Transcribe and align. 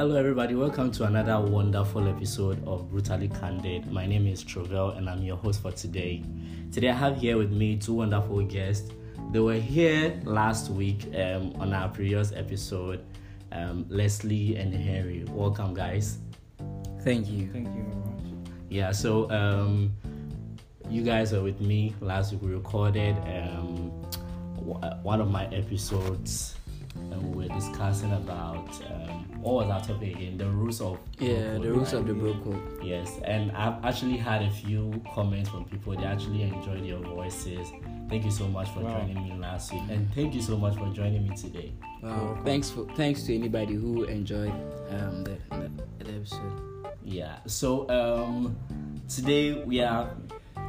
Hello, 0.00 0.16
everybody. 0.16 0.54
Welcome 0.54 0.90
to 0.92 1.04
another 1.04 1.38
wonderful 1.38 2.08
episode 2.08 2.66
of 2.66 2.88
Brutally 2.88 3.28
Candid. 3.28 3.92
My 3.92 4.06
name 4.06 4.26
is 4.26 4.42
Trovell, 4.42 4.96
and 4.96 5.10
I'm 5.10 5.22
your 5.22 5.36
host 5.36 5.60
for 5.60 5.72
today. 5.72 6.24
Today, 6.72 6.88
I 6.88 6.94
have 6.94 7.18
here 7.18 7.36
with 7.36 7.52
me 7.52 7.76
two 7.76 7.92
wonderful 7.92 8.40
guests. 8.40 8.90
They 9.30 9.40
were 9.40 9.60
here 9.60 10.18
last 10.24 10.70
week 10.70 11.04
um, 11.14 11.52
on 11.60 11.74
our 11.74 11.90
previous 11.90 12.32
episode. 12.32 13.04
Um, 13.52 13.84
Leslie 13.90 14.56
and 14.56 14.72
Henry. 14.72 15.26
Welcome, 15.28 15.74
guys. 15.74 16.16
Thank 17.02 17.28
you. 17.28 17.50
Thank 17.52 17.66
you 17.66 17.84
very 17.84 17.94
much. 17.94 18.52
Yeah. 18.70 18.92
So, 18.92 19.30
um, 19.30 19.94
you 20.88 21.02
guys 21.02 21.32
were 21.32 21.42
with 21.42 21.60
me 21.60 21.94
last 22.00 22.32
week. 22.32 22.40
We 22.40 22.52
recorded 22.52 23.16
um, 23.18 23.90
one 25.02 25.20
of 25.20 25.30
my 25.30 25.44
episodes, 25.48 26.56
and 26.94 27.34
we 27.34 27.46
were 27.46 27.54
discussing 27.54 28.12
about 28.12 28.68
um, 28.90 29.24
what 29.40 29.66
was 29.66 29.70
our 29.70 29.80
topic 29.80 30.16
again? 30.16 30.36
The 30.36 30.46
rules 30.46 30.80
of 30.80 30.98
yeah, 31.18 31.54
the 31.58 31.72
rules 31.72 31.92
of 31.92 32.06
the 32.06 32.14
bro 32.14 32.34
code. 32.44 32.60
Yes, 32.82 33.18
and 33.24 33.52
I've 33.52 33.84
actually 33.84 34.16
had 34.16 34.42
a 34.42 34.50
few 34.50 35.02
comments 35.14 35.50
from 35.50 35.64
people. 35.64 35.96
They 35.96 36.04
actually 36.04 36.42
enjoyed 36.42 36.84
your 36.84 37.00
voices. 37.00 37.68
Thank 38.08 38.24
you 38.24 38.30
so 38.30 38.48
much 38.48 38.68
for 38.70 38.80
wow. 38.80 38.98
joining 38.98 39.22
me 39.22 39.34
last 39.38 39.72
week, 39.72 39.82
and 39.88 40.12
thank 40.14 40.34
you 40.34 40.42
so 40.42 40.56
much 40.56 40.76
for 40.76 40.88
joining 40.92 41.28
me 41.28 41.36
today. 41.36 41.72
Wow, 42.02 42.38
thanks 42.44 42.70
for 42.70 42.84
thanks 42.96 43.22
to 43.24 43.34
anybody 43.34 43.74
who 43.74 44.04
enjoyed 44.04 44.52
um, 44.90 45.24
the, 45.24 45.38
the, 45.50 46.04
the 46.04 46.14
episode. 46.14 46.88
Yeah, 47.02 47.36
so 47.46 47.88
um, 47.88 48.56
today 49.08 49.64
we 49.64 49.80
are 49.80 50.14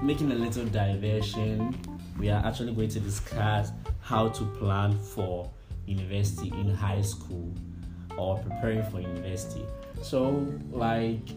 making 0.01 0.31
a 0.31 0.35
little 0.35 0.65
diversion. 0.65 1.76
We 2.20 2.29
are 2.29 2.45
actually 2.45 2.73
going 2.73 2.90
to 2.90 2.99
discuss 2.99 3.71
how 4.01 4.29
to 4.29 4.45
plan 4.45 4.98
for 4.98 5.49
university 5.85 6.49
in 6.49 6.73
high 6.73 7.01
school 7.01 7.54
or 8.18 8.37
preparing 8.40 8.84
for 8.84 8.99
university. 8.99 9.65
So, 10.01 10.48
like, 10.71 11.29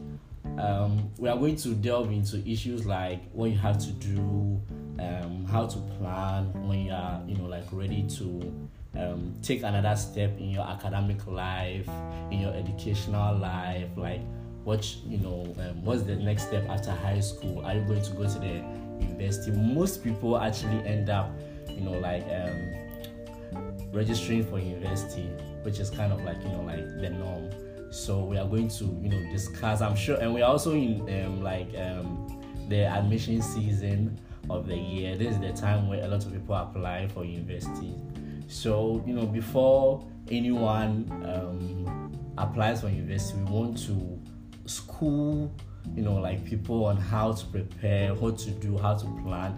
um, 0.59 1.11
we 1.19 1.28
are 1.28 1.37
going 1.37 1.56
to 1.56 1.69
delve 1.75 2.11
into 2.11 2.39
issues 2.48 2.87
like 2.87 3.31
what 3.33 3.50
you 3.50 3.59
have 3.59 3.78
to 3.78 3.91
do, 3.92 4.61
um, 4.98 5.45
how 5.50 5.67
to 5.67 5.78
plan 5.98 6.53
when 6.69 6.87
you 6.87 6.92
are, 6.92 7.20
you 7.27 7.37
know, 7.37 7.45
like 7.47 7.65
ready 7.72 8.05
to 8.17 8.69
um, 8.97 9.34
take 9.42 9.62
another 9.62 9.97
step 9.97 10.39
in 10.39 10.50
your 10.50 10.67
academic 10.67 11.27
life, 11.27 11.89
in 12.31 12.41
your 12.41 12.55
educational 12.55 13.37
life, 13.37 13.89
like 13.97 14.20
what 14.65 14.95
you 15.06 15.19
know, 15.19 15.55
um, 15.59 15.84
what's 15.84 16.03
the 16.03 16.17
next 16.17 16.47
step 16.47 16.69
after 16.69 16.91
high 16.91 17.20
school? 17.20 17.65
Are 17.65 17.75
you 17.75 17.83
going 17.83 18.03
to 18.03 18.11
go 18.12 18.22
to 18.22 18.39
the 18.39 18.65
university? 19.05 19.50
Most 19.50 20.05
people 20.05 20.39
actually 20.39 20.84
end 20.87 21.11
up, 21.11 21.31
you 21.69 21.81
know, 21.81 21.98
like 21.98 22.22
um, 22.25 22.84
registering 23.95 24.45
for 24.45 24.59
university 24.59 25.31
which 25.64 25.81
is 25.81 25.91
kind 25.91 26.12
of 26.12 26.23
like 26.23 26.41
you 26.45 26.50
know 26.50 26.62
like 26.62 26.87
the 27.00 27.11
norm. 27.11 27.50
So 27.91 28.23
we 28.25 28.37
are 28.37 28.47
going 28.47 28.69
to 28.69 28.84
you 28.84 29.09
know 29.09 29.33
discuss. 29.33 29.81
I'm 29.81 29.97
sure, 29.97 30.17
and 30.17 30.33
we 30.33 30.42
are 30.42 30.50
also 30.50 30.73
in 30.73 31.00
um, 31.25 31.42
like 31.42 31.69
um, 31.77 32.42
the 32.69 32.84
admission 32.84 33.42
season 33.42 34.20
of 34.50 34.67
the 34.67 34.77
year. 34.77 35.17
This 35.17 35.34
is 35.34 35.41
the 35.41 35.53
time 35.53 35.89
where 35.89 36.05
a 36.05 36.09
lot 36.09 36.25
of 36.25 36.33
people 36.33 36.55
apply 36.55 37.09
for 37.09 37.25
university. 37.25 37.95
So 38.47 39.03
you 39.06 39.15
know 39.15 39.27
before 39.27 40.06
anyone 40.31 41.09
um, 41.25 42.12
applies 42.37 42.83
for 42.83 42.89
university, 42.89 43.39
we 43.39 43.50
want 43.50 43.78
to 43.87 44.20
school 44.67 45.53
you 45.95 46.03
know 46.03 46.15
like 46.15 46.45
people 46.45 46.84
on 46.84 46.97
how 46.97 47.33
to 47.33 47.47
prepare, 47.47 48.15
what 48.15 48.39
to 48.39 48.50
do, 48.50 48.77
how 48.77 48.95
to 48.95 49.06
plan 49.22 49.53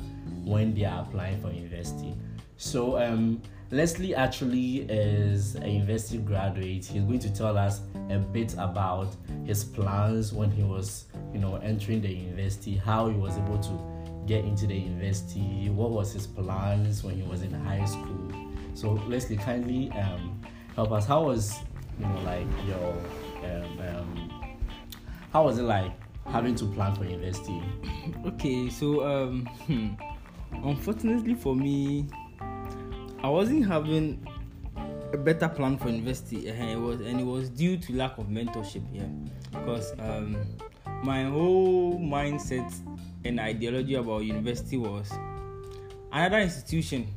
when 0.45 0.73
they 0.75 0.85
are 0.85 1.03
applying 1.03 1.41
for 1.41 1.51
university. 1.51 2.15
So 2.59 2.99
um 2.99 3.43
Leslie 3.73 4.15
actually 4.15 4.83
is 4.83 5.57
a 5.57 5.69
university 5.69 6.19
graduate. 6.19 6.85
He's 6.85 7.03
going 7.03 7.19
to 7.19 7.35
tell 7.35 7.59
us 7.59 7.81
a 8.11 8.19
bit 8.19 8.55
about 8.55 9.09
his 9.45 9.65
plans 9.65 10.33
when 10.33 10.53
he 10.53 10.63
was, 10.63 11.07
you 11.33 11.41
know, 11.41 11.57
entering 11.57 12.01
the 12.01 12.09
university, 12.09 12.77
how 12.77 13.09
he 13.09 13.17
was 13.17 13.37
able 13.37 13.59
to 13.59 14.25
get 14.27 14.45
into 14.45 14.69
the 14.69 14.75
university, 14.77 15.69
what 15.71 15.91
was 15.91 16.13
his 16.13 16.29
plans 16.29 17.03
when 17.03 17.17
he 17.17 17.23
was 17.23 17.43
in 17.43 17.53
high 17.53 17.85
school. 17.85 18.33
So 18.75 18.93
Leslie, 19.09 19.37
kindly 19.37 19.91
um, 19.93 20.41
help 20.77 20.93
us. 20.93 21.05
How 21.05 21.25
was, 21.25 21.57
you 21.99 22.07
know, 22.07 22.21
like 22.21 22.47
your, 22.69 22.95
um, 23.51 23.81
um, 23.81 24.57
how 25.33 25.45
was 25.45 25.59
it 25.59 25.63
like 25.63 25.91
having 26.27 26.55
to 26.57 26.67
plan 26.67 26.95
for 26.95 27.05
university? 27.05 27.61
Okay, 28.25 28.71
so 28.71 29.05
um, 29.05 29.47
hmm, 29.67 29.89
unfortunately 30.53 31.35
for 31.35 31.57
me, 31.57 32.07
I 33.27 33.29
wasn't 33.29 33.67
having 33.67 34.25
a 35.13 35.17
better 35.17 35.49
plan 35.49 35.79
for 35.79 35.89
university, 35.89 36.49
and 36.49 36.71
it 36.71 36.77
was 36.77 37.01
and 37.01 37.19
it 37.19 37.25
was 37.25 37.49
due 37.49 37.77
to 37.77 37.93
lack 37.95 38.19
of 38.19 38.27
mentorship 38.27 38.89
here, 38.93 39.11
because 39.51 39.95
um, 39.99 40.37
my 41.03 41.25
whole 41.25 41.99
mindset 41.99 42.73
and 43.25 43.41
ideology 43.41 43.97
about 43.97 44.21
university 44.21 44.77
was 44.77 45.11
another 46.13 46.39
institution 46.39 47.09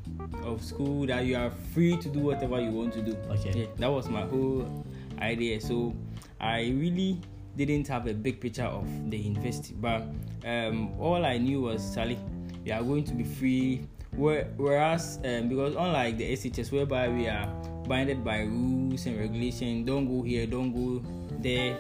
of 0.41 0.63
school 0.63 1.05
that 1.05 1.27
you 1.27 1.35
are 1.35 1.51
free 1.75 1.95
to 1.97 2.09
do 2.09 2.21
whatever 2.21 2.59
you 2.59 2.71
want 2.71 2.91
to 2.93 3.03
do. 3.03 3.15
Okay. 3.29 3.51
Yeah, 3.55 3.67
that 3.77 3.91
was 3.91 4.09
my 4.09 4.21
whole 4.21 4.83
idea. 5.21 5.61
So 5.61 5.93
I 6.41 6.73
really 6.73 7.21
didn't 7.55 7.87
have 7.87 8.07
a 8.07 8.15
big 8.15 8.41
picture 8.41 8.63
of 8.65 9.11
the 9.11 9.17
university, 9.17 9.75
but 9.79 10.01
um, 10.43 10.99
all 10.99 11.23
I 11.23 11.37
knew 11.37 11.61
was 11.61 11.83
Sally, 11.83 12.17
you 12.65 12.73
are 12.73 12.81
going 12.81 13.03
to 13.03 13.13
be 13.13 13.23
free 13.23 13.85
whereas 14.13 15.19
um, 15.23 15.49
because 15.49 15.75
unlike 15.75 16.17
the 16.17 16.33
SHS 16.33 16.71
whereby 16.71 17.09
we 17.09 17.27
are 17.27 17.47
binded 17.87 18.23
by 18.23 18.41
rules 18.41 19.05
and 19.05 19.19
regulation, 19.19 19.85
don't 19.85 20.07
go 20.07 20.23
here, 20.23 20.45
don't 20.45 20.71
go 20.71 21.03
there, 21.39 21.77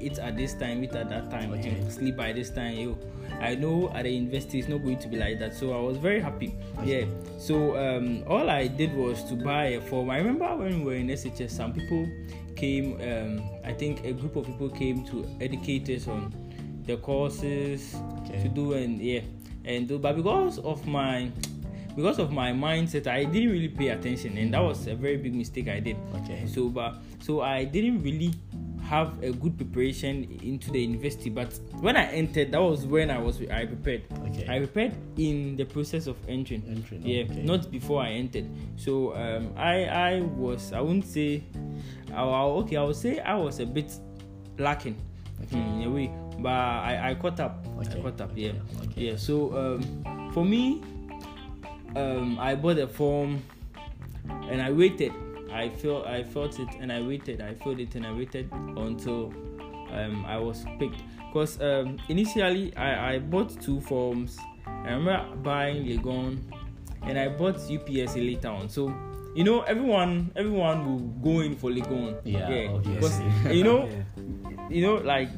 eat 0.00 0.18
at 0.18 0.36
this 0.36 0.54
time, 0.54 0.82
eat 0.84 0.94
at 0.94 1.08
that 1.08 1.30
time, 1.30 1.52
okay. 1.52 1.82
sleep 1.90 2.16
by 2.16 2.32
this 2.32 2.50
time. 2.50 2.76
You, 2.76 2.98
I 3.40 3.54
know 3.54 3.90
at 3.94 4.02
the 4.02 4.10
university 4.10 4.58
it's 4.58 4.68
not 4.68 4.78
going 4.78 4.98
to 4.98 5.08
be 5.08 5.16
like 5.16 5.38
that, 5.38 5.54
so 5.54 5.72
I 5.72 5.80
was 5.80 5.96
very 5.96 6.20
happy. 6.20 6.54
Yeah. 6.84 7.04
So 7.38 7.76
um, 7.76 8.24
all 8.26 8.50
I 8.50 8.66
did 8.66 8.94
was 8.94 9.22
to 9.24 9.36
buy 9.36 9.78
a 9.78 9.80
form. 9.80 10.10
I 10.10 10.18
remember 10.18 10.56
when 10.56 10.80
we 10.80 10.84
were 10.84 10.94
in 10.94 11.08
SHS, 11.08 11.50
some 11.50 11.72
people 11.72 12.08
came. 12.56 13.00
Um, 13.00 13.48
I 13.64 13.72
think 13.72 14.04
a 14.04 14.12
group 14.12 14.36
of 14.36 14.46
people 14.46 14.70
came 14.70 15.04
to 15.06 15.24
educate 15.40 15.88
us 15.90 16.08
on 16.08 16.34
the 16.86 16.96
courses 16.96 17.94
okay. 18.22 18.42
to 18.42 18.48
do, 18.48 18.72
and 18.72 19.00
yeah, 19.00 19.20
and 19.68 19.86
do. 19.86 19.98
But 19.98 20.16
because 20.16 20.58
of 20.58 20.86
my 20.86 21.30
because 21.94 22.18
of 22.18 22.32
my 22.32 22.52
mindset, 22.52 23.06
I 23.06 23.24
didn't 23.24 23.50
really 23.50 23.68
pay 23.68 23.88
attention, 23.88 24.38
and 24.38 24.54
that 24.54 24.62
was 24.62 24.86
a 24.86 24.94
very 24.94 25.16
big 25.16 25.34
mistake 25.34 25.68
I 25.68 25.80
did. 25.80 25.96
Okay. 26.22 26.46
So, 26.46 26.68
but 26.68 26.96
so 27.20 27.40
I 27.40 27.64
didn't 27.64 28.02
really 28.02 28.34
have 28.84 29.22
a 29.22 29.32
good 29.32 29.56
preparation 29.56 30.38
into 30.42 30.70
the 30.70 30.80
university. 30.80 31.28
But 31.28 31.58
when 31.80 31.96
I 31.96 32.06
entered, 32.06 32.52
that 32.52 32.62
was 32.62 32.86
when 32.86 33.10
I 33.10 33.18
was 33.18 33.42
I 33.50 33.66
prepared. 33.66 34.04
Okay. 34.28 34.46
I 34.48 34.58
prepared 34.58 34.94
in 35.18 35.56
the 35.56 35.64
process 35.64 36.06
of 36.06 36.16
entering. 36.28 36.62
Entering. 36.68 37.04
Yeah, 37.04 37.24
okay. 37.24 37.42
not 37.42 37.70
before 37.70 38.00
I 38.00 38.10
entered. 38.10 38.46
So 38.76 39.14
um, 39.14 39.52
I 39.56 39.84
I 39.84 40.20
was 40.20 40.72
I 40.72 40.80
wouldn't 40.80 41.06
say, 41.06 41.42
I, 42.14 42.22
okay, 42.22 42.76
I 42.76 42.84
would 42.84 42.96
say 42.96 43.18
I 43.18 43.34
was 43.34 43.60
a 43.60 43.66
bit 43.66 43.92
lacking 44.58 44.96
okay. 45.44 45.58
in 45.58 45.82
a 45.82 45.90
way, 45.90 46.12
but 46.38 46.50
I, 46.50 47.10
I 47.10 47.14
caught 47.14 47.40
up. 47.40 47.64
Okay. 47.78 47.98
I 47.98 48.02
caught 48.02 48.20
up. 48.20 48.30
Yeah. 48.34 48.52
Okay. 48.84 49.10
Yeah. 49.10 49.16
So 49.16 49.56
um, 49.56 50.30
for 50.32 50.44
me, 50.44 50.82
um, 51.96 52.38
I 52.38 52.54
bought 52.54 52.78
a 52.78 52.86
form 52.86 53.42
and 54.28 54.62
I 54.62 54.70
waited. 54.70 55.12
I 55.52 55.70
felt 55.70 56.06
I 56.06 56.22
felt 56.24 56.58
it 56.58 56.68
and 56.80 56.92
I 56.92 57.00
waited. 57.00 57.40
I 57.40 57.54
felt 57.54 57.78
it 57.78 57.94
and 57.94 58.06
I 58.06 58.12
waited 58.12 58.50
until 58.52 59.32
um, 59.92 60.24
I 60.26 60.38
was 60.38 60.64
picked. 60.78 61.02
Because 61.28 61.60
um, 61.60 61.98
initially 62.08 62.74
I, 62.76 63.14
I 63.14 63.18
bought 63.18 63.60
two 63.60 63.80
forms. 63.80 64.38
I 64.66 64.92
remember 64.92 65.36
buying 65.42 65.84
Legon 65.84 66.38
and 67.02 67.18
I 67.18 67.28
bought 67.28 67.56
UPSA 67.56 68.16
later 68.16 68.48
on. 68.48 68.68
So 68.68 68.92
you 69.38 69.44
know 69.44 69.62
everyone 69.62 70.32
everyone 70.34 70.84
will 70.84 71.06
go 71.22 71.40
in 71.46 71.54
for 71.54 71.70
Legon. 71.70 72.18
Yeah, 72.24 72.50
yeah 72.50 72.78
because 72.82 73.20
you 73.54 73.62
know 73.62 73.86
yeah. 73.86 74.66
you 74.68 74.82
know 74.82 74.96
like 74.96 75.28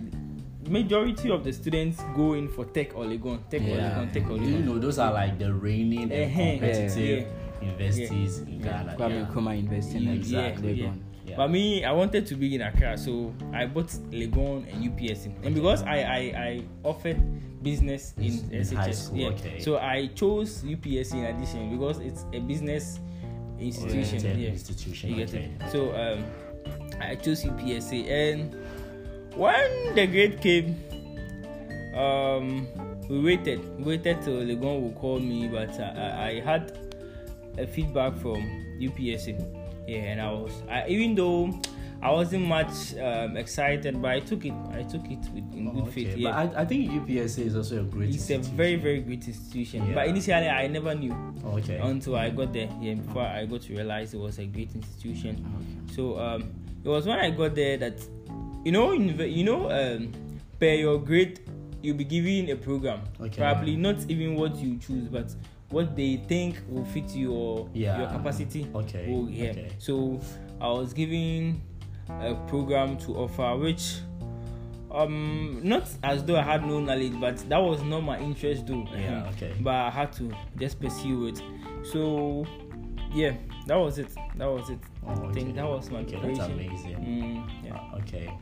majority 0.67 1.31
of 1.31 1.45
the 1.45 1.53
students 1.53 2.01
go 2.17 2.33
in 2.33 2.49
for 2.49 2.65
tech 2.65 2.97
or 2.97 3.05
Legon, 3.05 3.47
tech 3.51 3.61
yeah. 3.61 3.75
or 3.75 3.77
Legon, 3.77 4.13
tech 4.15 4.25
or 4.25 4.39
Legon. 4.41 4.53
You 4.53 4.59
know, 4.61 4.79
those 4.79 4.99
are 4.99 5.13
like 5.13 5.39
the 5.39 5.53
reigning 5.53 6.11
and 6.11 6.33
competitive 6.33 7.29
yeah. 7.29 7.67
universities 7.67 8.41
yeah. 8.41 8.55
in 8.55 8.63
Ghana. 8.63 8.97
Kwame 8.97 9.11
yeah. 9.11 9.27
Nkrumah 9.27 9.57
University, 9.57 10.11
exactly. 10.11 10.77
Legon. 10.79 11.01
Yeah. 11.27 11.37
But 11.37 11.51
me, 11.51 11.85
I 11.85 11.93
wanted 11.93 12.27
to 12.27 12.35
be 12.37 12.55
in 12.55 12.63
Accra, 12.63 12.97
so 12.97 13.35
I 13.53 13.67
bought 13.67 13.89
Legon 14.11 14.65
and 14.73 14.81
UPS. 14.81 15.27
And 15.45 15.55
because 15.55 15.83
I, 15.83 15.99
I, 16.01 16.21
I 16.49 16.63
offered 16.85 17.21
business 17.63 18.15
in, 18.17 18.49
in 18.51 18.63
SHS, 18.63 19.11
yeah. 19.13 19.29
Okay. 19.29 19.61
so 19.61 19.77
I 19.77 20.07
chose 20.15 20.65
UPS 20.65 21.13
in 21.13 21.25
addition 21.27 21.77
because 21.77 21.99
it's 21.99 22.25
a 22.33 22.41
business 22.41 22.99
institution. 23.61 24.41
Yeah. 24.41 24.51
Institution. 24.51 25.21
Okay. 25.21 25.51
So 25.71 25.95
um, 25.95 26.25
I 27.01 27.15
chose 27.17 27.45
UPSA 27.45 28.09
and 28.09 28.57
when 29.37 29.95
the 29.95 30.07
grade 30.07 30.41
came, 30.41 30.77
um, 31.95 32.67
we 33.09 33.21
waited, 33.21 33.61
waited 33.85 34.23
till 34.23 34.35
Legon 34.35 34.81
would 34.81 34.97
call 34.97 35.19
me, 35.21 35.49
but 35.49 35.71
I, 35.81 36.31
I 36.31 36.41
had 36.41 36.79
a 37.59 37.67
feedback 37.67 38.17
from 38.17 38.43
UPSA. 38.81 39.39
Yeah, 39.87 39.97
and 39.97 40.21
I 40.21 40.31
was, 40.31 40.53
I, 40.69 40.87
even 40.89 41.15
though 41.15 41.61
I 42.03 42.11
wasn't 42.11 42.47
much 42.47 42.97
um, 42.97 43.37
excited, 43.37 44.01
but 44.01 44.11
I 44.11 44.21
took 44.21 44.45
it. 44.47 44.55
I 44.73 44.83
took 44.85 45.05
it 45.11 45.19
with, 45.35 45.53
in 45.55 45.69
Oh, 45.69 45.73
good 45.73 45.83
okay. 45.89 45.91
faith. 46.05 46.13
But 46.15 46.21
Yeah, 46.21 46.37
I, 46.39 46.63
I 46.63 46.65
think 46.65 46.91
UPSA 46.91 47.45
is 47.45 47.57
also 47.57 47.81
a 47.81 47.83
great. 47.85 48.15
it's 48.15 48.31
a 48.31 48.39
very 48.39 48.77
very 48.77 49.01
great 49.01 49.27
institution. 49.29 49.87
Yeah. 49.87 49.95
But 49.95 50.09
initially, 50.09 50.49
I 50.49 50.67
never 50.67 50.95
knew 50.95 51.15
Oh, 51.45 51.59
okay. 51.59 51.77
until 51.77 52.17
I 52.17 52.31
got 52.31 52.53
there. 52.55 52.71
Yeah, 52.81 52.95
before 52.95 53.23
I 53.23 53.45
got 53.45 53.61
to 53.63 53.73
realize 53.75 54.15
it 54.15 54.21
was 54.21 54.39
a 54.39 54.47
great 54.47 54.75
institution. 54.75 55.45
So 55.95 56.19
um, 56.19 56.51
it 56.83 56.89
was 56.89 57.07
when 57.07 57.19
I 57.19 57.31
got 57.31 57.55
there 57.55 57.77
that 57.77 58.01
you 58.65 58.73
know 58.73 58.93
you 58.93 59.45
know 59.45 59.71
um, 59.71 60.13
per 60.59 60.73
your 60.73 60.99
grade 60.99 61.41
you'll 61.83 61.97
be 61.97 62.05
given 62.05 62.49
a 62.51 62.57
program. 62.57 63.01
Okay. 63.21 63.37
Probably 63.43 63.77
not 63.77 63.97
even 64.09 64.37
what 64.37 64.57
you 64.57 64.79
choose, 64.79 65.09
but 65.09 65.35
what 65.69 65.97
they 65.97 66.17
think 66.29 66.61
will 66.69 66.85
fit 66.87 67.11
you 67.15 67.33
or 67.33 67.69
Yeah. 67.75 67.99
your 68.01 68.09
capacity. 68.09 68.67
Okay. 68.75 69.07
Oh 69.15 69.29
yeah. 69.29 69.51
Okay. 69.51 69.69
So 69.79 70.19
I 70.61 70.69
was 70.69 70.93
given 70.95 71.61
a 72.21 72.35
program 72.49 72.97
to 72.99 73.17
offer 73.17 73.57
which 73.57 74.01
um 74.91 75.61
not 75.63 75.89
as 76.03 76.25
though 76.25 76.37
I 76.37 76.43
had 76.43 76.67
no 76.67 76.81
knowledge, 76.81 77.19
but 77.21 77.39
that 77.49 77.59
was 77.59 77.83
not 77.83 78.01
my 78.01 78.19
interest 78.19 78.67
though. 78.67 78.87
Yeah, 78.93 79.31
okay. 79.35 79.55
But 79.61 79.75
I 79.75 79.91
had 79.91 80.13
to 80.15 80.33
just 80.59 80.81
pursue 80.81 81.27
it. 81.29 81.43
So 81.85 82.47
yeah, 83.13 83.35
that 83.67 83.77
was 83.77 83.99
it. 83.99 84.09
That 84.37 84.47
was 84.47 84.71
it. 84.71 84.79
Oh, 85.07 85.29
I 85.29 85.33
think 85.33 85.55
that 85.55 85.67
was 85.67 85.91
my 85.91 86.01
Okay, 86.01 86.21
that's 86.21 86.49
amazing. 86.49 86.97
Mm, 86.97 87.65
yeah. 87.65 87.77
Uh, 87.77 87.99
okay. 87.99 88.33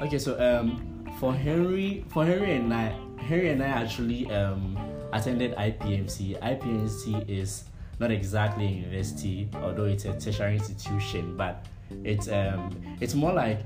Okay, 0.00 0.18
so 0.18 0.38
um 0.40 1.04
for 1.18 1.34
Henry 1.34 2.04
for 2.08 2.24
Henry 2.24 2.54
and 2.54 2.72
I 2.72 2.94
Henry 3.18 3.50
and 3.50 3.62
I 3.62 3.66
actually 3.66 4.30
um 4.30 4.78
attended 5.12 5.54
IPMC. 5.56 6.40
IPMC 6.40 7.28
is 7.28 7.64
not 8.00 8.10
exactly 8.10 8.64
a 8.66 8.70
university, 8.70 9.48
although 9.56 9.84
it's 9.84 10.04
a 10.04 10.18
tertiary 10.18 10.54
institution, 10.54 11.36
but 11.36 11.66
it's 12.04 12.28
um 12.28 12.70
it's 13.00 13.14
more 13.14 13.32
like 13.32 13.60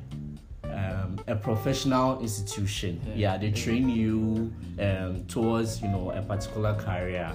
um, 0.73 1.19
a 1.27 1.35
professional 1.35 2.21
institution. 2.21 3.01
Yeah, 3.15 3.37
they 3.37 3.51
train 3.51 3.89
you 3.89 4.53
um, 4.79 5.25
towards 5.27 5.83
you 5.83 5.89
know 5.89 6.11
a 6.11 6.23
particular 6.23 6.75
career. 6.75 7.33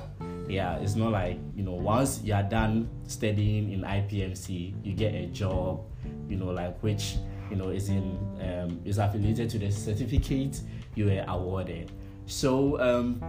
Yeah, 0.47 0.77
it's 0.77 0.95
not 0.95 1.11
like 1.11 1.37
you 1.55 1.63
know 1.63 1.73
once 1.73 2.21
you 2.23 2.33
are 2.33 2.43
done 2.43 2.89
studying 3.07 3.71
in 3.71 3.81
IPMC, 3.81 4.73
you 4.83 4.93
get 4.93 5.13
a 5.13 5.27
job. 5.27 5.85
You 6.27 6.37
know, 6.37 6.47
like 6.47 6.77
which 6.81 7.15
you 7.49 7.55
know 7.55 7.69
is 7.69 7.89
in 7.89 8.17
um, 8.41 8.81
is 8.85 8.97
affiliated 8.97 9.49
to 9.51 9.59
the 9.59 9.71
certificate 9.71 10.61
you 10.95 11.05
were 11.05 11.23
awarded. 11.27 11.91
So 12.27 12.79
um, 12.81 13.21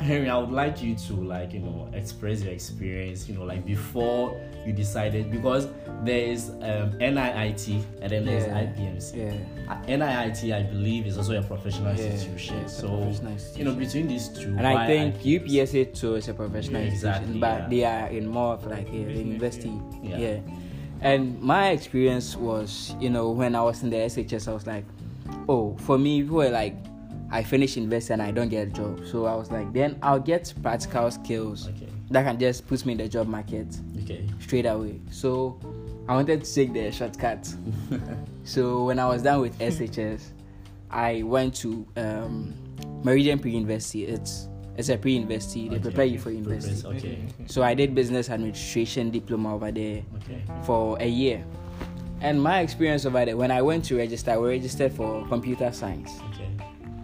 Henry, 0.00 0.28
I 0.28 0.36
would 0.38 0.50
like 0.50 0.82
you 0.82 0.94
to 0.94 1.14
like 1.14 1.52
you 1.52 1.60
know 1.60 1.88
express 1.92 2.42
your 2.42 2.52
experience. 2.52 3.28
You 3.28 3.34
know, 3.36 3.44
like 3.44 3.64
before 3.64 4.40
you 4.66 4.72
decided 4.72 5.30
because 5.30 5.68
there 6.02 6.18
is 6.20 6.50
um, 6.50 6.92
NIIT 6.98 7.84
and 8.02 8.10
then 8.10 8.24
there's 8.24 8.46
Yeah. 8.46 8.60
IPMC. 8.60 9.16
Yeah. 9.16 9.72
Uh, 9.72 9.82
NIIT, 9.86 10.54
I 10.54 10.62
believe, 10.62 11.06
is 11.06 11.16
also 11.16 11.38
a 11.38 11.42
professional 11.42 11.94
Yeah, 11.94 12.04
institution. 12.06 12.56
yeah, 12.58 12.64
a 12.64 12.68
so 12.68 12.88
professional 12.88 13.38
you 13.56 13.64
know, 13.64 13.74
between 13.74 14.08
these 14.08 14.28
two, 14.28 14.54
And 14.58 14.66
I 14.66 14.86
think 14.86 15.16
IPMC? 15.16 15.46
UPSA 15.46 15.84
too 15.94 16.14
is 16.16 16.28
a 16.28 16.34
professional 16.34 16.82
exactly, 16.82 17.28
institution, 17.34 17.40
but 17.40 17.70
they 17.70 17.84
are 17.84 18.08
in 18.08 18.26
more 18.26 18.54
of 18.54 18.66
like 18.66 18.88
a 18.88 18.96
university. 18.96 19.72
Yeah. 20.02 20.18
Yeah. 20.18 20.40
And 21.00 21.40
my 21.40 21.70
experience 21.70 22.36
was, 22.36 22.94
you 23.00 23.10
know, 23.10 23.30
when 23.30 23.54
I 23.54 23.62
was 23.62 23.82
in 23.82 23.90
the 23.90 23.96
SHS, 23.96 24.48
I 24.48 24.52
was 24.54 24.66
like, 24.66 24.84
oh, 25.48 25.76
for 25.80 25.98
me, 25.98 26.22
we 26.22 26.30
were 26.30 26.50
like, 26.50 26.74
I 27.36 27.42
finish 27.42 27.76
university 27.76 28.14
and 28.14 28.22
I 28.22 28.30
don't 28.30 28.48
get 28.48 28.68
a 28.68 28.70
job. 28.70 29.02
So 29.04 29.26
I 29.26 29.34
was 29.34 29.50
like, 29.50 29.70
then 29.74 29.98
I'll 30.02 30.18
get 30.18 30.54
practical 30.62 31.10
skills 31.10 31.68
Okay. 31.68 31.86
that 32.10 32.24
can 32.24 32.38
just 32.40 32.66
put 32.66 32.86
me 32.86 32.92
in 32.92 32.98
the 32.98 33.08
job 33.08 33.26
market 33.28 33.66
Okay. 34.02 34.26
straight 34.40 34.64
away. 34.64 35.00
So 35.10 35.60
I 36.08 36.14
wanted 36.14 36.42
to 36.44 36.54
take 36.54 36.72
the 36.72 36.90
shortcut. 36.90 37.52
so 38.44 38.84
when 38.86 38.98
I 38.98 39.06
was 39.06 39.22
done 39.22 39.42
with 39.42 39.58
SHS, 39.58 40.22
I 40.90 41.24
went 41.24 41.54
to 41.56 41.86
um, 41.98 42.54
Meridian 43.04 43.38
Pre 43.38 43.50
University. 43.50 44.06
It's 44.06 44.48
it's 44.78 44.88
a 44.88 44.96
pre 44.96 45.12
university. 45.12 45.68
They 45.68 45.76
Okay. 45.76 45.82
prepare 45.82 46.04
you 46.06 46.18
for 46.18 46.30
university. 46.30 46.86
Okay. 46.88 47.18
So 47.48 47.62
I 47.62 47.74
did 47.74 47.94
business 47.94 48.30
administration 48.30 49.10
diploma 49.10 49.54
over 49.54 49.70
there 49.70 50.02
Okay. 50.16 50.40
for 50.64 50.96
a 51.00 51.06
year. 51.06 51.44
And 52.22 52.42
my 52.42 52.60
experience 52.60 53.04
over 53.04 53.24
there, 53.26 53.36
when 53.36 53.50
I 53.50 53.60
went 53.62 53.84
to 53.86 53.96
register, 53.98 54.30
I 54.32 54.36
was 54.38 54.48
registered 54.48 54.92
for 54.92 55.24
computer 55.28 55.70
science. 55.72 56.10
Okay. 56.32 56.48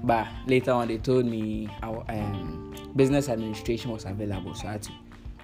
But 0.05 0.27
later 0.47 0.73
on, 0.73 0.89
they 0.89 0.99
told 0.99 1.27
me 1.27 1.69
our 1.83 2.05
um, 2.09 2.75
business 2.97 3.29
administration 3.29 3.91
was 3.91 4.05
available, 4.05 4.55
so 4.55 4.69
I 4.69 4.73
had 4.73 4.83
to 4.83 4.93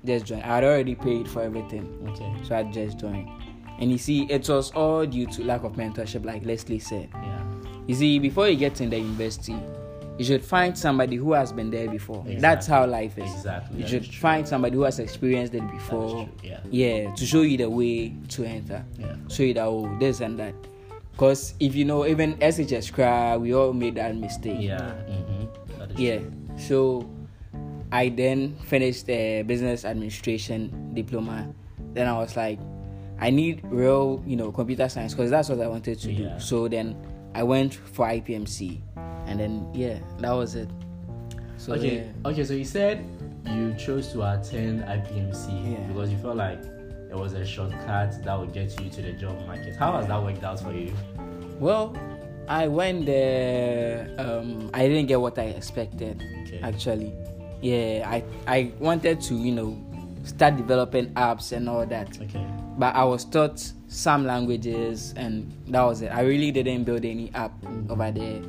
just 0.04 0.26
join. 0.26 0.40
I 0.42 0.56
had 0.56 0.64
already 0.64 0.94
paid 0.94 1.28
for 1.28 1.42
everything, 1.42 1.86
Okay. 2.10 2.32
so 2.44 2.56
I 2.56 2.64
just 2.64 2.98
joined. 2.98 3.28
And 3.80 3.92
you 3.92 3.98
see, 3.98 4.24
it 4.24 4.48
was 4.48 4.72
all 4.72 5.06
due 5.06 5.26
to 5.26 5.44
lack 5.44 5.62
of 5.62 5.74
mentorship, 5.74 6.24
like 6.24 6.44
Leslie 6.44 6.80
said. 6.80 7.08
Yeah. 7.14 7.44
You 7.86 7.94
see, 7.94 8.18
before 8.18 8.48
you 8.48 8.56
get 8.56 8.80
in 8.80 8.90
the 8.90 8.98
university, 8.98 9.56
you 10.18 10.24
should 10.24 10.44
find 10.44 10.76
somebody 10.76 11.14
who 11.14 11.32
has 11.32 11.52
been 11.52 11.70
there 11.70 11.88
before. 11.88 12.18
Exactly. 12.22 12.40
That's 12.40 12.66
how 12.66 12.86
life 12.86 13.16
is. 13.18 13.32
Exactly, 13.32 13.76
You 13.76 13.82
that 13.84 13.88
should 13.90 14.06
find 14.14 14.48
somebody 14.48 14.74
who 14.74 14.82
has 14.82 14.98
experienced 14.98 15.54
it 15.54 15.70
before. 15.70 16.28
Yeah. 16.42 16.58
Yeah, 16.70 17.14
to 17.14 17.24
show 17.24 17.42
you 17.42 17.56
the 17.56 17.70
way 17.70 18.12
to 18.30 18.44
enter. 18.44 18.84
Yeah. 18.98 19.14
Show 19.28 19.44
you 19.44 19.54
that 19.54 19.64
oh 19.66 19.96
this 20.00 20.20
and 20.20 20.36
that. 20.40 20.54
Because 21.18 21.54
if 21.58 21.74
you 21.74 21.84
know, 21.84 22.06
even 22.06 22.36
SHS 22.36 22.92
cry, 22.92 23.36
we 23.36 23.52
all 23.52 23.72
made 23.72 23.96
that 23.96 24.14
mistake. 24.14 24.58
Yeah. 24.60 24.78
Mm-hmm. 24.78 25.98
Yeah. 25.98 26.18
true. 26.18 26.32
So 26.56 27.10
I 27.90 28.10
then 28.10 28.54
finished 28.66 29.06
the 29.06 29.42
business 29.42 29.84
administration 29.84 30.94
diploma. 30.94 31.52
Then 31.92 32.06
I 32.06 32.12
was 32.16 32.36
like, 32.36 32.60
I 33.18 33.30
need 33.30 33.62
real, 33.64 34.22
you 34.28 34.36
know, 34.36 34.52
computer 34.52 34.88
science 34.88 35.12
because 35.12 35.28
that's 35.28 35.48
what 35.48 35.60
I 35.60 35.66
wanted 35.66 35.98
to 35.98 36.12
Yeah. 36.12 36.34
do. 36.34 36.40
So 36.40 36.68
then 36.68 36.94
I 37.34 37.42
went 37.42 37.74
for 37.74 38.06
IPMC, 38.06 38.80
and 39.26 39.40
then 39.40 39.66
yeah, 39.74 39.98
that 40.20 40.30
was 40.30 40.54
it. 40.54 40.70
So 41.56 41.72
okay. 41.72 41.96
yeah. 42.22 42.30
Okay. 42.30 42.44
So 42.44 42.54
you 42.54 42.64
said 42.64 43.04
you 43.44 43.74
chose 43.74 44.12
to 44.12 44.22
attend 44.22 44.84
IPMC 44.84 45.72
Yeah. 45.72 45.84
because 45.88 46.12
you 46.12 46.18
felt 46.18 46.36
like 46.36 46.62
it 47.10 47.16
was 47.16 47.32
a 47.32 47.44
shortcut 47.44 48.22
that 48.24 48.38
would 48.38 48.52
get 48.52 48.78
you 48.80 48.90
to 48.90 49.02
the 49.02 49.12
job 49.12 49.44
market. 49.46 49.76
How 49.76 49.92
has 49.96 50.06
that 50.08 50.22
worked 50.22 50.44
out 50.44 50.60
for 50.60 50.72
you? 50.72 50.92
Well, 51.58 51.96
I 52.48 52.68
went 52.68 53.06
there. 53.06 54.08
Um, 54.18 54.70
I 54.74 54.86
didn't 54.88 55.06
get 55.06 55.20
what 55.20 55.38
I 55.38 55.44
expected. 55.44 56.22
Okay. 56.46 56.60
Actually, 56.62 57.12
yeah, 57.60 58.08
I 58.08 58.24
I 58.46 58.72
wanted 58.78 59.20
to 59.22 59.34
you 59.34 59.52
know 59.52 59.76
start 60.24 60.56
developing 60.56 61.06
apps 61.14 61.52
and 61.52 61.68
all 61.68 61.84
that. 61.86 62.18
Okay. 62.20 62.46
but 62.78 62.94
I 62.94 63.04
was 63.04 63.24
taught 63.24 63.58
some 63.88 64.24
languages 64.26 65.12
and 65.16 65.50
that 65.68 65.82
was 65.82 66.02
it. 66.02 66.08
I 66.08 66.20
really 66.22 66.52
didn't 66.52 66.84
build 66.84 67.04
any 67.04 67.30
app 67.34 67.52
over 67.90 68.10
there. 68.12 68.40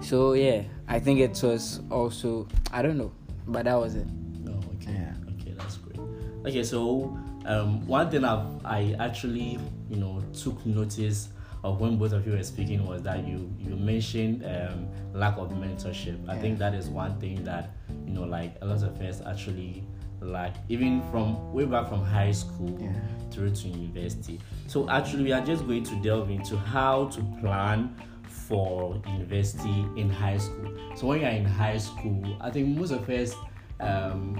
So 0.00 0.34
yeah, 0.34 0.62
I 0.86 1.00
think 1.00 1.20
it 1.20 1.40
was 1.42 1.80
also 1.90 2.46
I 2.72 2.82
don't 2.82 2.96
know, 2.98 3.12
but 3.48 3.64
that 3.64 3.74
was 3.74 3.96
it. 3.96 4.06
Oh, 4.46 4.52
okay. 4.76 4.92
Yeah. 4.92 5.14
Okay, 5.40 5.52
that's 5.58 5.76
great. 5.78 5.98
Okay, 6.46 6.62
so 6.62 7.16
um, 7.46 7.86
one 7.86 8.10
thing 8.10 8.24
I've, 8.24 8.64
I 8.64 8.94
actually, 8.98 9.58
you 9.88 9.96
know, 9.96 10.22
took 10.32 10.64
notice 10.66 11.28
of 11.64 11.80
when 11.80 11.96
both 11.96 12.12
of 12.12 12.26
you 12.26 12.32
were 12.34 12.42
speaking 12.42 12.86
was 12.86 13.02
that 13.02 13.26
you 13.26 13.52
you 13.58 13.74
mentioned 13.76 14.44
um, 14.44 14.88
lack 15.14 15.36
of 15.38 15.50
mentorship. 15.50 16.28
I 16.28 16.34
Yeah. 16.34 16.40
think 16.40 16.58
that 16.58 16.74
is 16.74 16.88
one 16.88 17.18
thing 17.18 17.42
that 17.44 17.70
you 18.06 18.12
know, 18.12 18.24
like 18.24 18.56
a 18.62 18.66
lot 18.66 18.82
of 18.82 19.00
us 19.00 19.20
actually 19.26 19.82
lack, 20.20 20.56
even 20.68 21.02
from 21.10 21.52
way 21.52 21.64
back 21.64 21.88
from 21.88 22.04
high 22.04 22.30
school 22.32 22.78
Yeah. 22.80 22.92
through 23.30 23.50
to 23.50 23.68
university. 23.68 24.40
So 24.66 24.88
actually, 24.90 25.24
we 25.24 25.32
are 25.32 25.44
just 25.44 25.66
going 25.66 25.84
to 25.84 25.94
delve 26.02 26.30
into 26.30 26.56
how 26.56 27.06
to 27.06 27.20
plan 27.40 27.94
for 28.28 29.00
university 29.08 29.84
in 29.96 30.08
high 30.08 30.38
school. 30.38 30.70
So 30.94 31.08
when 31.08 31.20
you're 31.20 31.30
in 31.30 31.44
high 31.44 31.78
school, 31.78 32.36
I 32.40 32.50
think 32.50 32.76
most 32.76 32.92
of 32.92 33.08
us, 33.10 33.34
um, 33.80 34.36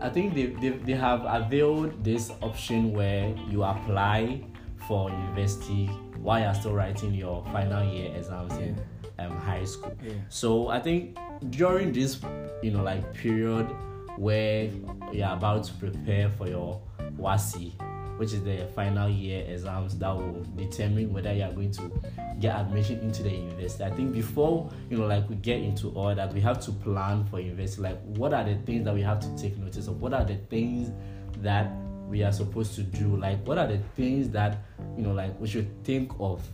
I 0.00 0.08
think 0.08 0.34
they, 0.34 0.46
they, 0.46 0.70
they 0.70 0.92
have 0.94 1.24
availed 1.26 2.02
this 2.02 2.32
option 2.42 2.92
where 2.92 3.34
you 3.48 3.62
apply 3.62 4.42
for 4.88 5.10
university 5.10 5.86
while 6.18 6.40
you're 6.40 6.54
still 6.54 6.74
writing 6.74 7.14
your 7.14 7.44
final 7.52 7.84
year 7.92 8.14
exams 8.14 8.54
in 8.54 8.80
um, 9.18 9.36
high 9.36 9.64
school. 9.64 9.94
Yeah. 10.02 10.12
So 10.28 10.68
I 10.68 10.80
think 10.80 11.18
during 11.50 11.92
this, 11.92 12.20
you 12.62 12.70
know, 12.70 12.82
like 12.82 13.12
period 13.14 13.70
where 14.16 14.70
you're 15.12 15.28
about 15.28 15.64
to 15.64 15.72
prepare 15.74 16.30
for 16.30 16.48
your 16.48 16.80
WASSCE, 17.18 17.72
which 18.20 18.34
is 18.34 18.44
the 18.44 18.68
final 18.74 19.08
year 19.08 19.46
exams 19.48 19.96
that 19.96 20.14
will 20.14 20.44
determine 20.54 21.10
whether 21.10 21.32
you 21.32 21.42
are 21.42 21.52
going 21.52 21.70
to 21.70 21.90
get 22.38 22.54
admission 22.54 23.00
into 23.00 23.22
the 23.22 23.30
university. 23.30 23.82
I 23.82 23.88
think 23.92 24.12
before 24.12 24.70
you 24.90 24.98
know, 24.98 25.06
like 25.06 25.26
we 25.30 25.36
get 25.36 25.60
into 25.60 25.88
all 25.92 26.14
that, 26.14 26.30
we 26.34 26.40
have 26.42 26.60
to 26.66 26.70
plan 26.70 27.24
for 27.24 27.40
university. 27.40 27.80
Like, 27.80 27.98
what 28.02 28.34
are 28.34 28.44
the 28.44 28.56
things 28.66 28.84
that 28.84 28.92
we 28.92 29.00
have 29.00 29.20
to 29.20 29.42
take 29.42 29.56
notice 29.56 29.86
of? 29.86 30.02
What 30.02 30.12
are 30.12 30.22
the 30.22 30.36
things 30.50 30.90
that 31.38 31.72
we 32.08 32.22
are 32.22 32.30
supposed 32.30 32.74
to 32.74 32.82
do? 32.82 33.16
Like, 33.16 33.42
what 33.46 33.56
are 33.56 33.66
the 33.66 33.78
things 33.96 34.28
that 34.32 34.58
you 34.98 35.02
know, 35.02 35.12
like 35.12 35.40
we 35.40 35.48
should 35.48 35.82
think 35.82 36.12
of 36.20 36.46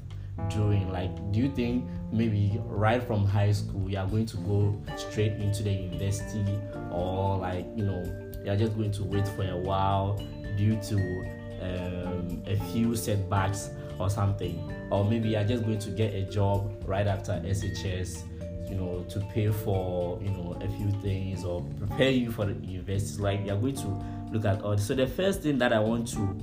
doing? 0.48 0.88
Like, 0.92 1.16
do 1.32 1.40
you 1.40 1.50
think 1.50 1.84
maybe 2.12 2.60
right 2.66 3.02
from 3.02 3.24
high 3.24 3.50
school 3.50 3.90
you 3.90 3.98
are 3.98 4.06
going 4.06 4.26
to 4.26 4.36
go 4.36 4.80
straight 4.96 5.32
into 5.32 5.64
the 5.64 5.72
university, 5.72 6.46
or 6.92 7.38
like 7.38 7.66
you 7.74 7.84
know 7.84 8.04
you 8.44 8.52
are 8.52 8.56
just 8.56 8.76
going 8.76 8.92
to 8.92 9.02
wait 9.02 9.26
for 9.26 9.42
a 9.42 9.56
while 9.56 10.22
due 10.56 10.80
to 10.80 11.35
um, 11.62 12.42
a 12.46 12.56
few 12.72 12.94
setbacks 12.96 13.70
or 13.98 14.10
something, 14.10 14.72
or 14.90 15.04
maybe 15.04 15.30
you're 15.30 15.44
just 15.44 15.64
going 15.64 15.78
to 15.78 15.90
get 15.90 16.14
a 16.14 16.22
job 16.30 16.82
right 16.86 17.06
after 17.06 17.32
SHS, 17.32 18.22
you 18.70 18.76
know, 18.76 19.04
to 19.08 19.20
pay 19.32 19.50
for 19.50 20.18
you 20.22 20.30
know 20.30 20.56
a 20.60 20.68
few 20.76 20.90
things 21.02 21.44
or 21.44 21.62
prepare 21.78 22.10
you 22.10 22.30
for 22.30 22.46
the 22.46 22.54
university. 22.66 23.22
Like 23.22 23.46
you're 23.46 23.56
going 23.56 23.76
to 23.76 24.04
look 24.32 24.44
at 24.44 24.62
all. 24.62 24.76
So 24.78 24.94
the 24.94 25.06
first 25.06 25.42
thing 25.42 25.58
that 25.58 25.72
I 25.72 25.80
want 25.80 26.08
to 26.12 26.36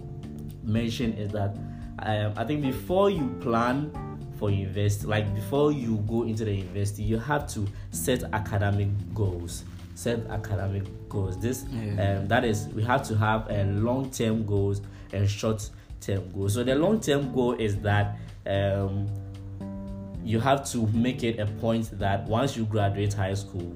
mention 0.64 1.14
is 1.14 1.32
that 1.32 1.56
um, 2.00 2.34
I 2.36 2.44
think 2.44 2.62
before 2.62 3.10
you 3.10 3.28
plan 3.42 3.92
for 4.40 4.50
university, 4.50 5.06
like 5.08 5.34
before 5.36 5.72
you 5.72 5.98
go 6.08 6.24
into 6.24 6.44
the 6.46 6.54
university, 6.54 7.04
you 7.04 7.18
have 7.20 7.48
to 7.54 7.68
set 7.92 8.24
academic 8.34 8.88
goals. 9.14 9.64
Set 9.96 10.26
academic 10.32 10.84
goals. 11.08 11.40
This 11.40 11.66
Yeah. 11.72 12.18
um, 12.22 12.28
that 12.28 12.44
is, 12.44 12.68
we 12.70 12.84
have 12.84 13.04
to 13.10 13.16
have 13.18 13.50
uh, 13.52 13.64
long-term 13.66 14.46
goals 14.46 14.82
and 15.14 15.30
short-term 15.30 16.32
goals. 16.32 16.56
So 16.56 16.64
the 16.64 16.76
long-term 16.76 17.34
goal 17.34 17.54
is 17.54 17.78
that 17.80 18.18
um, 18.46 19.08
you 20.24 20.40
have 20.40 20.70
to 20.72 20.88
make 20.88 21.24
it 21.24 21.40
a 21.40 21.46
point 21.46 21.98
that 22.00 22.26
once 22.26 22.58
you 22.58 22.66
graduate 22.66 23.14
high 23.14 23.34
school, 23.34 23.76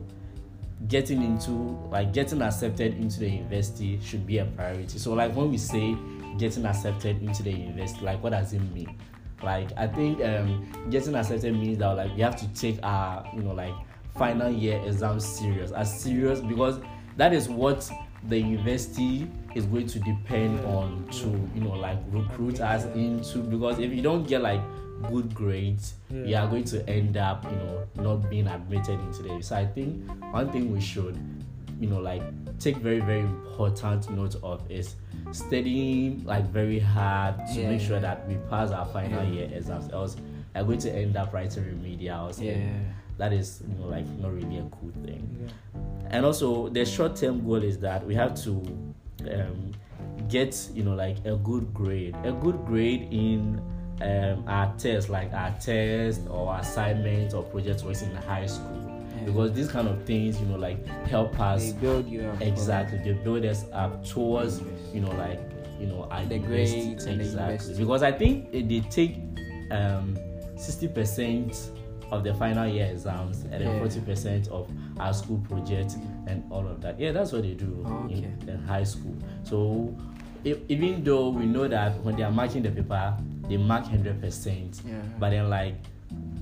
getting 0.88 1.24
into 1.24 1.52
like 1.90 2.14
getting 2.14 2.42
accepted 2.42 2.96
into 2.98 3.20
the 3.20 3.30
university 3.30 4.00
should 4.02 4.26
be 4.26 4.38
a 4.38 4.46
priority. 4.46 5.00
So 5.00 5.14
like 5.14 5.36
when 5.36 5.50
we 5.50 5.58
say 5.58 5.98
getting 6.38 6.66
accepted 6.66 7.22
into 7.22 7.44
the 7.44 7.52
university, 7.52 8.06
like 8.06 8.22
what 8.22 8.32
does 8.32 8.54
it 8.54 8.62
mean? 8.74 8.96
Like 9.44 9.70
I 9.78 9.88
think 9.88 10.24
um, 10.24 10.68
getting 10.90 11.16
accepted 11.16 11.54
means 11.54 11.80
that 11.80 11.92
like 11.94 12.16
we 12.16 12.22
have 12.22 12.36
to 12.38 12.48
take 12.54 12.80
our 12.84 13.28
you 13.36 13.42
know 13.42 13.54
like 13.54 13.74
final 14.16 14.52
year 14.52 14.82
exams 14.86 15.26
serious, 15.26 15.72
as 15.72 16.00
serious 16.00 16.40
because 16.40 16.80
that 17.18 17.34
is 17.34 17.50
what 17.50 17.90
the 18.30 18.40
university 18.40 19.28
is 19.56 19.66
going 19.66 19.88
to 19.88 20.00
depend 20.00 20.60
on 20.66 21.08
to 21.12 21.28
you 21.56 21.62
know 21.62 21.72
like 21.74 21.98
recruit 22.10 22.60
us 22.62 22.86
into 22.96 23.40
because 23.40 23.80
if 23.80 23.92
you 23.94 24.02
don't 24.02 24.28
get 24.28 24.42
like 24.42 24.62
good 25.10 25.34
grades 25.36 25.94
you 26.12 26.36
are 26.36 26.48
going 26.48 26.64
to 26.64 26.88
end 26.90 27.18
up 27.18 27.44
you 27.46 27.52
know 27.58 27.88
not 27.98 28.30
being 28.30 28.48
admitted 28.48 29.00
into 29.00 29.22
the 29.24 29.42
so 29.42 29.56
i 29.56 29.66
think 29.66 30.04
one 30.34 30.52
thing 30.52 30.74
we 30.74 30.82
should 30.82 31.16
you 31.80 31.88
know 31.88 32.00
like 32.00 32.24
take 32.60 32.76
very 32.78 33.00
very 33.00 33.20
important 33.20 34.10
note 34.10 34.36
of 34.42 34.62
is 34.72 34.96
studying 35.32 36.24
like 36.26 36.44
very 36.50 36.80
hard 36.80 37.36
to 37.54 37.62
Yeah, 37.62 37.70
make 37.70 37.82
sure 37.82 37.98
yeah. 37.98 38.02
that 38.02 38.28
we 38.28 38.36
pass 38.50 38.72
our 38.72 38.86
final 38.88 39.24
Yeah. 39.24 39.30
year 39.32 39.50
exams 39.54 39.92
else 39.94 40.18
we're 40.56 40.64
going 40.64 40.80
to 40.80 40.92
end 40.92 41.16
up 41.16 41.32
writing 41.34 41.64
remedials 41.64 42.42
Yeah. 42.42 42.54
and 42.54 42.94
that 43.18 43.34
is 43.34 43.62
you 43.68 43.74
know 43.80 43.88
like 43.88 44.08
not 44.20 44.34
really 44.34 44.58
a 44.60 44.64
cool 44.80 44.92
thing. 45.04 45.50
And 46.10 46.26
also 46.26 46.70
the 46.70 46.86
short-term 46.86 47.46
goal 47.46 47.64
is 47.64 47.78
that 47.80 48.06
we 48.06 48.16
have 48.16 48.34
to 48.44 48.52
um, 49.32 49.72
get 50.30 50.70
you 50.74 50.84
know 50.84 50.94
like 50.96 51.18
a 51.26 51.36
good 51.36 51.74
grade. 51.74 52.16
A 52.24 52.32
good 52.32 52.66
grade 52.66 53.08
in 53.12 53.62
um, 54.02 54.44
our 54.48 54.74
tests 54.78 55.10
like 55.10 55.34
our 55.34 55.52
tests 55.60 56.26
or 56.30 56.56
assignments 56.60 57.34
or 57.34 57.44
project 57.44 57.84
works 57.84 58.02
in 58.04 58.16
high 58.16 58.46
school. 58.46 58.84
Yeah. 59.18 59.26
because 59.26 59.52
these 59.54 59.68
kind 59.70 59.88
of 59.88 60.04
things 60.06 60.40
you 60.40 60.46
know 60.46 60.58
like 60.58 60.86
help 61.08 61.40
us 61.40 61.72
They 61.74 61.80
build 61.80 62.08
you 62.08 62.22
up. 62.22 62.42
exactly. 62.42 63.00
They 63.00 63.14
build 63.14 63.44
us 63.46 63.66
up 63.74 64.06
towards 64.06 64.62
you 64.94 65.02
know 65.02 65.12
like 65.12 65.40
you 65.80 65.88
know 65.88 66.08
our 66.12 66.24
The 66.26 66.36
university. 66.38 66.82
grades 66.86 67.06
and 67.06 67.20
the 67.20 67.24
exactly. 67.26 67.74
because 67.78 68.02
i 68.04 68.12
think 68.12 68.52
they 68.52 68.80
take 68.90 69.18
um 69.72 70.18
60 70.56 70.88
percent 70.88 71.70
of 72.12 72.24
the 72.24 72.34
final 72.36 72.68
year 72.68 72.86
exams 72.88 73.42
and 73.44 73.54
then 73.54 73.62
Yeah. 73.74 73.80
40 73.80 74.00
percent 74.02 74.48
of 74.50 74.70
our 75.00 75.14
school 75.14 75.38
project 75.50 75.96
and 76.28 76.44
all 76.52 76.66
of 76.68 76.82
that 76.82 77.00
yeah 77.00 77.12
that's 77.12 77.32
what 77.34 77.42
they 77.44 77.54
do 77.54 77.84
Oh, 77.86 78.06
okay. 78.06 78.16
in, 78.16 78.50
in 78.50 78.64
high 78.64 78.84
school 78.84 79.16
so 79.44 79.94
if, 80.44 80.58
even 80.70 81.04
though 81.04 81.30
we 81.30 81.46
know 81.46 81.68
that 81.68 82.02
when 82.04 82.16
they 82.16 82.24
are 82.24 82.32
marking 82.32 82.64
the 82.64 82.72
paper 82.72 83.16
they 83.50 83.58
mark 83.58 83.84
100 83.84 84.22
percent 84.22 84.82
but 85.20 85.32
then 85.32 85.50
like 85.50 85.76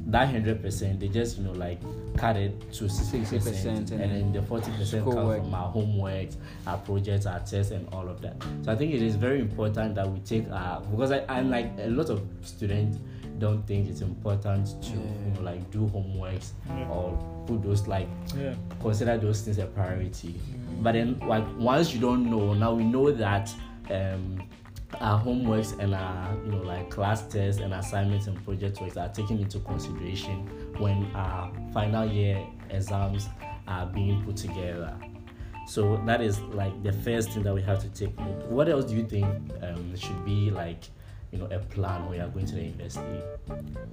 that 0.07 0.29
hundred 0.29 0.61
percent, 0.61 0.99
they 0.99 1.07
just 1.07 1.39
you 1.39 1.43
know 1.45 1.51
like 1.53 1.79
cut 2.15 2.37
it 2.37 2.71
to 2.71 2.87
sixty 2.87 3.21
60% 3.39 3.65
and 3.89 3.89
then 3.89 4.31
the 4.31 4.39
forty 4.43 4.69
percent 4.73 5.03
comes 5.03 5.39
from 5.43 5.51
our 5.51 5.71
homework, 5.71 6.27
our 6.67 6.77
projects, 6.77 7.25
our 7.25 7.39
tests, 7.39 7.71
and 7.71 7.87
all 7.91 8.07
of 8.07 8.21
that. 8.21 8.35
So 8.63 8.71
I 8.71 8.75
think 8.75 8.93
it 8.93 9.01
is 9.01 9.15
very 9.15 9.39
important 9.39 9.95
that 9.95 10.07
we 10.07 10.19
take 10.19 10.47
our 10.51 10.81
because 10.81 11.11
I 11.11 11.17
and 11.27 11.49
like 11.49 11.71
a 11.79 11.89
lot 11.89 12.11
of 12.11 12.21
students 12.43 12.99
don't 13.39 13.65
think 13.67 13.89
it's 13.89 14.01
important 14.01 14.67
to 14.83 14.91
you 14.91 15.33
know 15.35 15.41
like 15.41 15.69
do 15.71 15.87
homeworks 15.87 16.51
or 16.89 17.17
put 17.47 17.61
those 17.63 17.87
like 17.87 18.07
Yeah. 18.37 18.55
consider 18.81 19.17
those 19.17 19.41
things 19.41 19.57
a 19.57 19.65
priority. 19.65 20.35
But 20.81 20.93
then, 20.93 21.19
like 21.19 21.45
once 21.57 21.93
you 21.93 21.99
don't 21.99 22.29
know, 22.29 22.53
now 22.53 22.73
we 22.73 22.83
know 22.83 23.11
that 23.11 23.53
um, 23.91 24.41
our 25.01 25.19
homeworks 25.21 25.77
and 25.79 25.93
our 25.95 26.35
you 26.45 26.51
know 26.51 26.61
like 26.61 26.89
class 26.89 27.21
tests 27.27 27.61
and 27.61 27.73
assignments 27.73 28.27
and 28.27 28.43
project 28.45 28.81
works 28.81 28.97
are 28.97 29.09
taken 29.09 29.39
into 29.39 29.59
consideration 29.59 30.47
when 30.77 31.05
our 31.15 31.51
final 31.73 32.05
year 32.05 32.45
exams 32.69 33.27
are 33.67 33.85
being 33.87 34.23
put 34.23 34.37
together. 34.37 34.95
So 35.67 35.99
that 36.05 36.21
is 36.21 36.39
like 36.41 36.83
the 36.83 36.93
first 36.93 37.31
thing 37.31 37.43
that 37.43 37.53
we 37.53 37.61
have 37.63 37.79
to 37.81 37.89
take. 37.89 38.13
What 38.49 38.69
else 38.69 38.85
do 38.85 38.95
you 38.95 39.05
think 39.05 39.25
um, 39.63 39.95
should 39.95 40.23
be 40.23 40.51
like 40.51 40.83
you 41.31 41.39
know 41.39 41.45
a 41.47 41.59
plan 41.59 42.07
when 42.07 42.19
you 42.19 42.25
are 42.25 42.29
going 42.29 42.45
to 42.45 42.55
the 42.55 42.63
university? 42.63 43.21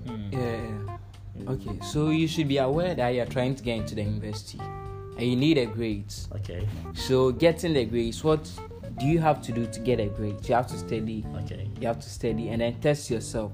Hmm. 0.07 0.31
Yeah. 0.33 0.99
Hmm. 1.39 1.49
Okay, 1.49 1.79
so 1.83 2.11
you 2.11 2.29
should 2.29 2.49
be 2.49 2.59
aware 2.59 2.95
that 2.95 3.09
you're 3.11 3.27
trying 3.27 3.55
to 3.55 3.63
get 3.63 3.79
into 3.79 3.95
the 3.95 4.03
university 4.03 4.59
and 5.17 5.23
you 5.27 5.37
need 5.37 5.59
a 5.59 5.67
grade. 5.67 6.13
Okay, 6.37 6.67
So 6.95 7.33
getting 7.33 7.73
the 7.75 7.85
grades, 7.87 8.23
what 8.23 8.51
do 8.99 9.07
you 9.07 9.19
have 9.19 9.41
to 9.43 9.53
do 9.53 9.67
to 9.67 9.81
get 9.81 9.99
a 9.99 10.07
grade? 10.07 10.47
You 10.49 10.55
have 10.55 10.67
to 10.69 10.77
study, 10.79 11.25
okay, 11.45 11.69
you 11.81 11.87
have 11.87 12.01
to 12.01 12.09
study 12.11 12.51
and 12.51 12.61
then 12.61 12.79
test 12.81 13.11
yourself. 13.11 13.51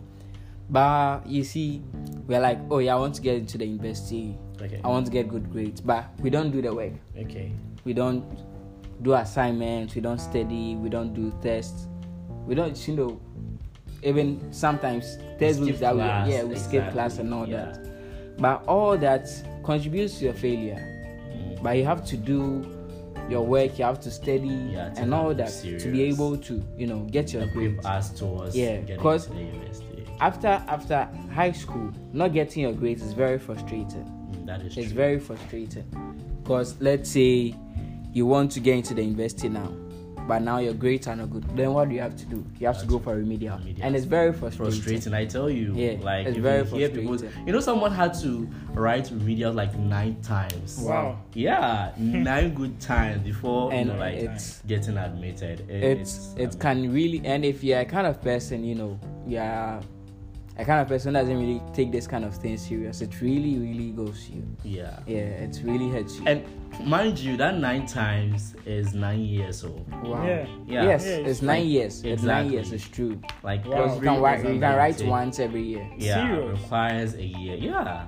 But 0.70 1.26
you 1.26 1.44
see, 1.44 1.82
we're 2.26 2.40
like, 2.40 2.58
oh 2.70 2.78
yeah, 2.78 2.94
I 2.97 2.99
want 2.99 3.14
to 3.14 3.23
get 3.23 3.37
into 3.37 3.56
the 3.58 3.64
university. 3.66 4.37
okay, 4.61 4.80
I 4.85 4.88
want 4.88 5.06
to 5.06 5.12
get 5.12 5.28
good 5.28 5.50
grades, 5.50 5.80
but 5.80 6.04
we 6.20 6.30
don't 6.30 6.50
do 6.50 6.61
the 6.61 6.75
work. 6.75 6.92
okay, 7.16 7.52
We 7.85 7.92
don't 7.92 8.25
do 9.02 9.14
assignments. 9.14 9.94
We 9.94 10.00
don't 10.00 10.18
study. 10.20 10.75
We 10.76 10.88
don't 10.90 11.14
do 11.14 11.32
tests. 11.42 11.87
We 12.44 12.54
don't, 12.54 12.76
you 12.88 12.94
know, 12.97 13.20
even 14.02 14.52
sometimes 14.52 15.16
skip 15.38 15.76
that 15.78 15.94
class, 15.94 16.26
we 16.26 16.32
yeah 16.32 16.42
we 16.44 16.56
skip 16.56 16.92
class 16.92 17.18
and 17.18 17.32
all 17.34 17.46
yeah. 17.48 17.56
that. 17.72 18.38
But 18.38 18.64
all 18.66 18.96
that 18.98 19.28
contributes 19.64 20.18
to 20.18 20.26
your 20.26 20.34
failure. 20.34 20.76
Mm. 21.32 21.62
But 21.62 21.76
you 21.76 21.84
have 21.84 22.04
to 22.06 22.16
do 22.16 22.64
your 23.28 23.44
work. 23.44 23.78
You 23.78 23.84
have 23.84 24.00
to 24.00 24.10
study 24.10 24.48
Yeah, 24.72 24.94
and 24.96 25.12
all 25.12 25.34
that 25.34 25.50
to 25.80 25.90
be 25.92 26.02
able 26.04 26.36
to 26.38 26.62
you 26.76 26.86
know 26.86 27.00
get 27.10 27.32
your 27.32 27.46
grades. 27.48 27.84
us 27.84 28.10
towards 28.10 28.56
Yeah, 28.56 28.78
getting 28.78 28.98
'cause- 29.02 29.26
to 29.26 29.32
the 29.32 29.40
university. 29.42 30.04
After 30.20 30.48
after 30.68 31.08
high 31.32 31.52
school, 31.52 31.92
not 32.12 32.32
getting 32.32 32.62
your 32.62 32.72
grades 32.72 33.02
is 33.02 33.12
very 33.12 33.38
frustrating. 33.38 34.04
Mm, 34.32 34.46
that 34.46 34.60
is 34.62 34.76
It's 34.76 34.86
true. 34.88 34.96
very 34.96 35.18
frustrating 35.20 35.84
because 36.42 36.74
let's 36.80 37.10
say 37.10 37.54
you 38.12 38.26
want 38.26 38.50
to 38.52 38.60
get 38.60 38.76
into 38.76 38.94
the 38.94 39.02
university 39.02 39.48
now, 39.48 39.70
but 40.28 40.42
now 40.42 40.58
your 40.58 40.75
grades 40.75 41.08
are 41.08 41.16
not 41.16 41.30
good. 41.30 41.44
Then 41.56 41.73
what 41.73 41.88
do 41.88 41.94
you 41.94 42.00
have 42.02 42.14
to 42.16 42.25
do? 42.26 42.44
You 42.61 42.66
have 42.68 42.78
to 42.80 42.87
go 42.87 42.99
for 42.99 43.16
remedial, 43.16 43.56
remedial. 43.58 43.85
and 43.87 43.97
it's 43.97 44.04
very 44.04 44.32
frustrating. 44.32 44.80
frustrating. 44.80 45.14
I 45.14 45.25
tell 45.25 45.49
you, 45.50 45.73
Yeah, 45.75 45.97
like 46.02 46.26
it's 46.26 46.37
very 46.38 46.68
you 46.68 46.76
hear 46.76 46.88
people, 46.90 47.16
frustrating. 47.18 47.47
you 47.47 47.52
know, 47.54 47.61
someone 47.61 47.90
had 47.92 48.12
to 48.20 48.49
write 48.75 49.11
remedial 49.11 49.52
like 49.54 49.76
nine 49.78 50.20
times. 50.23 50.78
Wow. 50.80 51.18
Yeah, 51.35 51.92
nine 51.99 52.54
good 52.54 52.78
times 52.78 53.23
before 53.25 53.73
And 53.73 53.87
you 53.88 53.92
know, 53.94 53.99
like 53.99 54.14
it's- 54.16 54.62
getting 54.66 54.99
admitted. 54.99 55.61
It- 55.70 55.82
It's 55.99 56.35
it 56.37 56.61
can 56.61 56.92
really, 56.92 57.23
and 57.25 57.44
if 57.44 57.64
you're 57.64 57.80
a 57.80 57.85
kind 57.87 58.06
of 58.06 58.20
person, 58.23 58.62
you 58.64 58.75
know, 58.75 59.00
you're 59.26 59.80
a 60.58 60.64
kind 60.64 60.80
of 60.80 60.88
person 60.88 61.12
that 61.12 61.20
doesn't 61.20 61.38
really 61.38 61.62
take 61.72 61.92
this 61.92 62.06
kind 62.08 62.24
of 62.24 62.34
thing 62.34 62.56
serious. 62.58 63.00
It 63.00 63.20
really, 63.20 63.58
really 63.58 63.90
goes 63.90 64.28
you. 64.28 64.42
yeah. 64.64 64.98
Yeah, 65.06 65.18
it 65.18 65.60
really 65.62 65.88
hurts 65.88 66.18
you. 66.18 66.26
And 66.26 66.44
mind 66.84 67.18
you, 67.18 67.36
that 67.36 67.56
nine 67.58 67.86
times 67.86 68.56
is 68.66 68.92
nine 68.92 69.20
years 69.20 69.62
old. 69.64 69.86
wow. 70.02 70.26
Yeah. 70.26 70.46
Yeah. 70.66 70.82
Yes, 70.84 71.06
Yeah, 71.06 71.12
it's 71.18 71.28
it's 71.30 71.42
nine 71.42 71.60
like- 71.62 71.68
years. 71.70 72.04
It's 72.04 72.22
nine 72.24 72.50
years. 72.50 72.72
It's 72.72 72.88
true. 72.88 73.20
Like 73.44 73.64
Wow. 73.66 73.94
You 73.94 74.00
can 74.00 74.20
write, 74.20 74.38
you 74.40 74.58
can 74.58 74.76
write 74.76 74.98
take, 74.98 75.08
once 75.08 75.38
every 75.38 75.62
year. 75.62 75.88
Yeah, 75.96 76.26
Serious? 76.26 76.60
requires 76.60 77.14
a 77.14 77.24
year. 77.24 77.54
Yeah, 77.56 78.06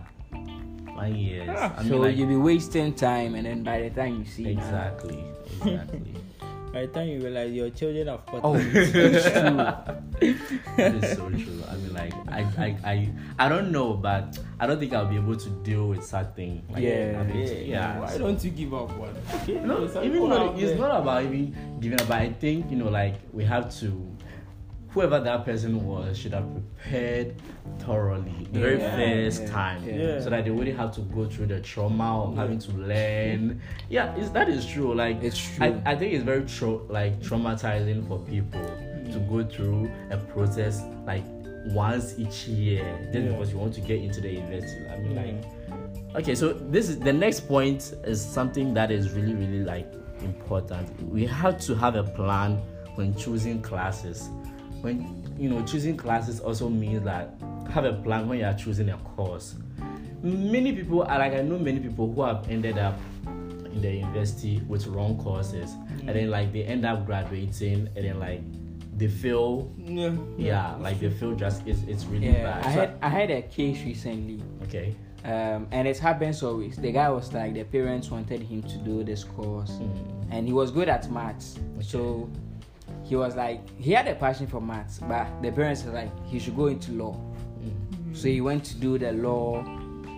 nine 0.97 1.15
years. 1.15 1.49
Ah. 1.53 1.75
I 1.77 1.81
mean, 1.83 1.89
so 1.89 1.99
like, 1.99 2.17
you'll 2.17 2.29
be 2.29 2.37
wasting 2.37 2.95
time, 2.95 3.37
and 3.37 3.47
then 3.47 3.63
by 3.63 3.81
the 3.83 3.91
time 3.91 4.19
you 4.19 4.25
see, 4.25 4.43
now- 4.43 4.51
exactly, 4.61 5.25
exactly. 5.63 6.15
By 6.73 6.83
the 6.83 6.87
time 6.89 7.09
you 7.09 7.19
realize 7.21 7.53
your 7.53 7.71
children 7.71 8.07
have 8.07 8.25
got 8.27 8.41
Oh, 8.45 8.55
it's, 8.55 8.93
true. 8.93 9.57
that 10.77 10.95
is 11.03 11.17
so 11.17 11.29
true. 11.31 11.63
I 11.69 11.75
mean, 11.77 11.95
like, 11.95 12.15
I, 12.29 12.41
I, 12.59 12.77
I, 12.85 13.13
I 13.39 13.49
don't 13.49 13.73
know, 13.73 13.95
but 13.95 14.39
I 14.61 14.67
don't 14.67 14.79
think 14.79 14.93
I'll 14.93 15.07
be 15.07 15.17
able 15.17 15.37
to 15.37 15.51
deal 15.65 15.89
with 15.89 16.05
something. 16.05 16.63
Like, 16.71 16.83
Yeah, 16.85 17.19
I 17.19 17.23
mean, 17.25 17.47
yeah, 17.47 17.53
yeah. 17.55 17.99
Why 18.01 18.11
so- 18.13 18.19
don't 18.19 18.45
you 18.45 18.51
give 18.53 18.73
up 18.75 18.97
one? 18.97 19.15
Okay. 19.43 19.59
No, 19.61 19.85
even 20.03 20.29
not, 20.29 20.59
it's 20.59 20.79
not 20.79 21.01
about 21.01 21.25
even 21.25 21.79
giving 21.81 22.01
up. 22.01 22.07
But 22.07 22.19
I 22.19 22.33
think 22.35 22.71
you 22.71 22.77
know, 22.77 22.89
like, 22.89 23.17
we 23.33 23.45
have 23.45 23.75
to. 23.81 24.10
Whoever 24.93 25.21
that 25.21 25.45
person 25.45 25.87
was 25.87 26.19
should 26.19 26.35
have 26.35 26.47
prepared 26.53 27.37
thoroughly 27.79 28.49
the 28.53 28.59
very 28.59 28.79
Yeah, 28.81 28.97
first 28.97 29.43
yeah, 29.43 29.51
time, 29.51 29.85
yeah. 29.89 30.21
so 30.21 30.31
that 30.31 30.45
they 30.45 30.51
wouldn't 30.51 30.77
have 30.77 30.93
to 30.97 31.01
go 31.03 31.27
through 31.27 31.47
the 31.47 31.61
trauma 31.61 32.25
of 32.25 32.37
having 32.37 32.59
to 32.59 32.73
learn. 32.73 33.61
Yeah, 33.89 34.15
it's, 34.17 34.31
that 34.31 34.49
is 34.49 34.67
true. 34.67 34.93
Like, 34.95 35.23
It's 35.23 35.39
true. 35.39 35.67
I, 35.67 35.93
I 35.93 35.97
think 35.97 36.13
it's 36.15 36.25
very 36.25 36.45
true, 36.45 36.87
like 36.89 37.21
traumatizing 37.21 38.07
for 38.09 38.19
people 38.19 38.61
to 38.63 39.19
mm. 39.19 39.29
go 39.31 39.49
through 39.49 39.91
a 40.11 40.17
process 40.17 40.83
like 41.07 41.25
once 41.67 42.15
each 42.19 42.47
year 42.49 42.85
just 43.13 43.25
Yeah. 43.25 43.33
because 43.33 43.53
you 43.53 43.59
want 43.59 43.75
to 43.75 43.81
get 43.81 44.01
into 44.01 44.21
the 44.21 44.31
university. 44.33 44.89
I 44.89 44.99
mean, 44.99 45.15
like, 45.15 45.45
mm. 45.71 46.17
okay, 46.17 46.35
so 46.35 46.53
this 46.53 46.89
is 46.89 46.99
the 46.99 47.13
next 47.13 47.47
point 47.47 47.95
is 48.05 48.21
something 48.25 48.75
that 48.75 48.91
is 48.91 49.13
really, 49.13 49.35
really 49.35 49.63
like 49.63 49.87
important. 50.23 50.89
We 51.09 51.27
have 51.27 51.61
to 51.61 51.75
have 51.77 51.95
a 51.95 52.03
plan 52.03 52.61
when 52.97 53.15
choosing 53.15 53.63
classes. 53.63 54.29
When 54.81 55.23
you 55.39 55.49
know, 55.49 55.65
choosing 55.65 55.97
classes 55.97 56.41
also 56.41 56.69
means 56.69 57.03
that 57.05 57.35
have 57.71 57.85
a 57.85 57.93
plan 57.95 58.29
when 58.29 58.39
you 58.41 58.45
are 58.45 58.55
choosing 58.55 58.89
a 58.91 58.97
course. 58.99 59.55
Many 60.23 60.73
people, 60.75 61.03
are 61.03 61.19
like 61.19 61.33
I 61.33 61.43
know 61.43 61.59
many 61.59 61.81
people 61.81 62.13
who 62.13 62.23
have 62.23 62.47
ended 62.51 62.77
up 62.79 62.99
in 63.27 63.81
the 63.81 63.91
university 63.93 64.61
with 64.69 64.87
wrong 64.87 65.17
courses, 65.19 65.73
and 66.01 66.09
then 66.11 66.31
like 66.31 66.53
they 66.53 66.65
end 66.65 66.85
up 66.85 67.07
graduating, 67.07 67.89
and 67.97 68.05
then 68.05 68.19
like 68.19 68.43
they 68.99 69.09
feel 69.09 69.73
Yeah. 69.79 70.13
yeah, 70.37 70.75
like 70.77 71.01
they 71.01 71.09
feel 71.11 71.35
just 71.35 71.67
it's, 71.67 71.83
it's 71.85 72.05
really 72.05 72.27
Yeah, 72.27 72.43
bad. 72.61 72.67
I 72.67 72.75
So- 72.75 72.81
had 72.81 72.91
I 73.03 73.09
had 73.09 73.31
a 73.31 73.43
case 73.43 73.83
recently, 73.85 74.43
okay. 74.65 74.95
um, 75.25 75.67
and 75.71 75.89
it 75.89 75.97
happens 75.99 76.43
always. 76.43 76.77
The 76.77 76.93
guy 76.93 77.09
was 77.09 77.33
like, 77.33 77.55
the 77.55 77.65
parents 77.65 78.11
wanted 78.11 78.43
him 78.43 78.63
to 78.63 78.77
do 78.79 79.03
this 79.05 79.25
course, 79.25 79.71
Mm. 79.71 79.89
and 80.33 80.47
he 80.47 80.53
was 80.53 80.71
good 80.71 80.89
at 80.91 81.11
maths. 81.11 81.59
So 81.81 82.29
he 83.11 83.17
was 83.17 83.35
like, 83.35 83.61
he 83.77 83.91
had 83.91 84.07
a 84.07 84.15
passion 84.15 84.47
for 84.47 84.61
maths, 84.61 85.01
but 85.01 85.27
the 85.43 85.51
parents 85.51 85.83
were 85.83 85.91
like, 85.91 86.13
he 86.29 86.39
should 86.39 86.55
go 86.55 86.69
into 86.69 86.93
law. 86.93 87.13
Mm. 87.61 88.17
So 88.17 88.29
he 88.29 88.41
went 88.41 88.63
to 88.67 88.77
do 88.77 88.99
the 88.99 89.11
law. 89.11 89.65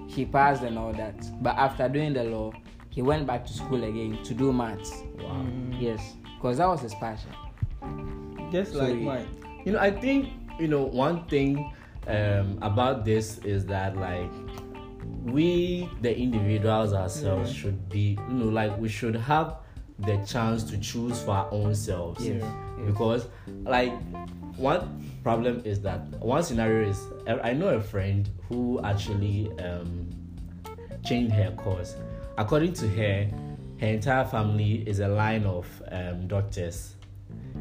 He 0.08 0.26
passed 0.26 0.62
and 0.62 0.76
all 0.78 0.92
that. 0.92 1.14
But 1.42 1.56
after 1.56 1.88
doing 1.88 2.12
the 2.12 2.24
law, 2.24 2.52
he 2.90 3.00
went 3.00 3.26
back 3.26 3.46
to 3.46 3.52
school 3.54 3.82
again 3.82 4.22
to 4.24 4.34
do 4.34 4.52
maths. 4.52 4.92
Wow. 5.22 5.46
Yes, 5.80 6.02
because 6.36 6.58
that 6.58 6.66
was 6.68 6.82
his 6.82 6.94
passion. 6.96 7.30
Just 8.52 8.74
So 8.74 8.80
like 8.80 8.90
you- 8.94 9.00
mine. 9.00 9.26
You 9.64 9.72
know, 9.72 9.78
I 9.78 9.90
think 9.90 10.28
you 10.60 10.68
know 10.68 10.82
one 10.84 11.24
thing 11.28 11.72
um, 12.08 12.58
about 12.60 13.06
this 13.06 13.38
is 13.38 13.64
that 13.66 13.96
like 13.96 14.30
we 15.24 15.88
the 16.02 16.14
individuals 16.14 16.92
ourselves 16.92 17.50
Yeah. 17.54 17.56
should 17.58 17.88
be 17.88 18.18
you 18.28 18.34
know 18.34 18.50
like 18.50 18.76
we 18.78 18.90
should 18.90 19.16
have 19.16 19.56
the 20.04 20.16
chance 20.26 20.64
to 20.64 20.78
choose 20.78 21.20
for 21.22 21.30
our 21.32 21.48
own 21.52 21.74
selves 21.74 22.26
Yes. 22.26 22.42
yes. 22.42 22.86
because 22.86 23.28
like 23.62 23.92
one 24.56 25.02
problem 25.22 25.62
is 25.64 25.80
that 25.82 26.00
one 26.20 26.42
scenario 26.42 26.88
is 26.88 27.00
I 27.26 27.52
know 27.52 27.68
a 27.68 27.80
friend 27.80 28.28
who 28.48 28.80
actually 28.82 29.50
um, 29.60 30.10
changed 31.04 31.32
her 31.34 31.50
course. 31.52 31.94
According 32.36 32.72
to 32.74 32.88
her, 32.88 33.28
her 33.80 33.86
entire 33.86 34.24
family 34.24 34.82
is 34.88 35.00
a 35.00 35.08
line 35.08 35.44
of 35.44 35.66
um, 35.90 36.26
doctors. 36.26 36.96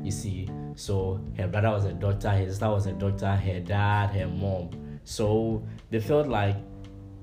You 0.03 0.12
see, 0.12 0.50
so 0.75 1.21
her 1.38 1.48
brother 1.48 1.69
was 1.71 1.86
a 1.86 1.93
doctor, 1.93 2.31
his 2.31 2.51
sister 2.53 2.69
was 2.69 2.86
a 2.88 2.93
doctor, 2.93 3.36
her 3.36 3.60
dad, 3.60 4.07
her 4.12 4.27
mom. 4.27 4.69
So 5.03 5.63
they 5.89 6.00
felt 6.00 6.27
like 6.27 6.55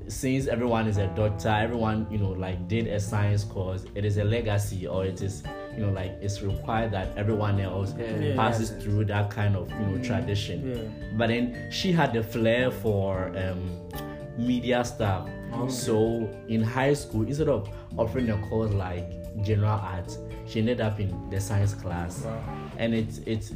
since 0.08 0.46
everyone 0.46 0.86
is 0.88 0.96
a 0.98 1.06
doctor, 1.08 1.48
everyone 1.48 2.06
you 2.10 2.18
know 2.18 2.30
like 2.30 2.66
did 2.68 2.86
a 2.86 2.98
science 3.00 3.44
course, 3.44 3.84
it 3.94 4.04
is 4.04 4.16
a 4.18 4.24
legacy 4.24 4.86
or 4.86 5.04
it 5.04 5.20
is 5.22 5.42
you 5.76 5.84
know 5.84 5.92
like 5.92 6.12
it's 6.20 6.42
required 6.42 6.90
that 6.92 7.16
everyone 7.16 7.60
else 7.60 7.94
Yeah. 7.98 8.34
passes 8.36 8.70
through 8.82 9.04
that 9.06 9.30
kind 9.30 9.54
of 9.56 9.70
you 9.70 9.86
know 9.86 10.02
tradition. 10.02 10.58
Yeah. 10.74 11.16
But 11.16 11.28
then 11.28 11.70
she 11.70 11.92
had 11.92 12.12
the 12.12 12.22
flair 12.22 12.70
for 12.70 13.32
um, 13.36 13.88
media 14.36 14.84
stuff. 14.84 15.28
So 15.68 16.28
in 16.48 16.62
high 16.62 16.92
school, 16.94 17.22
instead 17.26 17.48
of 17.48 17.68
offering 17.96 18.30
a 18.30 18.38
course 18.48 18.72
like 18.74 19.06
general 19.42 19.78
arts, 19.80 20.18
she 20.46 20.60
ended 20.60 20.80
up 20.80 21.00
in 21.00 21.30
the 21.30 21.40
science 21.40 21.74
class, 21.74 22.24
Wow. 22.24 22.42
and 22.78 22.94
it 22.94 23.26
it 23.26 23.50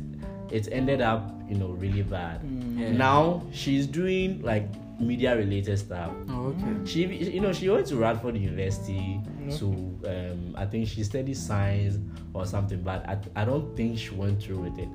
it 0.50 0.68
ended 0.72 1.00
up 1.00 1.32
you 1.48 1.56
know 1.56 1.68
really 1.68 2.02
bad. 2.02 2.40
Yeah. 2.76 2.92
Now 2.92 3.42
she's 3.52 3.86
doing 3.86 4.40
like 4.42 4.66
media 5.00 5.36
related 5.36 5.78
stuff. 5.78 6.12
Oh, 6.28 6.54
okay. 6.58 6.74
She 6.84 7.04
you 7.06 7.40
know 7.40 7.52
she 7.52 7.68
went 7.68 7.86
to 7.88 7.96
Radford 7.96 8.36
University 8.36 9.20
to 9.58 9.66
um, 10.06 10.54
I 10.56 10.66
think 10.66 10.88
she 10.88 11.02
studied 11.04 11.36
science 11.36 11.98
or 12.34 12.46
something, 12.46 12.82
but 12.82 13.06
I, 13.08 13.18
I 13.36 13.44
don't 13.44 13.76
think 13.76 13.98
she 13.98 14.10
went 14.10 14.42
through 14.42 14.58
with 14.60 14.78
it 14.78 14.88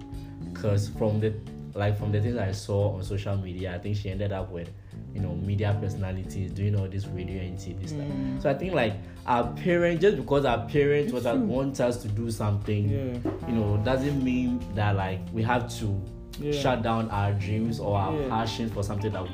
because 0.54 0.90
from 0.90 1.20
the 1.20 1.34
like 1.76 1.98
from 1.98 2.12
the 2.12 2.20
things 2.20 2.38
I 2.38 2.52
saw 2.52 2.96
on 2.96 3.04
social 3.04 3.38
media, 3.38 3.76
I 3.76 3.80
think 3.80 3.98
she 3.98 4.10
ended 4.10 4.32
up 4.32 4.50
with 4.52 4.70
you 5.14 5.22
know 5.22 5.36
media 5.36 5.78
personalities 5.80 6.52
doing 6.52 6.76
all 6.80 6.88
this 6.88 7.06
radio 7.08 7.42
and 7.42 7.58
TV 7.58 7.88
stuff. 7.88 8.00
Mm. 8.00 8.42
So 8.42 8.50
I 8.50 8.54
think 8.56 8.74
like 8.74 8.94
our 9.26 9.52
parents 9.54 10.02
just 10.02 10.18
because 10.18 10.46
our 10.46 10.68
parents 10.68 11.12
want, 11.14 11.40
want 11.46 11.80
us 11.80 12.02
to 12.02 12.08
do 12.08 12.32
something, 12.32 12.90
Yeah. 12.90 13.32
you 13.48 13.54
know, 13.56 13.78
doesn't 13.84 14.24
mean 14.24 14.60
that 14.76 14.96
like 14.96 15.20
we 15.34 15.44
have 15.44 15.70
to 15.80 16.02
Yeah. 16.40 16.52
shut 16.52 16.82
down 16.84 17.10
our 17.10 17.34
dreams 17.34 17.80
or 17.80 17.98
our 17.98 18.16
Yeah. 18.20 18.30
passion 18.30 18.70
for 18.70 18.84
something 18.84 19.12
that 19.12 19.24
we 19.24 19.30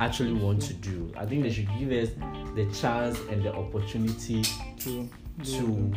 actually 0.00 0.32
want 0.32 0.62
to 0.62 0.74
do. 0.74 1.12
I 1.16 1.26
think 1.26 1.42
they 1.42 1.50
should 1.52 1.68
give 1.78 1.92
us 1.92 2.08
the 2.56 2.66
chance 2.74 3.18
and 3.30 3.42
the 3.42 3.54
opportunity 3.54 4.42
True. 4.78 5.08
to, 5.44 5.92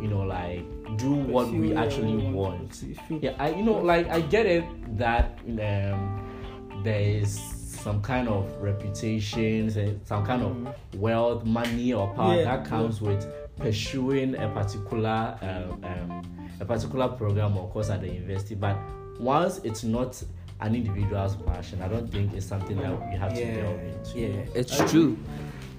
you 0.00 0.08
know, 0.08 0.22
like 0.22 0.64
do 0.96 1.12
what 1.12 1.48
we 1.50 1.74
actually 1.74 2.28
want. 2.30 2.72
to. 2.74 2.94
Yeah, 3.10 3.34
I 3.38 3.50
you 3.50 3.62
know 3.62 3.78
like 3.78 4.08
I 4.08 4.20
get 4.20 4.46
it 4.46 4.64
that 4.96 5.38
um, 5.44 6.82
there 6.84 7.00
is 7.00 7.38
some 7.84 8.00
kind 8.00 8.28
of 8.28 8.50
reputation, 8.62 9.70
say, 9.70 9.98
some 10.04 10.24
kind 10.24 10.42
of 10.42 10.74
wealth, 10.98 11.44
money 11.44 11.92
or 11.92 12.14
power 12.14 12.36
Yeah, 12.36 12.44
that 12.44 12.64
comes 12.64 13.00
with 13.00 13.26
pursuing 13.56 14.36
a 14.36 14.48
particular 14.48 15.36
um, 15.42 15.84
um, 15.84 16.50
a 16.60 16.64
particular 16.64 17.08
program 17.08 17.56
or 17.56 17.68
course 17.68 17.90
at 17.90 18.00
the 18.00 18.08
university. 18.08 18.54
But 18.54 18.78
once 19.18 19.58
it's 19.64 19.82
not 19.84 20.22
an 20.64 20.74
individual's 20.74 21.36
passion, 21.36 21.82
I 21.82 21.88
don't 21.88 22.10
think 22.10 22.32
it's 22.32 22.46
something 22.46 22.76
that 22.78 23.10
we 23.10 23.16
have 23.16 23.34
to 23.34 23.40
Yeah, 23.40 23.56
delve 23.56 23.80
into. 23.80 24.18
yeah, 24.18 24.44
it's 24.54 24.80
I- 24.80 24.86
true. 24.86 25.18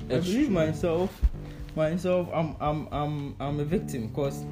I 0.09 0.13
It's 0.13 0.27
believe 0.27 0.45
true. 0.47 0.53
myself, 0.55 1.21
myself, 1.75 2.29
I'm, 2.33 2.55
I'm, 2.59 2.87
I'm, 2.91 3.35
I'm 3.39 3.59
a 3.59 3.65
victim 3.65 4.07
because 4.07 4.43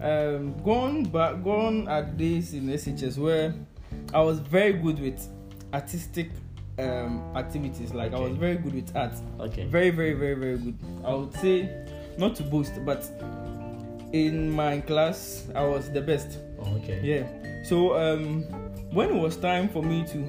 um, 0.00 0.54
gone 0.62 1.04
back, 1.04 1.42
gone 1.42 1.88
at 1.88 2.16
days 2.16 2.54
in 2.54 2.68
SHS 2.68 3.18
where 3.18 3.54
I 4.12 4.20
was 4.20 4.38
very 4.38 4.74
good 4.74 5.00
with 5.00 5.28
artistic 5.72 6.30
um, 6.78 7.22
activities. 7.34 7.92
Like 7.92 8.12
I 8.14 8.20
was 8.20 8.36
very 8.36 8.56
good 8.56 8.74
with 8.74 8.94
art. 8.96 9.14
Okay. 9.40 9.64
Very, 9.64 9.90
very, 9.90 10.12
very, 10.14 10.34
very 10.34 10.58
good. 10.58 10.78
I 11.04 11.14
would 11.14 11.32
say, 11.34 11.68
not 12.16 12.36
to 12.36 12.42
boast, 12.44 12.72
but 12.84 13.02
in 14.12 14.50
my 14.52 14.80
class, 14.80 15.48
I 15.56 15.64
was 15.64 15.90
the 15.90 16.00
best. 16.00 16.38
Oh, 16.60 16.76
okay. 16.76 17.00
Yeah. 17.02 17.64
So 17.64 17.96
um, 17.96 18.44
when 18.94 19.10
it 19.10 19.14
was 19.20 19.36
time 19.36 19.68
for 19.68 19.82
me 19.82 20.04
to 20.06 20.24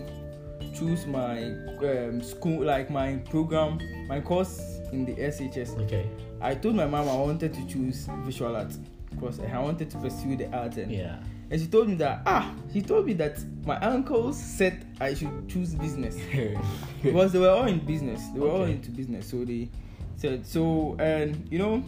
choose 0.76 1.06
my 1.06 1.44
um, 1.44 2.22
school, 2.22 2.64
like 2.66 2.90
my 2.90 3.16
program, 3.30 3.80
my 4.08 4.20
course 4.20 4.80
in 4.92 5.06
the 5.06 5.14
SHS, 5.16 5.80
Okay. 5.84 6.10
I 6.42 6.54
told 6.56 6.76
my 6.76 6.86
mom 6.86 7.08
I 7.08 7.16
wanted 7.16 7.54
to 7.54 7.66
choose 7.68 8.08
visual 8.24 8.56
art 8.56 8.74
because 9.12 9.40
I 9.40 9.60
wanted 9.60 9.90
to 9.92 9.98
pursue 9.98 10.36
the 10.36 10.52
art, 10.56 10.76
and, 10.78 10.92
Yeah. 10.92 11.18
and 11.50 11.62
she 11.62 11.68
told 11.68 11.88
me 11.88 11.96
that 11.96 12.22
ah, 12.26 12.54
she 12.74 12.82
told 12.82 13.06
me 13.06 13.14
that 13.14 13.40
my 13.66 13.78
uncles 13.80 14.38
said 14.38 14.86
I 15.00 15.14
should 15.14 15.48
choose 15.48 15.74
business 15.76 16.18
because 17.04 17.32
they 17.32 17.40
were 17.40 17.50
all 17.50 17.66
in 17.68 17.80
business. 17.80 18.22
They 18.34 18.40
were 18.40 18.50
all 18.52 18.64
into 18.66 18.92
business, 18.92 19.30
so 19.30 19.46
they 19.46 19.70
said 20.18 20.46
so. 20.46 20.96
And 21.00 21.48
you 21.50 21.58
know, 21.60 21.84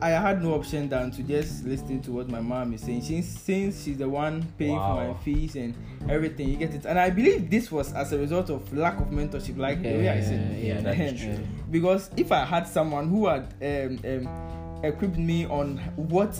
I, 0.00 0.08
I 0.08 0.10
had 0.10 0.42
no 0.42 0.54
option 0.54 0.88
than 0.88 1.10
to 1.12 1.22
just 1.22 1.64
listen 1.64 2.00
to 2.02 2.10
what 2.12 2.28
my 2.28 2.40
mom 2.40 2.72
is 2.74 2.82
saying. 2.82 3.02
Since 3.02 3.26
since 3.40 3.84
she's 3.84 3.98
the 3.98 4.08
one 4.08 4.42
paying 4.58 4.76
for 4.76 4.94
my 4.94 5.14
fees 5.24 5.54
and 5.56 5.74
everything, 6.08 6.48
you 6.48 6.56
get 6.56 6.74
it. 6.74 6.84
And 6.86 6.98
I 6.98 7.10
believe 7.10 7.50
this 7.50 7.70
was 7.70 7.92
as 7.92 8.12
a 8.12 8.18
result 8.18 8.50
of 8.50 8.72
lack 8.76 8.98
of 9.00 9.08
mentorship, 9.08 9.56
like 9.58 9.82
the 9.82 9.90
way 9.94 10.08
I 10.08 10.20
said. 10.20 10.58
Yeah, 10.62 10.80
that 10.80 10.98
is 10.98 11.20
true. 11.20 11.38
Because 11.70 12.10
if 12.16 12.30
I 12.32 12.44
had 12.44 12.66
someone 12.68 13.08
who 13.08 13.26
had 13.26 13.52
um, 13.60 13.98
um, 14.04 14.80
equipped 14.84 15.18
me 15.18 15.46
on 15.46 15.78
what 15.96 16.38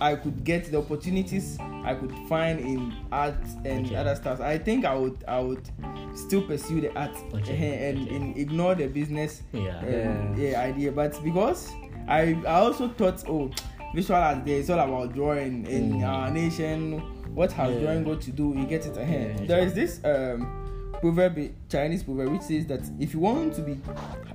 I 0.00 0.14
could 0.16 0.42
get, 0.44 0.70
the 0.70 0.78
opportunities 0.78 1.58
I 1.60 1.94
could 1.94 2.12
find 2.28 2.60
in 2.60 2.94
art 3.12 3.34
and 3.64 3.86
Okay. 3.86 3.96
other 3.96 4.14
stuff, 4.16 4.40
I 4.40 4.56
think 4.58 4.84
I 4.84 4.94
would 4.94 5.22
I 5.28 5.40
would 5.40 5.68
still 6.14 6.42
pursue 6.42 6.80
the 6.80 6.92
art 6.98 7.16
Okay, 7.34 7.90
and, 7.90 8.06
okay. 8.06 8.16
and 8.16 8.36
ignore 8.38 8.74
the 8.74 8.86
business 8.86 9.42
Yeah. 9.52 9.78
um, 9.80 10.34
Yeah. 10.38 10.50
yeah, 10.50 10.60
idea. 10.62 10.92
But 10.92 11.22
because 11.22 11.70
I 12.08 12.36
I 12.46 12.60
also 12.60 12.88
thought 12.88 13.22
oh 13.28 13.50
visual 13.94 14.18
art 14.20 14.44
there 14.44 14.58
is 14.58 14.70
all 14.70 14.78
about 14.80 15.14
drawing 15.14 15.66
in 15.66 15.92
Mm. 15.94 16.06
our 16.08 16.30
nation. 16.30 17.00
What 17.34 17.52
has 17.52 17.74
Yeah. 17.74 17.80
drawing 17.80 18.04
got 18.04 18.20
to 18.22 18.30
do? 18.32 18.54
You 18.56 18.64
get 18.66 18.86
it 18.86 18.96
ahead. 18.96 19.40
Yeah. 19.40 19.46
There 19.46 19.60
is 19.66 19.74
this 19.74 20.00
um 20.04 20.64
proverb 21.00 21.38
Chinese 21.68 22.02
proverb 22.02 22.32
which 22.32 22.42
says 22.42 22.66
that 22.66 22.80
if 22.98 23.14
you 23.14 23.20
want 23.20 23.54
to 23.54 23.62
be 23.62 23.78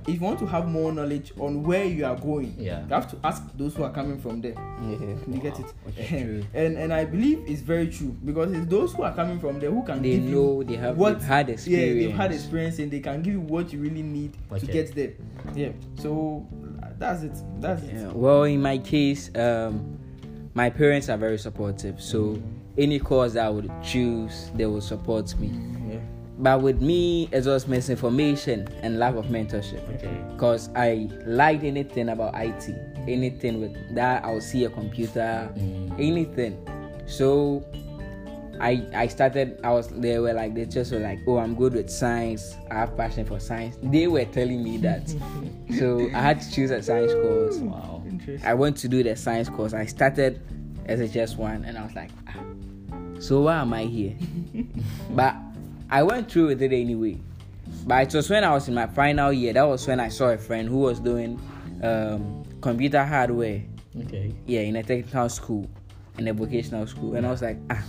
if 0.08 0.14
you 0.14 0.20
want 0.20 0.38
to 0.38 0.46
have 0.46 0.66
more 0.66 0.92
knowledge 0.92 1.32
on 1.38 1.62
where 1.62 1.84
you 1.84 2.06
are 2.06 2.16
going, 2.16 2.54
Yeah. 2.58 2.82
you 2.88 2.94
have 2.94 3.10
to 3.10 3.16
ask 3.22 3.42
those 3.58 3.74
who 3.74 3.82
are 3.84 3.90
coming 3.92 4.18
from 4.18 4.40
there. 4.40 4.54
You 4.82 5.38
get 5.42 5.58
it? 5.60 5.66
okay, 5.88 6.42
and 6.54 6.78
and 6.78 6.92
I 6.92 7.04
believe 7.04 7.42
it's 7.46 7.60
very 7.60 7.88
true 7.88 8.16
because 8.24 8.50
it's 8.52 8.66
those 8.66 8.94
who 8.94 9.02
are 9.02 9.12
coming 9.14 9.38
from 9.38 9.60
there 9.60 9.70
who 9.70 9.82
can 9.82 10.00
They 10.02 10.18
know 10.18 10.62
they 10.62 10.76
have 10.76 10.96
what 10.96 11.20
had 11.22 11.50
experience. 11.50 11.96
yeah, 12.00 12.06
they've 12.08 12.16
had 12.16 12.32
experience 12.32 12.78
and 12.78 12.90
they 12.90 13.00
can 13.00 13.20
give 13.22 13.34
you 13.34 13.40
what 13.40 13.72
you 13.72 13.80
really 13.80 14.02
need 14.02 14.32
to 14.58 14.66
get 14.66 14.94
there. 14.94 15.12
Yeah. 15.54 15.70
So 15.96 16.46
that's 16.98 17.22
it. 17.22 17.32
That's 17.60 17.82
Yeah, 17.84 18.08
it. 18.08 18.16
well, 18.16 18.44
in 18.44 18.60
my 18.62 18.78
case, 18.78 19.30
um, 19.36 19.98
my 20.54 20.70
parents 20.70 21.08
are 21.08 21.16
very 21.16 21.38
supportive. 21.38 22.00
So 22.00 22.40
any 22.78 22.98
course 22.98 23.32
that 23.34 23.46
I 23.46 23.50
would 23.50 23.70
choose, 23.82 24.50
they 24.54 24.66
will 24.66 24.80
support 24.80 25.36
me. 25.38 25.50
Yeah. 25.90 25.98
But 26.38 26.62
with 26.62 26.80
me, 26.82 27.28
it 27.32 27.44
was 27.46 27.68
misinformation 27.68 28.66
and 28.82 28.98
lack 28.98 29.14
of 29.14 29.26
mentorship. 29.26 29.88
Okay. 29.96 30.20
Because 30.32 30.68
I 30.74 31.08
liked 31.26 31.62
anything 31.64 32.08
about 32.08 32.34
IT, 32.34 32.74
anything 33.06 33.60
with 33.60 33.94
that, 33.94 34.24
I'll 34.24 34.40
see 34.40 34.64
a 34.64 34.70
computer, 34.70 35.48
Mm. 35.56 35.92
anything. 35.98 36.56
So 37.06 37.64
I 38.60 38.86
I 38.94 39.06
started. 39.08 39.60
I 39.64 39.70
was 39.70 39.88
they 39.88 40.18
were 40.18 40.32
like 40.32 40.54
they 40.54 40.64
just 40.64 40.92
were 40.92 41.00
like, 41.00 41.20
oh, 41.26 41.38
I'm 41.38 41.54
good 41.54 41.74
with 41.74 41.90
science. 41.90 42.56
I 42.70 42.74
have 42.74 42.96
passion 42.96 43.24
for 43.24 43.40
science. 43.40 43.76
They 43.82 44.06
were 44.06 44.24
telling 44.24 44.62
me 44.62 44.76
that, 44.78 45.08
so 45.78 46.08
I 46.14 46.20
had 46.20 46.40
to 46.40 46.52
choose 46.52 46.70
a 46.70 46.82
science 46.82 47.12
course. 47.12 47.58
Wow. 47.58 48.02
Interesting. 48.08 48.48
I 48.48 48.54
went 48.54 48.76
to 48.78 48.88
do 48.88 49.02
the 49.02 49.16
science 49.16 49.48
course. 49.48 49.74
I 49.74 49.86
started 49.86 50.40
SHS 50.86 51.36
one, 51.36 51.64
and 51.64 51.78
I 51.78 51.84
was 51.84 51.94
like, 51.94 52.10
ah, 52.28 52.40
so 53.20 53.42
why 53.42 53.56
am 53.56 53.72
I 53.72 53.84
here? 53.84 54.16
but 55.10 55.34
I 55.90 56.02
went 56.02 56.30
through 56.30 56.48
with 56.48 56.62
it 56.62 56.72
anyway. 56.72 57.18
But 57.86 58.08
it 58.08 58.14
was 58.14 58.30
when 58.30 58.44
I 58.44 58.50
was 58.50 58.68
in 58.68 58.74
my 58.74 58.86
final 58.86 59.32
year. 59.32 59.52
That 59.52 59.64
was 59.64 59.86
when 59.86 60.00
I 60.00 60.08
saw 60.08 60.30
a 60.30 60.38
friend 60.38 60.68
who 60.68 60.78
was 60.78 61.00
doing 61.00 61.40
um, 61.82 62.44
computer 62.60 63.04
hardware. 63.04 63.62
Okay. 64.04 64.34
Yeah, 64.46 64.60
in 64.60 64.76
a 64.76 64.82
technical 64.82 65.28
school, 65.28 65.68
in 66.18 66.28
a 66.28 66.32
vocational 66.32 66.86
school, 66.86 67.14
and 67.14 67.26
I 67.26 67.30
was 67.30 67.42
like, 67.42 67.58
ah, 67.70 67.82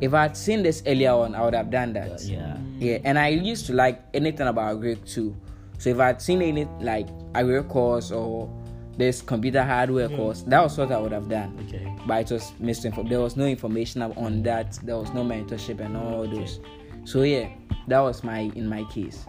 if 0.00 0.14
I 0.14 0.22
had 0.22 0.36
seen 0.36 0.62
this 0.62 0.82
earlier 0.86 1.12
on, 1.12 1.34
I 1.34 1.44
would 1.44 1.54
have 1.54 1.70
done 1.70 1.92
that. 1.94 2.22
Yeah. 2.22 2.56
Yeah, 2.78 2.98
and 3.04 3.18
I 3.18 3.28
used 3.28 3.66
to 3.66 3.72
like 3.72 4.02
anything 4.12 4.46
about 4.46 4.80
Greek 4.80 5.04
too. 5.06 5.34
So 5.78 5.90
if 5.90 5.98
I'd 5.98 6.20
seen 6.20 6.42
any 6.42 6.66
like 6.80 7.08
agri 7.34 7.62
course 7.64 8.10
or 8.10 8.50
this 8.96 9.20
computer 9.22 9.62
hardware 9.62 10.08
hmm. 10.08 10.16
course, 10.16 10.42
that 10.42 10.62
was 10.62 10.76
what 10.76 10.92
I 10.92 10.98
would 10.98 11.12
have 11.12 11.28
done. 11.28 11.56
Okay. 11.68 11.90
But 12.06 12.30
it 12.30 12.34
was 12.34 12.52
misinformed. 12.58 13.10
There 13.10 13.20
was 13.20 13.36
no 13.36 13.46
information 13.46 14.02
on 14.02 14.42
that. 14.42 14.78
There 14.82 14.96
was 14.96 15.12
no 15.12 15.22
mentorship 15.22 15.80
and 15.80 15.96
all 15.96 16.26
those. 16.26 16.60
So 17.04 17.22
yeah, 17.22 17.48
that 17.88 18.00
was 18.00 18.24
my 18.24 18.50
in 18.54 18.68
my 18.68 18.84
case. 18.84 19.24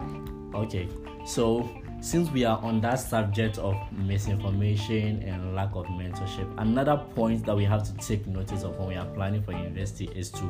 Okay, 0.54 0.88
so 1.26 1.70
since 2.00 2.30
we 2.32 2.46
are 2.46 2.58
on 2.60 2.80
that 2.82 3.00
subject 3.00 3.58
of 3.58 3.76
misinformation 3.92 5.22
and 5.24 5.56
lack 5.56 5.70
of 5.74 5.86
mentorship, 5.88 6.52
another 6.58 6.98
point 7.16 7.46
that 7.46 7.56
we 7.56 7.64
have 7.66 7.84
to 7.84 7.94
take 8.06 8.26
notice 8.28 8.64
of 8.64 8.78
when 8.78 8.90
we 8.90 8.96
are 8.96 9.06
planning 9.08 9.42
for 9.42 9.52
university 9.52 10.06
is 10.16 10.30
to 10.32 10.50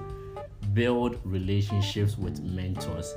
build 0.73 1.19
relationships 1.23 2.17
with 2.17 2.41
mentors. 2.41 3.15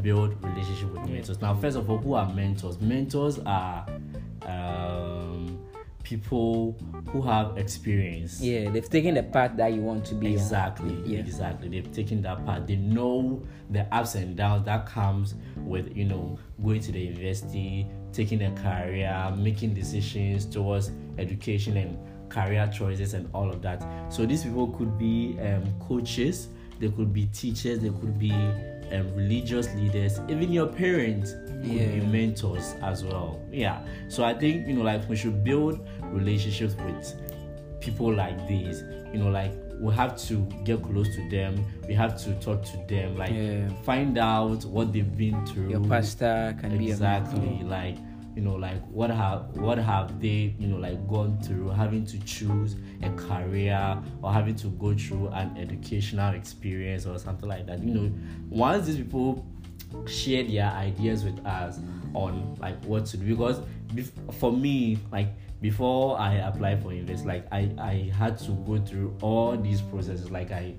Build 0.00 0.42
relationship 0.42 0.92
with 0.92 1.08
mentors. 1.08 1.40
Now, 1.40 1.54
first 1.54 1.76
of 1.76 1.90
all, 1.90 1.98
who 1.98 2.14
are 2.14 2.32
mentors? 2.32 2.80
Mentors 2.80 3.38
are 3.40 3.86
um, 4.46 5.21
people 6.18 6.76
who 7.08 7.22
have 7.22 7.56
experience. 7.58 8.40
Yeah, 8.40 8.70
they've 8.70 8.88
taken 8.88 9.14
the 9.14 9.22
path 9.22 9.56
that 9.56 9.72
you 9.72 9.80
want 9.80 10.04
to 10.06 10.14
be 10.14 10.28
on. 10.28 10.32
Exactly, 10.34 10.94
Yeah. 11.06 11.20
exactly. 11.20 11.68
They've 11.68 11.92
taken 11.92 12.22
that 12.22 12.44
path. 12.46 12.66
They 12.66 12.76
know 12.76 13.42
the 13.70 13.82
ups 13.94 14.14
and 14.14 14.36
downs 14.36 14.64
that 14.66 14.86
comes 14.86 15.34
with 15.56 15.96
you 15.96 16.04
know 16.04 16.38
going 16.62 16.80
to 16.80 16.92
the 16.92 17.00
university, 17.00 17.86
taking 18.12 18.42
a 18.42 18.50
career, 18.52 19.32
making 19.36 19.74
decisions 19.74 20.44
towards 20.46 20.90
education 21.18 21.76
and 21.76 21.98
career 22.28 22.70
choices 22.72 23.14
and 23.14 23.28
all 23.34 23.50
of 23.50 23.60
that. 23.62 23.82
So 24.12 24.24
these 24.26 24.44
people 24.44 24.68
could 24.68 24.98
be 24.98 25.38
um, 25.40 25.64
coaches, 25.80 26.48
they 26.78 26.88
could 26.88 27.12
be 27.12 27.26
teachers, 27.26 27.80
they 27.80 27.90
could 27.90 28.18
be 28.18 28.32
um, 28.92 29.14
religious 29.14 29.72
leaders, 29.74 30.20
even 30.28 30.52
your 30.52 30.66
parents 30.66 31.32
could 31.32 31.62
be 31.62 32.00
mentors 32.00 32.74
as 32.82 33.04
well. 33.04 33.40
Yeah. 33.50 33.84
So 34.08 34.24
I 34.24 34.34
think 34.34 34.66
you 34.66 34.74
know 34.74 34.82
like 34.82 35.08
we 35.08 35.16
should 35.16 35.42
build 35.44 35.86
relationships 36.02 36.74
with 36.84 37.14
people 37.80 38.12
like 38.14 38.36
this 38.46 38.82
you 39.12 39.18
know 39.18 39.28
like 39.30 39.52
we 39.80 39.92
have 39.94 40.16
to 40.28 40.36
get 40.64 40.82
close 40.82 41.08
to 41.16 41.28
them. 41.30 41.64
We 41.88 41.94
have 41.94 42.16
to 42.24 42.32
talk 42.34 42.62
to 42.64 42.76
them. 42.88 43.16
Like 43.16 43.32
Yeah. 43.32 43.68
find 43.82 44.16
out 44.16 44.64
what 44.64 44.92
they've 44.92 45.16
been 45.16 45.44
through. 45.46 45.70
Your 45.70 45.80
pastor 45.80 46.56
can 46.60 46.78
be 46.78 46.90
exactly. 46.90 47.62
Like 47.64 47.96
you 48.34 48.42
know 48.42 48.54
like 48.54 48.82
what 48.88 49.10
have 49.10 49.56
what 49.56 49.78
have 49.78 50.20
they 50.20 50.54
you 50.58 50.66
know 50.66 50.78
like 50.78 51.06
gone 51.08 51.38
through 51.42 51.68
having 51.68 52.04
to 52.06 52.18
choose 52.20 52.76
a 53.02 53.10
career 53.10 53.98
or 54.22 54.32
having 54.32 54.54
to 54.54 54.68
go 54.68 54.94
through 54.94 55.28
an 55.28 55.56
educational 55.58 56.34
experience 56.34 57.06
or 57.06 57.18
something 57.18 57.48
like 57.48 57.66
that. 57.66 57.82
You 57.82 57.94
know 57.94 58.12
once 58.48 58.86
these 58.86 58.96
people 58.96 59.46
share 60.06 60.42
their 60.44 60.70
ideas 60.70 61.24
with 61.24 61.44
us 61.44 61.78
on 62.14 62.54
like 62.60 62.82
what 62.84 63.04
to 63.06 63.16
do 63.16 63.26
because 63.26 63.60
for 64.38 64.52
me 64.52 64.98
like 65.10 65.28
before 65.60 66.18
i 66.18 66.34
applied 66.34 66.82
for 66.82 66.92
invest 66.92 67.26
like 67.26 67.46
i 67.52 67.70
i 67.78 68.10
had 68.16 68.38
to 68.38 68.52
go 68.66 68.78
through 68.78 69.16
all 69.20 69.56
these 69.56 69.80
processes. 69.82 70.30
Like 70.30 70.50
i 70.50 70.74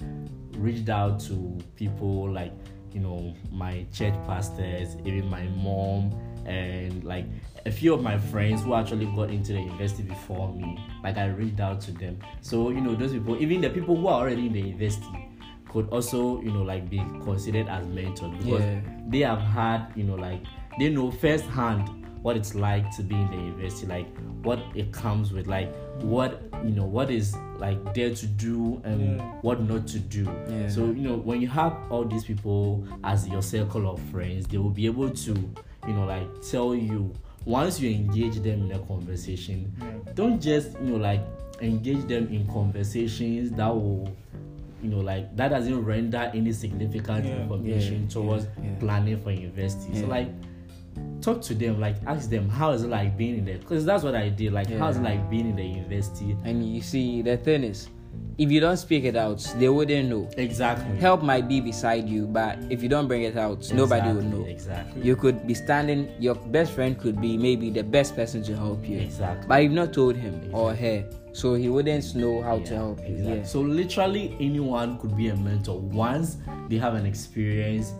reached 0.58 0.89
out 0.89 1.20
to 1.22 1.58
people 1.76 2.32
like 2.32 2.54
you 2.92 3.00
know 3.00 3.34
my 3.52 3.86
church 3.92 4.13
pastors 4.28 4.96
even 5.06 5.28
my 5.28 5.44
mom 5.48 6.12
and 6.45 7.03
like 7.03 7.25
a 7.65 7.71
few 7.71 7.93
of 7.93 8.01
my 8.01 8.17
friends 8.17 8.62
who 8.63 8.73
actually 8.75 9.06
got 9.08 9.29
into 9.29 9.53
the 9.53 9.60
university 9.62 10.03
before 10.03 10.53
me 10.53 10.77
like 11.03 11.17
i 11.17 11.27
reached 11.27 11.60
out 11.60 11.79
to 11.82 11.91
them 11.91 12.17
so 12.41 12.69
you 12.69 12.82
know 12.82 12.93
those 12.95 13.13
people 13.13 13.36
even 13.41 13.62
the 13.62 13.69
people 13.69 13.95
who 13.95 14.08
are 14.08 14.21
already 14.21 14.47
in 14.47 14.53
the 14.53 14.60
university 14.62 15.29
could 15.69 15.88
also 15.89 16.41
you 16.41 16.51
know 16.51 16.62
like 16.62 16.89
be 16.89 16.97
considered 17.23 17.67
as 17.67 17.86
mentors 17.88 18.32
because 18.38 18.62
Yeah. 18.62 18.79
they 19.08 19.19
have 19.19 19.39
had 19.39 19.88
you 19.95 20.03
know 20.03 20.15
like 20.15 20.41
they 20.79 20.89
know 20.89 21.10
firsthand 21.12 21.89
what 22.21 22.38
it's 22.38 22.56
like 22.56 22.89
to 22.95 23.03
be 23.03 23.15
in 23.15 23.27
the 23.32 23.36
university 23.38 23.86
like 23.88 24.08
what 24.43 24.60
it 24.75 24.91
comes 24.93 25.34
with 25.34 25.45
like 25.47 25.73
what 26.01 26.41
you 26.63 26.71
know 26.71 26.86
what 26.86 27.10
is 27.12 27.36
like 27.58 27.93
there 27.93 28.13
to 28.13 28.25
do 28.25 28.82
and 28.86 29.21
what 29.41 29.62
not 29.62 29.88
to 29.88 29.99
do 29.99 30.23
Yeah. 30.49 30.69
so 30.69 30.86
you 30.86 31.01
know 31.01 31.15
when 31.17 31.41
you 31.41 31.47
have 31.49 31.75
all 31.89 32.06
these 32.06 32.23
people 32.23 32.86
as 33.03 33.27
your 33.27 33.41
circle 33.41 33.89
of 33.91 33.99
friends 34.12 34.47
they 34.47 34.58
will 34.58 34.69
be 34.69 34.86
able 34.86 35.10
to 35.10 35.49
you 35.88 35.93
know 35.93 36.06
like 36.06 36.28
tell 36.50 36.74
you. 36.76 37.13
Once 37.46 37.78
you 37.82 37.89
engage 37.93 38.36
them 38.36 38.63
in 38.63 38.72
a 38.72 38.80
conversation 38.88 39.69
don't 40.15 40.41
just 40.41 40.80
you 40.80 40.91
know 40.91 40.96
like 40.96 41.19
engage 41.60 42.02
them 42.08 42.26
in 42.30 42.48
conversations 42.48 43.52
that 43.52 43.67
will 43.67 44.10
you 44.82 44.88
know 44.89 45.00
like 45.02 45.36
that 45.36 45.50
doesn't 45.50 45.84
render 45.84 46.32
any 46.34 46.54
significant 46.54 47.26
Yeah. 47.26 47.41
information 47.41 48.04
Yeah, 48.04 48.08
towards 48.10 48.46
yeah, 48.46 48.63
yeah. 48.63 48.80
planning 48.80 49.22
for 49.22 49.32
university. 49.32 49.93
So 50.00 50.08
like 50.08 50.30
talk 51.19 51.41
to 51.41 51.54
them 51.54 51.82
like 51.82 51.98
ask 52.08 52.30
them 52.30 52.48
how 52.48 52.72
is 52.72 52.84
it 52.84 52.89
like 52.89 53.17
being 53.17 53.39
in 53.39 53.43
there? 53.43 53.58
Because 53.58 53.84
that's 53.84 54.06
what 54.06 54.15
i 54.15 54.30
did 54.30 54.54
like 54.54 54.69
how 54.69 54.88
is 54.88 54.96
it 54.96 55.04
like 55.04 55.30
being 55.30 55.50
in 55.50 55.58
the 55.58 55.65
university? 55.65 56.38
And 56.46 56.65
you 56.74 56.82
see, 56.82 57.22
the 57.22 57.36
thing 57.36 57.65
is, 57.65 57.89
if 58.38 58.52
you 58.52 58.60
don't 58.60 58.78
speak 58.78 59.04
it 59.04 59.15
out, 59.15 59.39
they 59.60 59.69
wouldn't 59.69 60.10
know. 60.10 60.28
exactly 60.38 60.97
Help 60.97 61.21
might 61.21 61.47
be 61.47 61.62
beside 61.62 62.10
you, 62.10 62.26
but 62.26 62.58
if 62.69 62.82
you 62.82 62.89
don't 62.89 63.08
bring 63.08 63.23
it 63.23 63.38
out, 63.38 63.71
nobody 63.73 64.08
will 64.12 64.23
know. 64.23 64.45
exactly 64.45 65.02
You 65.04 65.15
could 65.15 65.45
be 65.45 65.54
standing, 65.54 66.10
your 66.19 66.34
best 66.36 66.71
friend 66.73 66.97
could 66.99 67.21
be 67.21 67.38
maybe 67.38 67.69
the 67.69 67.84
best 67.84 68.15
person 68.15 68.41
to 68.43 68.56
help 68.58 68.88
you. 68.89 68.97
exactly 68.99 69.47
But 69.47 69.63
you've 69.63 69.73
not 69.73 69.93
told 69.93 70.15
him 70.15 70.49
or 70.52 70.73
her, 70.73 71.06
so 71.34 71.54
he 71.54 71.69
wouldn't 71.69 72.15
know 72.15 72.41
how 72.41 72.58
to 72.60 72.76
help 72.76 72.99
you. 73.02 73.15
exactly. 73.15 73.38
Yeah. 73.38 73.43
So 73.43 73.62
literally 73.62 74.36
anyone 74.39 74.97
could 74.97 75.15
be 75.15 75.28
a 75.30 75.36
mentor 75.36 75.80
once 75.80 76.38
they 76.69 76.78
have 76.78 76.95
an 76.95 77.06
experience, 77.06 77.93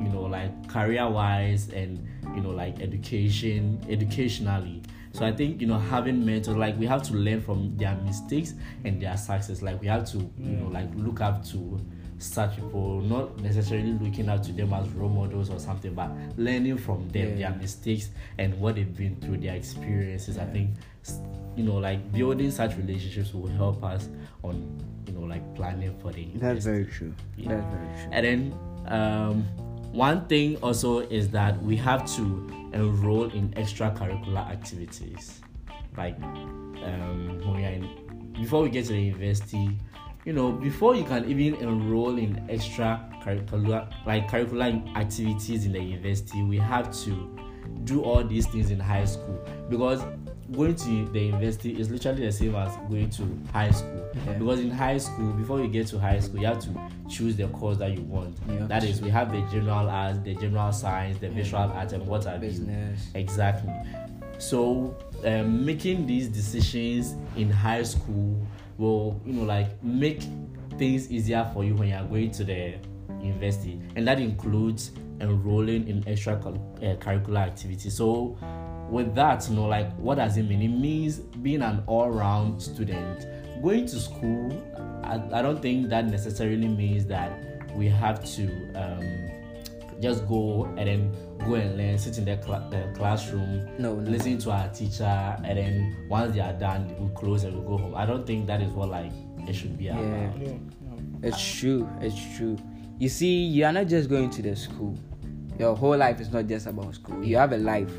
you 0.00 0.08
know, 0.08 0.22
like 0.22 0.68
career 0.68 1.08
wise 1.08 1.68
and 1.70 2.04
you 2.34 2.42
know, 2.42 2.50
like 2.50 2.80
education, 2.82 3.78
educationally. 3.88 4.82
So 5.16 5.24
I 5.24 5.32
think 5.32 5.62
you 5.62 5.66
know 5.66 5.78
having 5.78 6.26
mentors, 6.26 6.56
like 6.58 6.78
we 6.78 6.84
have 6.84 7.02
to 7.04 7.14
learn 7.14 7.40
from 7.40 7.74
their 7.78 7.96
mistakes 8.04 8.52
and 8.84 9.00
their 9.00 9.16
success. 9.16 9.62
Like 9.62 9.80
we 9.80 9.86
have 9.86 10.04
to, 10.12 10.18
you 10.18 10.56
know, 10.58 10.68
like 10.68 10.88
look 10.94 11.22
up 11.22 11.42
to 11.52 11.80
such 12.18 12.56
people, 12.56 13.00
not 13.00 13.40
necessarily 13.40 13.92
looking 13.92 14.28
up 14.28 14.42
to 14.42 14.52
them 14.52 14.74
as 14.74 14.86
role 14.90 15.08
models 15.08 15.48
or 15.48 15.58
something, 15.58 15.94
but 15.94 16.10
learning 16.36 16.76
from 16.76 17.08
them, 17.08 17.30
Yeah. 17.38 17.48
their 17.50 17.58
mistakes 17.58 18.10
and 18.36 18.60
what 18.60 18.74
they've 18.74 18.94
been 18.94 19.16
through, 19.16 19.38
their 19.38 19.54
experiences. 19.56 20.36
I 20.36 20.44
think 20.44 20.70
you 21.56 21.64
know, 21.64 21.76
like 21.76 22.12
building 22.12 22.50
such 22.50 22.76
relationships 22.76 23.32
will 23.32 23.46
help 23.48 23.82
us 23.82 24.10
on, 24.42 24.54
you 25.06 25.14
know, 25.14 25.20
like 25.26 25.54
planning 25.54 25.96
for 26.02 26.12
the 26.12 26.26
That's 26.34 26.66
very 26.66 26.84
true. 26.84 27.14
Yeah. 27.38 27.54
That's 27.54 27.66
very 27.74 27.86
true. 28.02 28.08
And 28.12 28.26
then 28.26 28.92
um, 28.92 29.42
one 29.92 30.26
thing 30.26 30.56
also 30.58 30.98
is 30.98 31.30
that 31.30 31.62
we 31.62 31.74
have 31.76 32.04
to 32.16 32.65
enroll 32.76 33.30
in 33.30 33.50
extracurricular 33.50 34.48
activities. 34.50 35.40
Like 35.96 36.20
um, 36.22 37.40
when 37.44 37.64
are 37.64 37.72
in, 37.72 38.32
before 38.34 38.62
we 38.62 38.70
get 38.70 38.86
to 38.86 38.92
the 38.92 39.00
university, 39.00 39.78
you 40.24 40.32
know, 40.32 40.52
before 40.52 40.94
you 40.94 41.04
can 41.04 41.28
even 41.30 41.54
enroll 41.60 42.18
in 42.18 42.36
extracurricular 42.48 43.90
like 44.04 44.28
curricular 44.28 44.96
activities 44.96 45.64
in 45.64 45.72
the 45.72 45.80
university, 45.80 46.42
we 46.42 46.58
have 46.58 46.94
to 47.04 47.36
do 47.84 48.02
all 48.02 48.22
these 48.24 48.46
things 48.46 48.70
in 48.70 48.80
high 48.80 49.04
school 49.04 49.40
because 49.68 50.02
going 50.52 50.74
to 50.76 51.06
the 51.12 51.20
university 51.20 51.78
is 51.80 51.90
literally 51.90 52.24
the 52.26 52.32
same 52.32 52.54
as 52.54 52.74
going 52.88 53.10
to 53.10 53.22
high 53.52 53.70
school 53.70 54.06
Yeah. 54.26 54.32
because 54.34 54.60
in 54.60 54.70
high 54.70 54.98
school 54.98 55.32
before 55.32 55.60
you 55.60 55.68
get 55.68 55.86
to 55.88 55.98
high 55.98 56.20
school 56.20 56.40
you 56.40 56.46
have 56.46 56.60
to 56.60 56.70
choose 57.08 57.36
the 57.36 57.48
course 57.48 57.78
that 57.78 57.92
you 57.92 58.02
want 58.02 58.36
You 58.48 58.58
have 58.58 58.68
that 58.68 58.84
is 58.84 59.00
we 59.02 59.10
have 59.10 59.32
the 59.32 59.40
general 59.50 59.88
arts 59.88 60.18
the 60.20 60.34
general 60.34 60.72
science 60.72 61.18
the 61.18 61.28
visual 61.30 61.62
arts 61.62 61.92
and 61.92 62.06
what 62.06 62.24
have 62.24 62.42
you 62.44 62.50
Business. 62.50 63.08
exactly 63.14 63.72
so 64.38 64.96
um, 65.24 65.64
making 65.64 66.06
these 66.06 66.28
decisions 66.28 67.14
in 67.36 67.50
high 67.50 67.82
school 67.82 68.46
will 68.78 69.20
you 69.26 69.32
know 69.32 69.44
like 69.44 69.82
make 69.82 70.22
things 70.78 71.10
easier 71.10 71.48
for 71.54 71.64
you 71.64 71.74
when 71.74 71.88
you 71.88 71.94
are 71.94 72.04
going 72.04 72.30
to 72.30 72.44
the 72.44 72.74
university, 73.22 73.80
and 73.96 74.06
that 74.06 74.20
includes 74.20 74.90
enrolling 75.22 75.88
in 75.88 76.06
extra 76.06 76.34
uh, 76.34 76.52
curricular 77.00 77.38
activities. 77.38 77.94
So 77.96 78.36
with 78.90 79.14
that, 79.14 79.48
you 79.48 79.56
know, 79.56 79.66
like 79.66 79.92
what 79.96 80.16
does 80.16 80.36
it 80.36 80.44
mean? 80.44 80.62
It 80.62 80.68
means 80.68 81.18
being 81.18 81.62
an 81.62 81.82
all-round 81.86 82.62
student. 82.62 83.26
Going 83.62 83.86
to 83.86 83.98
school, 83.98 84.52
I, 85.02 85.14
I 85.38 85.42
don't 85.42 85.60
think 85.62 85.88
that 85.88 86.06
necessarily 86.06 86.68
means 86.68 87.06
that 87.06 87.32
we 87.74 87.88
have 87.88 88.24
to 88.36 88.44
um, 88.74 89.30
just 90.00 90.26
go 90.28 90.64
and 90.76 90.86
then 90.86 91.16
go 91.38 91.54
and 91.54 91.76
learn, 91.76 91.98
sit 91.98 92.18
in 92.18 92.24
the, 92.26 92.40
cl- 92.42 92.68
the 92.70 92.92
classroom, 92.96 93.66
No, 93.78 93.94
no. 93.96 94.10
listen 94.10 94.38
to 94.38 94.50
our 94.50 94.68
teacher, 94.68 95.04
and 95.04 95.58
then 95.58 96.06
once 96.08 96.34
they 96.34 96.40
are 96.40 96.52
done, 96.52 96.94
we 96.98 97.08
close 97.14 97.44
and 97.44 97.56
we 97.58 97.66
go 97.66 97.78
home. 97.78 97.94
I 97.94 98.04
don't 98.06 98.26
think 98.26 98.46
that 98.46 98.60
is 98.62 98.70
what 98.72 98.90
like 98.90 99.12
it 99.48 99.54
should 99.54 99.76
be 99.78 99.88
about. 99.88 100.04
Yeah. 100.04 100.32
Yeah. 100.42 100.52
It's 101.22 101.54
true. 101.58 101.88
It's 102.00 102.36
true. 102.36 102.56
You 102.98 103.08
see, 103.08 103.44
you 103.44 103.64
are 103.64 103.72
not 103.72 103.86
just 103.88 104.08
going 104.08 104.30
to 104.30 104.42
the 104.42 104.54
school. 104.54 104.98
Your 105.58 105.74
whole 105.74 105.96
life 105.96 106.20
is 106.20 106.30
not 106.30 106.46
just 106.46 106.66
about 106.66 106.94
school. 106.94 107.24
You 107.24 107.38
have 107.38 107.52
a 107.52 107.56
life. 107.58 107.90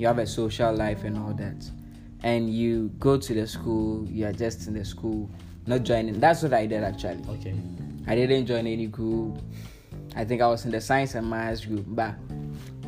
You 0.00 0.06
have 0.06 0.18
a 0.18 0.26
social 0.26 0.74
life 0.74 1.04
and 1.04 1.18
all 1.18 1.34
that. 1.34 1.70
And 2.22 2.48
you 2.48 2.88
go 2.98 3.18
to 3.18 3.34
the 3.34 3.46
school. 3.46 4.06
You 4.08 4.26
are 4.28 4.32
just 4.32 4.66
in 4.66 4.72
the 4.72 4.84
school, 4.84 5.28
not 5.66 5.82
joining. 5.82 6.18
That's 6.18 6.42
what 6.42 6.54
I 6.54 6.64
did 6.64 6.82
actually. 6.82 7.22
Okay. 7.28 7.54
I 8.06 8.14
didn't 8.14 8.46
join 8.46 8.66
any 8.66 8.86
group. 8.86 9.38
I 10.16 10.24
think 10.24 10.40
I 10.40 10.46
was 10.48 10.64
in 10.64 10.70
the 10.70 10.80
science 10.80 11.14
and 11.16 11.28
maths 11.28 11.66
group, 11.66 11.84
but 11.88 12.14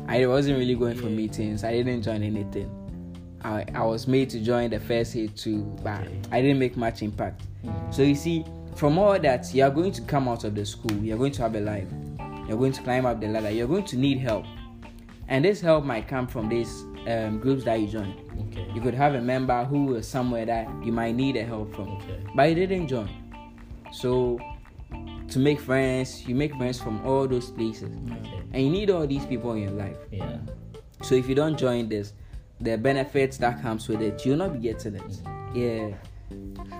I 0.07 0.25
wasn't 0.25 0.57
really 0.57 0.73
going 0.73 0.95
for 0.97 1.07
Yeah. 1.07 1.15
meetings. 1.15 1.63
I 1.63 1.71
didn't 1.71 2.01
join 2.01 2.23
anything. 2.23 2.67
I, 3.43 3.63
I 3.75 3.83
was 3.83 4.07
made 4.07 4.31
to 4.31 4.39
join 4.39 4.71
the 4.71 4.79
first 4.79 5.15
aid 5.15 5.35
too, 5.37 5.61
but 5.83 6.01
Okay. 6.01 6.19
I 6.31 6.41
didn't 6.41 6.57
make 6.57 6.75
much 6.75 7.03
impact. 7.03 7.43
So 7.91 8.01
you 8.01 8.15
see, 8.15 8.43
from 8.75 8.97
all 8.97 9.19
that, 9.19 9.53
you 9.53 9.63
are 9.63 9.69
going 9.69 9.91
to 9.91 10.01
come 10.01 10.27
out 10.27 10.45
of 10.45 10.55
the 10.55 10.65
school. 10.65 10.97
You 10.97 11.13
are 11.13 11.17
going 11.17 11.31
to 11.33 11.43
have 11.43 11.53
a 11.55 11.59
life. 11.59 11.87
You're 12.47 12.57
going 12.57 12.71
to 12.71 12.81
climb 12.81 13.05
up 13.05 13.21
the 13.21 13.27
ladder. 13.27 13.51
You're 13.51 13.67
going 13.67 13.85
to 13.85 13.97
need 13.97 14.17
help, 14.17 14.45
and 15.27 15.45
this 15.45 15.61
help 15.61 15.85
might 15.85 16.07
come 16.07 16.25
from 16.25 16.49
these 16.49 16.83
um, 17.07 17.39
groups 17.39 17.63
that 17.65 17.79
you 17.79 17.87
join. 17.87 18.13
Okay. 18.47 18.65
You 18.73 18.81
could 18.81 18.93
have 18.93 19.15
a 19.15 19.21
member 19.21 19.63
who 19.65 19.95
is 19.95 20.07
somewhere 20.07 20.45
that 20.45 20.67
you 20.83 20.91
might 20.91 21.15
need 21.15 21.35
a 21.35 21.43
help 21.43 21.73
from 21.75 21.89
Okay. 21.97 22.19
but 22.35 22.49
you 22.49 22.55
didn't 22.55 22.87
join. 22.87 23.09
So 23.91 24.39
to 25.29 25.39
make 25.39 25.59
friends, 25.59 26.27
you 26.27 26.35
make 26.35 26.53
friends 26.55 26.79
from 26.79 27.05
all 27.05 27.27
those 27.27 27.49
places, 27.49 27.95
Okay. 28.11 28.41
and 28.53 28.63
you 28.63 28.69
need 28.69 28.89
all 28.89 29.05
these 29.07 29.25
people 29.25 29.53
in 29.53 29.63
your 29.63 29.71
life. 29.71 29.97
Yeah. 30.11 30.37
So 31.01 31.15
if 31.15 31.27
you 31.27 31.35
don't 31.35 31.57
join 31.57 31.89
this, 31.89 32.13
the 32.61 32.77
benefits 32.77 33.37
that 33.37 33.61
comes 33.61 33.87
with 33.87 34.01
it, 34.01 34.25
you'll 34.25 34.37
not 34.37 34.53
be 34.53 34.59
getting 34.59 34.95
it. 34.95 35.21
Yeah, 35.53 35.93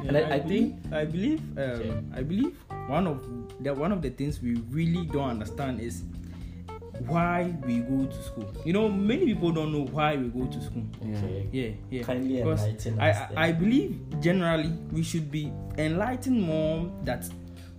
And 0.07 0.17
I- 0.17 0.35
I 0.35 0.39
believe, 0.39 0.73
I 0.91 1.05
believe, 1.05 1.39
um, 1.57 1.63
Okay. 1.63 1.93
I 2.15 2.23
believe 2.23 2.57
one 2.89 3.05
of 3.07 3.19
the 3.61 3.73
one 3.73 3.91
of 3.91 4.01
the 4.01 4.09
things 4.09 4.41
we 4.41 4.55
really 4.71 5.05
don't 5.05 5.29
understand 5.29 5.79
is 5.79 6.03
why 7.07 7.53
we 7.65 7.79
go 7.79 8.05
to 8.05 8.23
school. 8.23 8.51
You 8.65 8.73
know, 8.73 8.89
many 8.89 9.25
people 9.25 9.51
don't 9.51 9.71
know 9.71 9.85
why 9.85 10.15
we 10.15 10.27
go 10.29 10.45
to 10.47 10.61
school. 10.61 10.83
Okay. 11.01 11.47
Yeah, 11.51 11.69
yeah. 11.89 12.03
Kindly 12.03 12.37
Because 12.37 12.63
enlighten 12.63 12.99
I, 12.99 13.09
us 13.11 13.31
I. 13.35 13.47
I 13.47 13.51
believe 13.51 13.99
generally 14.19 14.71
we 14.91 15.03
should 15.03 15.31
be 15.31 15.51
enlightened 15.77 16.41
more 16.41 16.91
that 17.03 17.29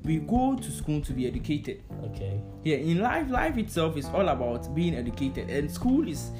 we 0.04 0.18
go 0.18 0.56
to 0.56 0.70
school 0.70 1.00
to 1.00 1.12
be 1.12 1.26
educated. 1.26 1.82
Okay. 2.04 2.40
Yeah, 2.64 2.76
in 2.76 3.00
life, 3.00 3.30
life 3.30 3.56
itself 3.56 3.96
is 3.96 4.06
all 4.06 4.28
about 4.28 4.74
being 4.74 4.94
educated, 4.94 5.48
and 5.48 5.70
school 5.70 6.06
is 6.08 6.30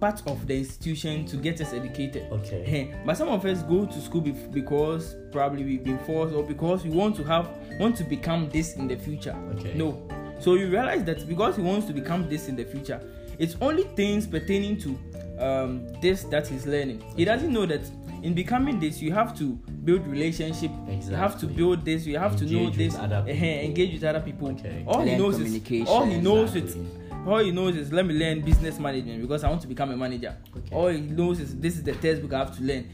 part 0.00 0.20
of 0.26 0.46
the 0.48 0.56
institution 0.58 1.24
to 1.26 1.36
get 1.36 1.60
us 1.60 1.72
educated. 1.72 2.24
Okay. 2.32 2.64
Eh, 2.66 2.96
But 3.06 3.16
some 3.16 3.28
of 3.28 3.44
us 3.44 3.62
go 3.62 3.86
to 3.86 4.00
school 4.00 4.22
bef- 4.22 4.50
because 4.50 5.14
probably 5.30 5.62
we've 5.62 5.84
been 5.84 5.98
forced 6.00 6.34
or 6.34 6.42
because 6.42 6.82
we 6.84 6.90
want 6.90 7.14
to 7.16 7.24
have 7.24 7.48
want 7.78 7.96
to 7.98 8.04
become 8.04 8.48
this 8.50 8.74
in 8.76 8.88
the 8.88 8.96
future. 8.96 9.36
Okay. 9.54 9.74
No. 9.74 10.08
So 10.42 10.54
you 10.54 10.68
realize 10.68 11.04
that 11.04 11.28
because 11.28 11.54
he 11.56 11.62
wants 11.62 11.86
to 11.86 11.92
become 11.92 12.28
this 12.28 12.48
in 12.48 12.56
the 12.56 12.64
future, 12.64 13.00
it's 13.38 13.56
only 13.60 13.84
things 13.94 14.26
pertaining 14.26 14.76
to 14.78 14.98
um, 15.38 15.86
this 16.00 16.24
that 16.24 16.48
he's 16.48 16.66
learning. 16.66 17.02
He 17.16 17.24
doesn't 17.24 17.52
know 17.52 17.64
that 17.66 17.82
in 18.22 18.34
becoming 18.34 18.80
this, 18.80 19.00
you 19.00 19.12
have 19.12 19.36
to 19.38 19.52
build 19.84 20.04
relationship. 20.06 20.70
You 20.88 21.14
have 21.14 21.38
to 21.40 21.46
Exactly. 21.46 21.48
build 21.48 21.84
this. 21.84 22.06
You 22.06 22.18
have 22.18 22.36
to 22.36 22.44
know 22.44 22.58
Engage 22.58 22.92
with 22.92 22.92
this. 22.92 22.94
engage 23.64 23.92
with 23.94 24.04
other 24.04 24.20
people. 24.20 24.48
Okay. 24.48 24.84
All 24.86 25.02
he 25.02 25.10
Learn 25.10 25.18
knows 25.18 25.38
is 25.40 25.88
all 25.88 26.04
he 26.06 26.20
knows 26.20 26.54
is 26.56 26.74
Exactly. 26.76 27.01
All 27.26 27.38
he 27.38 27.50
knows 27.52 27.76
is 27.76 27.92
let 27.92 28.04
me 28.04 28.14
learn 28.14 28.40
business 28.40 28.78
management 28.78 29.22
because 29.22 29.44
I 29.44 29.48
want 29.48 29.62
to 29.62 29.68
become 29.68 29.90
a 29.92 29.96
manager. 29.96 30.36
Okay. 30.56 30.74
All 30.74 30.88
he 30.88 31.00
knows 31.00 31.38
is 31.40 31.54
this 31.56 31.76
is 31.76 31.82
the 31.84 31.92
textbook 31.92 32.32
I 32.32 32.38
have 32.38 32.56
to 32.56 32.62
learn. 32.62 32.90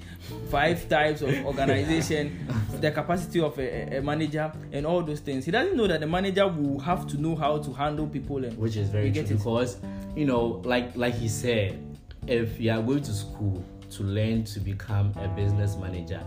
Five 0.50 0.88
types 0.88 1.22
of 1.22 1.34
organization, 1.46 2.46
the 2.80 2.90
capacity 2.90 3.40
of 3.40 3.58
a, 3.58 3.96
a- 3.98 4.02
manager, 4.02 4.52
and 4.72 4.86
all 4.86 5.02
those 5.02 5.20
things. 5.20 5.44
He 5.46 5.50
doesn't 5.50 5.76
know 5.76 5.86
that 5.86 6.00
the 6.00 6.06
manager 6.06 6.46
will 6.46 6.78
have 6.80 7.06
to 7.08 7.16
know 7.20 7.36
how 7.36 7.58
to 7.58 7.72
handle 7.72 8.06
people 8.06 8.44
and 8.44 8.56
which 8.58 8.76
is 8.76 8.88
very 8.90 9.10
true 9.12 9.22
because 9.24 9.78
you 10.14 10.26
know 10.26 10.60
like 10.64 10.94
like 10.96 11.14
he 11.14 11.28
said 11.28 11.82
if 12.26 12.60
you 12.60 12.70
are 12.70 12.82
going 12.82 13.02
to 13.02 13.12
school 13.12 13.64
to 13.90 14.02
learn 14.02 14.44
to 14.44 14.60
become 14.60 15.12
a 15.22 15.28
business 15.28 15.76
manager 15.76 16.22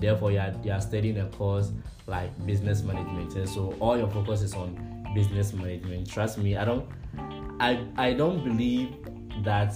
therefore 0.00 0.32
you 0.32 0.38
are, 0.38 0.52
you 0.64 0.72
are 0.72 0.80
studying 0.80 1.18
a 1.18 1.26
course 1.26 1.70
like 2.06 2.30
business 2.46 2.82
management 2.82 3.34
and 3.34 3.48
so 3.48 3.72
all 3.80 3.96
your 3.96 4.10
focus 4.10 4.42
is 4.42 4.54
on 4.54 4.74
business 5.14 5.52
management 5.52 6.08
trust 6.10 6.38
me 6.38 6.56
i 6.56 6.64
don't 6.64 6.84
i 7.60 7.86
i 7.96 8.12
don't 8.12 8.44
believe 8.44 8.94
that 9.44 9.74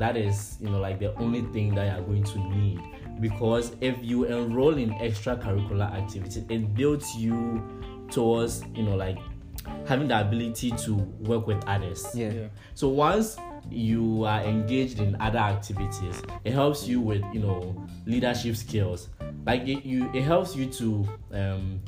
that 0.00 0.16
is 0.16 0.56
you 0.60 0.70
know 0.70 0.78
like 0.78 0.98
the 0.98 1.14
only 1.16 1.42
thing 1.52 1.74
that 1.74 1.84
you 1.84 2.02
are 2.02 2.06
going 2.06 2.24
to 2.24 2.38
need. 2.38 2.80
Because 3.20 3.76
if 3.82 3.96
you 4.00 4.24
enroll 4.24 4.78
in 4.78 4.90
extracurricular 4.94 5.92
activities 5.92 6.42
it 6.48 6.74
builds 6.74 7.14
you 7.14 7.62
towards 8.10 8.64
you 8.74 8.82
know 8.82 8.96
like 8.96 9.18
having 9.86 10.08
the 10.08 10.18
ability 10.18 10.70
to 10.72 10.94
work 10.94 11.46
with 11.46 11.62
others. 11.68 12.06
Yeah, 12.14 12.32
yeah. 12.32 12.48
so 12.74 12.88
once 12.88 13.36
you 13.70 14.24
are 14.24 14.40
engaged 14.42 15.00
in 15.00 15.16
other 15.20 15.38
activities 15.38 16.22
it 16.44 16.52
helps 16.52 16.86
you 16.86 17.00
with 17.00 17.22
you 17.32 17.40
know 17.40 17.74
leadership 18.06 18.56
skills 18.56 19.08
like 19.46 19.62
it, 19.68 19.84
you 19.84 20.10
it 20.14 20.22
helps 20.22 20.54
you 20.56 20.66
to 20.66 21.06
um 21.32 21.80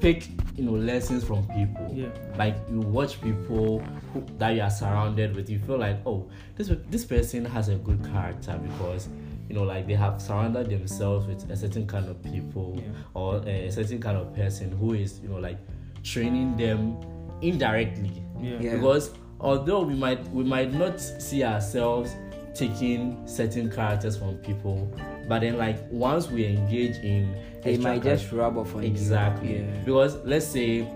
pick 0.00 0.28
you 0.56 0.64
know 0.64 0.72
lessons 0.72 1.24
from 1.24 1.46
people 1.48 1.90
Yeah. 1.92 2.08
like 2.38 2.56
you 2.70 2.80
watch 2.80 3.20
people 3.20 3.80
who, 4.12 4.24
that 4.38 4.50
you 4.50 4.62
are 4.62 4.70
surrounded 4.70 5.36
with 5.36 5.50
you 5.50 5.58
feel 5.58 5.78
like 5.78 5.98
oh 6.06 6.28
this 6.56 6.70
this 6.88 7.04
person 7.04 7.44
has 7.44 7.68
a 7.68 7.76
good 7.76 8.02
character 8.04 8.58
because 8.62 9.08
you 9.48 9.54
know 9.54 9.62
like 9.64 9.86
they 9.86 9.94
have 9.94 10.20
surrounded 10.22 10.70
themselves 10.70 11.26
with 11.26 11.48
a 11.50 11.56
certain 11.56 11.86
kind 11.86 12.08
of 12.08 12.22
people 12.22 12.76
Yeah. 12.78 12.92
or 13.14 13.36
a 13.46 13.70
certain 13.70 14.00
kind 14.00 14.16
of 14.16 14.34
person 14.34 14.70
who 14.72 14.94
is 14.94 15.20
you 15.20 15.28
know 15.28 15.38
like 15.38 15.58
training 16.02 16.56
them 16.56 16.96
indirectly 17.42 18.22
Yeah. 18.40 18.58
Yeah. 18.60 18.76
because 18.76 19.10
although 19.40 19.82
we 19.82 19.94
might 19.94 20.24
we 20.30 20.44
might 20.44 20.72
not 20.72 21.00
see 21.00 21.42
ourselves 21.42 22.14
taking 22.54 23.26
certain 23.26 23.70
characters 23.70 24.16
from 24.16 24.36
people 24.38 24.92
but 25.28 25.40
then 25.40 25.56
like 25.56 25.78
once 25.90 26.28
we 26.28 26.44
engage 26.46 26.96
in 26.96 27.34
they 27.62 27.76
might 27.76 28.02
just 28.02 28.32
rub 28.32 28.58
off 28.58 28.74
on 28.74 28.82
exactly. 28.82 29.58
You. 29.58 29.64
Yeah. 29.64 29.84
because 29.84 30.16
let's 30.24 30.46
say 30.46 30.88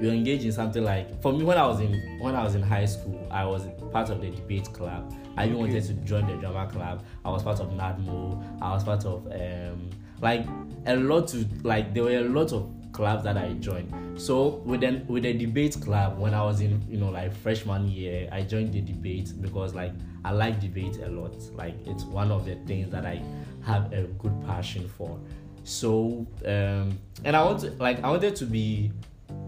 you 0.00 0.10
engage 0.10 0.44
in 0.44 0.52
something 0.52 0.84
like 0.84 1.20
for 1.22 1.32
me 1.32 1.44
when 1.44 1.58
i 1.58 1.66
was 1.66 1.80
in 1.80 2.18
when 2.20 2.34
i 2.34 2.42
was 2.42 2.54
in 2.54 2.62
high 2.62 2.84
school 2.86 3.26
i 3.30 3.44
was 3.44 3.66
part 3.96 4.10
of 4.10 4.20
the 4.20 4.30
debate 4.30 4.70
club. 4.74 5.14
I 5.38 5.46
even 5.46 5.58
wanted 5.58 5.82
to 5.84 5.94
join 5.94 6.26
the 6.26 6.34
drama 6.34 6.70
club. 6.70 7.02
I 7.24 7.30
was 7.30 7.42
part 7.42 7.60
of 7.60 7.68
nadmo. 7.70 8.42
I 8.60 8.72
was 8.72 8.84
part 8.84 9.04
of 9.04 9.26
um 9.32 9.90
like 10.20 10.46
a 10.86 10.96
lot 10.96 11.28
to 11.28 11.46
like 11.62 11.94
there 11.94 12.04
were 12.04 12.18
a 12.18 12.20
lot 12.20 12.52
of 12.52 12.70
clubs 12.96 13.22
that 13.24 13.36
i 13.36 13.52
joined. 13.54 13.92
So 14.20 14.62
with 14.64 14.80
the 14.80 15.02
with 15.06 15.22
the 15.24 15.32
debate 15.34 15.76
club 15.80 16.18
when 16.18 16.32
i 16.34 16.42
was 16.42 16.60
in 16.62 16.82
you 16.88 16.96
know 16.98 17.10
like 17.10 17.32
freshman 17.44 17.86
year 17.88 18.28
i 18.32 18.40
joined 18.42 18.72
the 18.72 18.80
debate 18.80 19.32
because 19.40 19.74
like 19.74 19.92
i 20.24 20.30
like 20.32 20.60
debate 20.60 20.96
a 21.04 21.08
lot. 21.08 21.34
Like 21.54 21.74
it's 21.86 22.04
one 22.04 22.32
of 22.32 22.46
the 22.46 22.54
things 22.66 22.90
that 22.90 23.04
i 23.04 23.22
have 23.64 23.92
a 23.92 24.02
good 24.22 24.34
passion 24.46 24.88
for. 24.88 25.18
So 25.64 26.26
um 26.46 26.98
and 27.24 27.36
i 27.36 27.44
want 27.44 27.60
to 27.60 27.70
like 27.78 28.02
i 28.02 28.08
wanted 28.10 28.34
to 28.36 28.46
be 28.46 28.90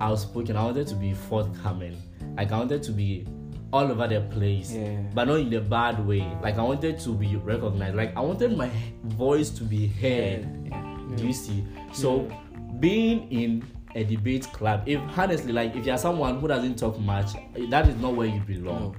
outspoken. 0.01 0.57
I 0.57 0.65
wanted 0.65 0.87
to 0.89 0.95
be 0.95 1.15
forthcoming. 1.15 1.97
Like 2.37 2.53
i 2.53 2.59
wanted 2.59 2.83
to 2.85 2.93
be 2.93 3.27
all 3.73 3.85
over 3.93 4.09
the 4.09 4.21
place 4.33 4.73
Yeah. 4.73 4.97
but 5.15 5.27
not 5.29 5.41
in 5.41 5.53
a 5.55 5.61
bad 5.61 6.07
way. 6.07 6.27
Like 6.43 6.59
i 6.59 6.63
wanted 6.63 6.99
to 7.01 7.11
be 7.15 7.37
recognized. 7.37 7.97
Like 7.97 8.15
i 8.17 8.21
wanted 8.21 8.57
my 8.57 8.71
voice 9.05 9.49
to 9.51 9.65
be 9.65 9.87
heard. 9.87 10.45
Yeah. 10.67 10.85
do 11.17 11.27
you 11.27 11.33
see? 11.33 11.65
So 11.93 12.29
being 12.81 13.31
in 13.31 13.65
a 13.95 14.05
debate 14.05 14.47
club 14.53 14.83
if 14.87 15.01
honestly 15.17 15.53
like 15.53 15.75
if 15.75 15.87
you're 15.87 15.99
someone 15.99 16.39
who 16.39 16.49
doesn't 16.49 16.79
talk 16.79 16.99
much 17.01 17.33
that 17.71 17.89
is 17.89 17.97
not 17.97 18.15
where 18.15 18.27
you 18.29 18.41
belong. 18.41 18.97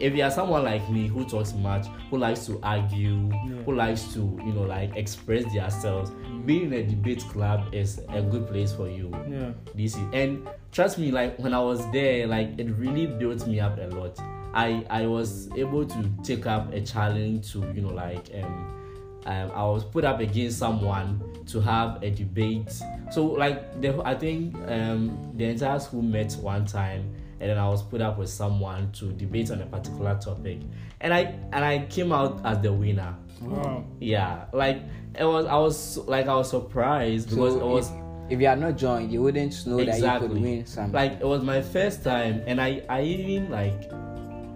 If 0.00 0.14
you 0.14 0.22
are 0.22 0.30
someone 0.30 0.62
like 0.62 0.88
me 0.90 1.08
who 1.08 1.24
talks 1.24 1.54
much 1.54 1.86
who 2.10 2.18
likes 2.18 2.46
to 2.46 2.60
argue 2.62 3.28
who 3.64 3.74
likes 3.74 4.12
to 4.14 4.20
you 4.44 4.52
know 4.52 4.62
like 4.62 4.94
express 4.96 5.44
themselves 5.52 6.12
being 6.46 6.66
in 6.66 6.72
a 6.72 6.82
debate 6.84 7.20
club 7.22 7.74
is 7.74 8.00
a 8.10 8.22
good 8.22 8.46
place 8.46 8.72
for 8.72 8.88
you. 8.88 9.10
Yeah. 9.28 9.52
you 9.74 10.10
and 10.12 10.48
trust 10.70 10.98
me 10.98 11.10
like 11.10 11.38
when 11.38 11.52
i 11.52 11.58
was 11.60 11.90
there 11.90 12.26
like 12.26 12.58
it 12.58 12.70
really 12.76 13.06
built 13.06 13.46
me 13.46 13.60
up 13.60 13.78
a 13.78 13.86
lot. 13.94 14.18
I 14.54 14.86
i 14.88 15.06
was 15.06 15.50
able 15.56 15.84
to 15.84 16.10
take 16.22 16.46
up 16.46 16.72
a 16.72 16.80
challenge 16.80 17.52
to 17.52 17.60
you 17.74 17.82
know 17.82 17.92
like 17.92 18.30
um 18.34 18.78
um, 19.26 19.50
I 19.54 19.64
was 19.64 19.84
put 19.84 20.04
up 20.04 20.20
against 20.20 20.58
someone 20.58 21.20
to 21.46 21.60
have 21.60 22.02
a 22.02 22.10
debate. 22.10 22.72
So 23.10 23.24
like 23.26 23.80
the, 23.80 24.00
I 24.04 24.14
think 24.14 24.54
um, 24.68 25.32
the 25.36 25.44
entire 25.46 25.78
school 25.80 26.02
met 26.02 26.32
one 26.40 26.64
time, 26.66 27.14
and 27.40 27.50
then 27.50 27.58
I 27.58 27.68
was 27.68 27.82
put 27.82 28.00
up 28.00 28.18
with 28.18 28.28
someone 28.30 28.90
to 28.92 29.12
debate 29.12 29.50
on 29.50 29.60
a 29.62 29.66
particular 29.66 30.18
topic, 30.18 30.58
and 31.00 31.12
I 31.12 31.20
and 31.52 31.64
I 31.64 31.86
came 31.90 32.12
out 32.12 32.40
as 32.44 32.60
the 32.60 32.72
winner. 32.72 33.14
Wow. 33.40 33.84
Yeah, 34.00 34.46
like 34.52 34.82
it 35.18 35.24
was. 35.24 35.46
I 35.46 35.56
was 35.56 35.98
like 36.08 36.26
I 36.26 36.34
was 36.34 36.50
surprised 36.50 37.30
because 37.30 37.54
So 37.54 37.60
it 37.60 37.64
was. 37.66 37.90
if, 37.90 37.96
if 38.32 38.40
you 38.40 38.46
had 38.46 38.60
not 38.60 38.76
joined, 38.76 39.10
you 39.12 39.22
wouldn't 39.22 39.66
know 39.66 39.76
that 39.76 39.86
you 39.86 39.92
Exactly. 39.92 40.28
could 40.28 40.40
win 40.42 40.66
something. 40.66 40.92
like 40.92 41.12
it 41.20 41.24
was 41.26 41.42
my 41.42 41.62
first 41.62 42.04
time 42.04 42.42
and 42.46 42.60
i 42.60 42.82
i 42.90 43.00
even 43.00 43.50
like 43.50 43.90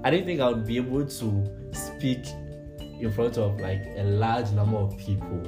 i 0.04 0.10
didn't 0.10 0.26
think 0.26 0.40
i 0.42 0.48
would 0.48 0.66
be 0.66 0.76
able 0.76 1.06
to 1.06 1.48
speak 1.72 2.26
in 3.02 3.12
front 3.12 3.36
of 3.38 3.60
like 3.60 3.84
a 3.96 4.04
large 4.04 4.50
number 4.52 4.76
of 4.76 4.96
people. 4.98 5.42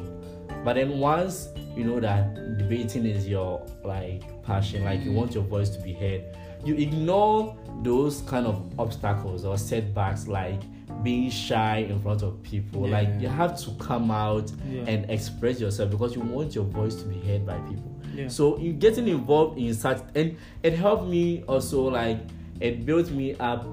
But 0.65 0.75
then 0.75 0.99
once 0.99 1.49
you 1.77 1.85
know 1.85 2.01
that 2.01 2.59
debating 2.59 3.05
is 3.07 3.27
your 3.27 3.67
like 3.85 4.43
passion 4.45 4.85
like 4.85 5.05
you 5.05 5.11
mm. 5.11 5.15
want 5.15 5.35
your 5.35 5.43
voice 5.43 5.71
to 5.71 5.81
be 5.83 5.93
heard 5.93 6.23
you 6.65 6.75
ignore 6.77 7.57
those 7.83 8.23
kind 8.23 8.47
of 8.47 8.79
obstacles 8.79 9.45
or 9.45 9.59
setbacks 9.59 10.27
like 10.27 10.61
being 11.03 11.31
shy 11.31 11.79
in 11.79 12.01
front 12.01 12.23
of 12.23 12.43
people. 12.43 12.89
Like 12.89 13.09
you 13.21 13.29
have 13.29 13.59
to 13.65 13.71
come 13.73 14.11
out 14.11 14.51
Yeah. 14.71 14.85
and 14.87 15.11
express 15.11 15.61
yourself 15.61 15.91
because 15.91 16.15
you 16.15 16.23
want 16.23 16.55
your 16.55 16.65
voice 16.65 16.95
to 16.97 17.05
be 17.05 17.19
heard 17.21 17.47
by 17.47 17.59
people. 17.59 17.91
Yeah. 18.15 18.29
so 18.29 18.55
in 18.57 18.79
getting 18.79 19.09
involved 19.09 19.59
in 19.59 19.75
such 19.75 20.01
and 20.15 20.37
it 20.63 20.75
helped 20.75 21.09
me 21.09 21.43
also 21.49 21.83
like 21.83 22.19
it 22.61 22.87
built 22.87 23.11
me 23.11 23.35
up 23.35 23.67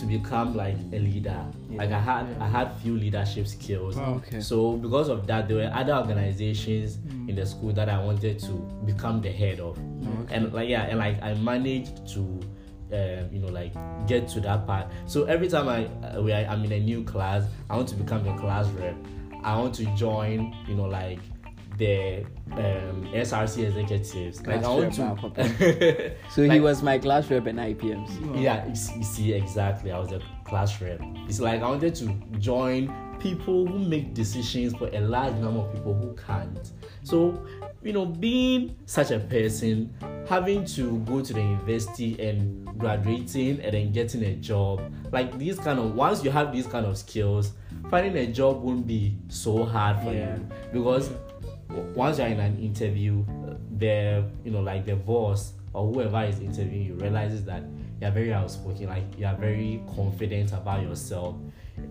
to 0.00 0.06
become 0.06 0.56
like 0.56 0.76
a 0.92 0.98
leader. 0.98 1.44
Like 1.70 1.92
i 1.92 2.00
had 2.00 2.26
i 2.40 2.48
had 2.48 2.72
few 2.82 2.96
leadership 2.96 3.46
skills. 3.46 3.96
Wow. 3.96 4.14
Okay. 4.14 4.40
so 4.40 4.76
because 4.76 5.08
of 5.08 5.26
that 5.26 5.46
there 5.48 5.58
were 5.58 5.70
other 5.72 5.94
organizations 5.94 6.98
in 7.28 7.34
the 7.36 7.46
school 7.46 7.72
that 7.74 7.88
i 7.88 8.02
wanted 8.02 8.38
to 8.40 8.52
become 8.84 9.20
the 9.20 9.30
head 9.30 9.60
of. 9.60 9.76
And 10.30 10.52
like 10.52 10.68
yeah 10.68 10.82
and 10.82 10.98
like 10.98 11.22
i 11.22 11.34
managed 11.34 12.06
to 12.14 12.20
um, 12.92 13.28
you 13.32 13.40
know 13.40 13.48
like 13.48 13.72
get 14.06 14.26
to 14.28 14.40
that 14.40 14.66
part. 14.66 14.86
So 15.06 15.24
every 15.24 15.48
time 15.48 15.68
i 15.68 15.86
uh, 16.06 16.22
we 16.22 16.32
are, 16.32 16.44
i'm 16.46 16.64
in 16.64 16.72
a 16.72 16.80
new 16.80 17.04
class 17.04 17.44
i 17.68 17.76
want 17.76 17.88
to 17.88 17.94
become 17.94 18.26
a 18.26 18.38
class 18.38 18.66
rep. 18.68 18.96
I 19.42 19.56
want 19.56 19.74
to 19.76 19.84
join 19.96 20.54
you 20.68 20.74
know 20.74 20.84
like 20.84 21.20
the 21.80 22.24
um, 22.52 22.96
src 23.14 23.56
executives 23.66 24.46
like 24.46 24.62
i 24.62 24.68
want 24.68 24.92
to 24.92 26.12
so 26.30 26.42
he 26.48 26.60
was 26.60 26.82
my 26.82 26.98
class 26.98 27.30
rep 27.30 27.46
in 27.46 27.56
IPMs. 27.56 28.10
yeah, 28.40 28.66
you 28.68 28.74
see, 29.02 29.32
exactly. 29.32 29.90
I 29.92 29.98
was 29.98 30.12
a 30.12 30.20
class 30.44 30.80
rep. 30.82 31.00
It's 31.28 31.40
like 31.40 31.62
I 31.62 31.68
wanted 31.68 31.94
to 31.96 32.06
join 32.38 32.92
people 33.18 33.66
who 33.66 33.78
make 33.78 34.14
decisions 34.14 34.74
for 34.76 34.88
a 34.92 35.00
large 35.00 35.34
number 35.34 35.60
of 35.60 35.72
people 35.74 35.94
who 35.94 36.14
can't. 36.26 36.72
So, 37.02 37.42
you 37.82 37.92
know, 37.92 38.04
being 38.06 38.76
such 38.86 39.10
a 39.10 39.18
person, 39.20 39.94
having 40.28 40.64
to 40.76 40.98
go 41.00 41.20
to 41.22 41.32
the 41.32 41.40
university 41.40 42.20
and 42.28 42.66
graduating 42.78 43.60
and 43.60 43.72
then 43.74 43.92
getting 43.92 44.22
a 44.24 44.34
job, 44.36 44.80
like 45.12 45.38
these 45.38 45.58
kind 45.58 45.78
of 45.78 45.94
once 45.94 46.22
you 46.24 46.30
have 46.30 46.52
these 46.52 46.66
kind 46.66 46.84
of 46.86 46.96
skills, 46.98 47.52
finding 47.90 48.16
a 48.16 48.26
job 48.32 48.62
won't 48.62 48.86
be 48.86 49.16
so 49.28 49.64
hard 49.64 49.98
for 50.02 50.12
Yeah. 50.12 50.36
you 50.36 50.46
because 50.72 51.10
once 51.94 52.18
you're 52.18 52.26
in 52.26 52.40
an 52.40 52.58
interview, 52.58 53.24
uh, 53.46 53.54
the 53.78 54.24
you 54.44 54.50
know 54.50 54.60
like 54.60 54.84
the 54.86 54.96
boss 54.96 55.52
or 55.72 55.92
whoever 55.92 56.24
is 56.24 56.40
interviewing 56.40 56.86
you 56.86 56.94
realizes 56.94 57.44
that 57.44 57.62
you're 58.00 58.10
very 58.10 58.32
outspoken, 58.32 58.88
like 58.88 59.04
you're 59.18 59.34
very 59.34 59.82
confident 59.94 60.52
about 60.52 60.82
yourself. 60.82 61.36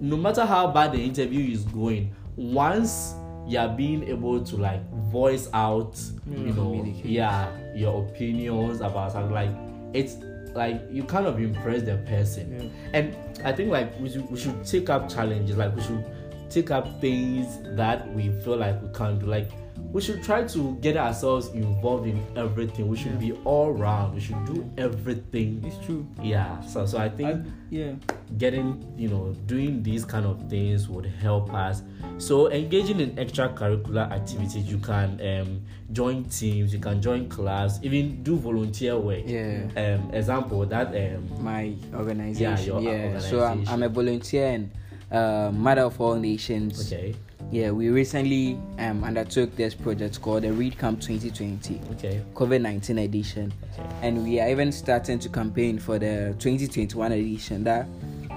No 0.02 0.18
matter 0.18 0.46
how 0.46 0.68
bad 0.72 0.92
the 0.92 1.02
interview 1.04 1.52
is 1.52 1.64
going, 1.66 2.14
once 2.36 3.14
you're 3.48 3.70
being 3.70 4.04
able 4.04 4.44
to 4.44 4.56
like 4.58 4.88
voice 5.12 5.50
out, 5.54 6.00
you 6.30 6.54
know, 6.54 6.84
yeah, 7.04 7.50
your 7.76 8.06
opinions 8.06 8.82
about 8.82 9.12
something 9.12 9.34
like 9.34 9.50
it's 9.94 10.18
like 10.56 10.82
you 10.92 11.04
kind 11.04 11.26
of 11.26 11.40
impress 11.40 11.84
the 11.84 11.98
person. 12.08 12.72
And 12.94 13.16
I 13.46 13.52
think 13.52 13.72
like 13.72 13.98
we 14.00 14.10
should, 14.10 14.30
we 14.30 14.38
should 14.38 14.66
take 14.66 14.90
up 14.90 15.10
challenges, 15.10 15.58
like 15.58 15.76
we 15.76 15.82
should 15.82 16.06
take 16.50 16.72
up 16.72 17.00
things 17.02 17.60
that 17.76 18.12
we 18.14 18.30
feel 18.42 18.58
like 18.58 18.82
we 18.82 18.90
can't 18.90 19.20
do. 19.20 19.26
Like 19.26 19.50
we 19.92 20.02
should 20.02 20.22
try 20.24 20.44
to 20.44 20.76
get 20.82 20.96
ourselves 20.98 21.48
involved 21.50 22.08
in 22.08 22.24
everything. 22.36 22.88
We 22.88 22.98
should 22.98 23.20
be 23.20 23.32
all 23.44 23.72
round. 23.72 24.14
We 24.14 24.22
should 24.22 24.46
do 24.46 24.70
everything. 24.78 25.64
It's 25.66 25.84
true. 25.86 26.06
Yeah. 26.22 26.62
So 26.62 26.86
so 26.86 26.98
I 27.00 27.10
think 27.10 27.46
I, 27.46 27.50
yeah. 27.70 27.94
getting 28.38 28.86
you 28.98 29.10
know 29.10 29.34
doing 29.48 29.82
these 29.84 30.06
kind 30.06 30.26
of 30.26 30.48
things 30.50 30.88
would 30.90 31.06
help 31.06 31.54
us 31.54 31.82
so 32.18 32.50
engaging 32.52 33.00
in 33.00 33.12
extracurricular 33.16 34.12
activities 34.12 34.66
you 34.70 34.78
can 34.78 35.20
um, 35.22 35.62
join 35.92 36.24
teams 36.26 36.74
you 36.74 36.80
can 36.80 37.02
join 37.02 37.30
clubs 37.30 37.80
even 37.84 38.22
do 38.24 38.36
volunteer 38.36 38.98
work 38.98 39.24
Yeah. 39.26 39.62
um, 39.78 40.14
example 40.14 40.66
that 40.66 40.88
um, 40.96 41.44
My 41.44 41.74
organization. 41.96 42.66
your 42.66 42.82
Yeah. 42.82 43.20
So 43.20 43.44
I'm, 43.44 43.68
I'm 43.68 43.84
a 43.84 43.90
volunteer 43.90 44.48
in 44.48 44.72
uh, 45.12 45.52
Mother 45.54 45.84
of 45.84 46.00
All 46.02 46.16
Nations. 46.16 46.86
okay 46.92 47.16
Yeah, 47.52 47.72
we 47.72 47.90
recently 47.90 48.60
um, 48.78 49.04
undertook 49.04 49.56
this 49.56 49.74
project 49.74 50.22
called 50.22 50.44
the 50.44 50.54
Read 50.54 50.78
Camp 50.78 51.02
2020 51.02 51.82
okay. 51.94 52.24
COVID 52.36 52.62
19 52.62 53.00
edition. 53.00 53.52
okay. 53.74 53.90
And 54.04 54.24
we 54.24 54.40
are 54.40 54.48
even 54.50 54.72
starting 54.72 55.18
to 55.18 55.30
campaign 55.30 55.80
for 55.80 55.98
the 55.98 56.36
2021 56.38 57.12
edition 57.12 57.64
that 57.64 57.88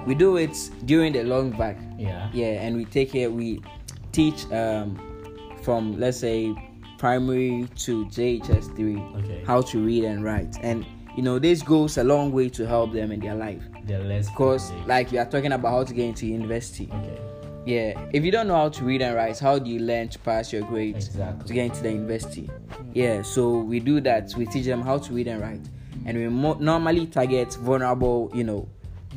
we 0.07 0.15
do 0.15 0.37
it 0.37 0.57
during 0.85 1.13
the 1.13 1.23
long 1.23 1.51
back 1.51 1.77
yeah. 1.97 2.29
Yeah 2.33 2.63
and 2.63 2.75
we 2.75 2.85
take 2.85 3.13
it 3.13 3.31
we 3.31 3.61
teach 4.11 4.51
um, 4.51 4.99
from 5.61 5.99
let's 5.99 6.17
say 6.17 6.55
primary 6.97 7.67
to 7.75 8.05
jhs3 8.05 9.23
okay. 9.23 9.43
how 9.45 9.61
to 9.61 9.85
read 9.85 10.05
and 10.05 10.23
write. 10.23 10.57
And 10.63 10.87
you 11.15 11.21
know 11.21 11.37
this 11.37 11.61
goes 11.61 11.99
a 11.99 12.03
long 12.03 12.31
way 12.31 12.49
to 12.49 12.65
help 12.65 12.93
them 12.93 13.11
in 13.11 13.19
their 13.19 13.35
life. 13.35 13.61
The 13.85 13.99
less 13.99 14.27
because 14.27 14.71
like 14.87 15.11
we 15.11 15.19
are 15.19 15.29
talking 15.29 15.51
about 15.51 15.69
how 15.69 15.83
to 15.83 15.93
get 15.93 16.05
into 16.05 16.25
university. 16.25 16.89
Okay 16.91 17.32
yeah 17.65 17.99
if 18.11 18.23
you 18.25 18.31
don't 18.31 18.47
know 18.47 18.55
how 18.55 18.69
to 18.69 18.83
read 18.83 19.01
and 19.01 19.15
write 19.15 19.39
how 19.39 19.57
do 19.59 19.69
you 19.69 19.79
learn 19.79 20.07
to 20.09 20.19
pass 20.19 20.51
your 20.51 20.63
grades 20.63 21.07
exactly 21.07 21.47
to 21.47 21.53
get 21.53 21.65
into 21.65 21.81
the 21.83 21.91
university. 21.91 22.49
Yeah, 22.93 23.21
so 23.23 23.59
we 23.59 23.79
do 23.79 23.99
that. 24.01 24.33
We 24.37 24.45
teach 24.45 24.65
them 24.65 24.81
how 24.81 24.97
to 24.99 25.13
read 25.13 25.27
and 25.27 25.41
write, 25.41 25.61
and 26.05 26.15
we 26.17 26.27
mo- 26.29 26.57
normally 26.59 27.07
target 27.07 27.53
vulnerable, 27.55 28.29
you 28.33 28.43
know, 28.43 28.67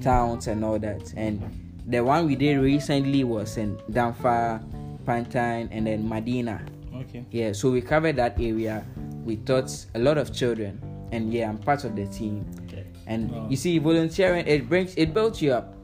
towns 0.00 0.46
and 0.46 0.64
all 0.64 0.78
that. 0.78 1.12
And 1.16 1.42
the 1.86 2.02
one 2.02 2.26
we 2.26 2.36
did 2.36 2.56
recently 2.58 3.22
was 3.24 3.58
in 3.58 3.76
Damfa, 3.90 4.62
Pantine, 5.04 5.68
and 5.72 5.86
then 5.86 6.08
Medina. 6.08 6.64
Okay. 6.94 7.24
Yeah, 7.30 7.52
so 7.52 7.70
we 7.70 7.82
covered 7.82 8.16
that 8.16 8.40
area. 8.40 8.82
We 9.24 9.36
taught 9.36 9.70
a 9.94 9.98
lot 9.98 10.16
of 10.16 10.32
children, 10.32 10.80
and 11.12 11.32
yeah, 11.32 11.48
I'm 11.50 11.58
part 11.58 11.84
of 11.84 11.94
the 11.96 12.06
team. 12.06 12.46
okay 12.66 12.86
And 13.06 13.30
Wow. 13.30 13.46
you 13.50 13.56
see, 13.56 13.78
volunteering 13.78 14.46
it 14.46 14.68
brings 14.68 14.94
it 14.96 15.12
builds 15.12 15.42
you 15.42 15.52
up, 15.52 15.74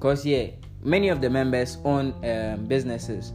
cause 0.00 0.26
yeah, 0.26 0.48
many 0.86 1.08
of 1.08 1.20
the 1.20 1.28
members 1.28 1.78
own 1.84 2.14
um, 2.24 2.64
businesses, 2.66 3.32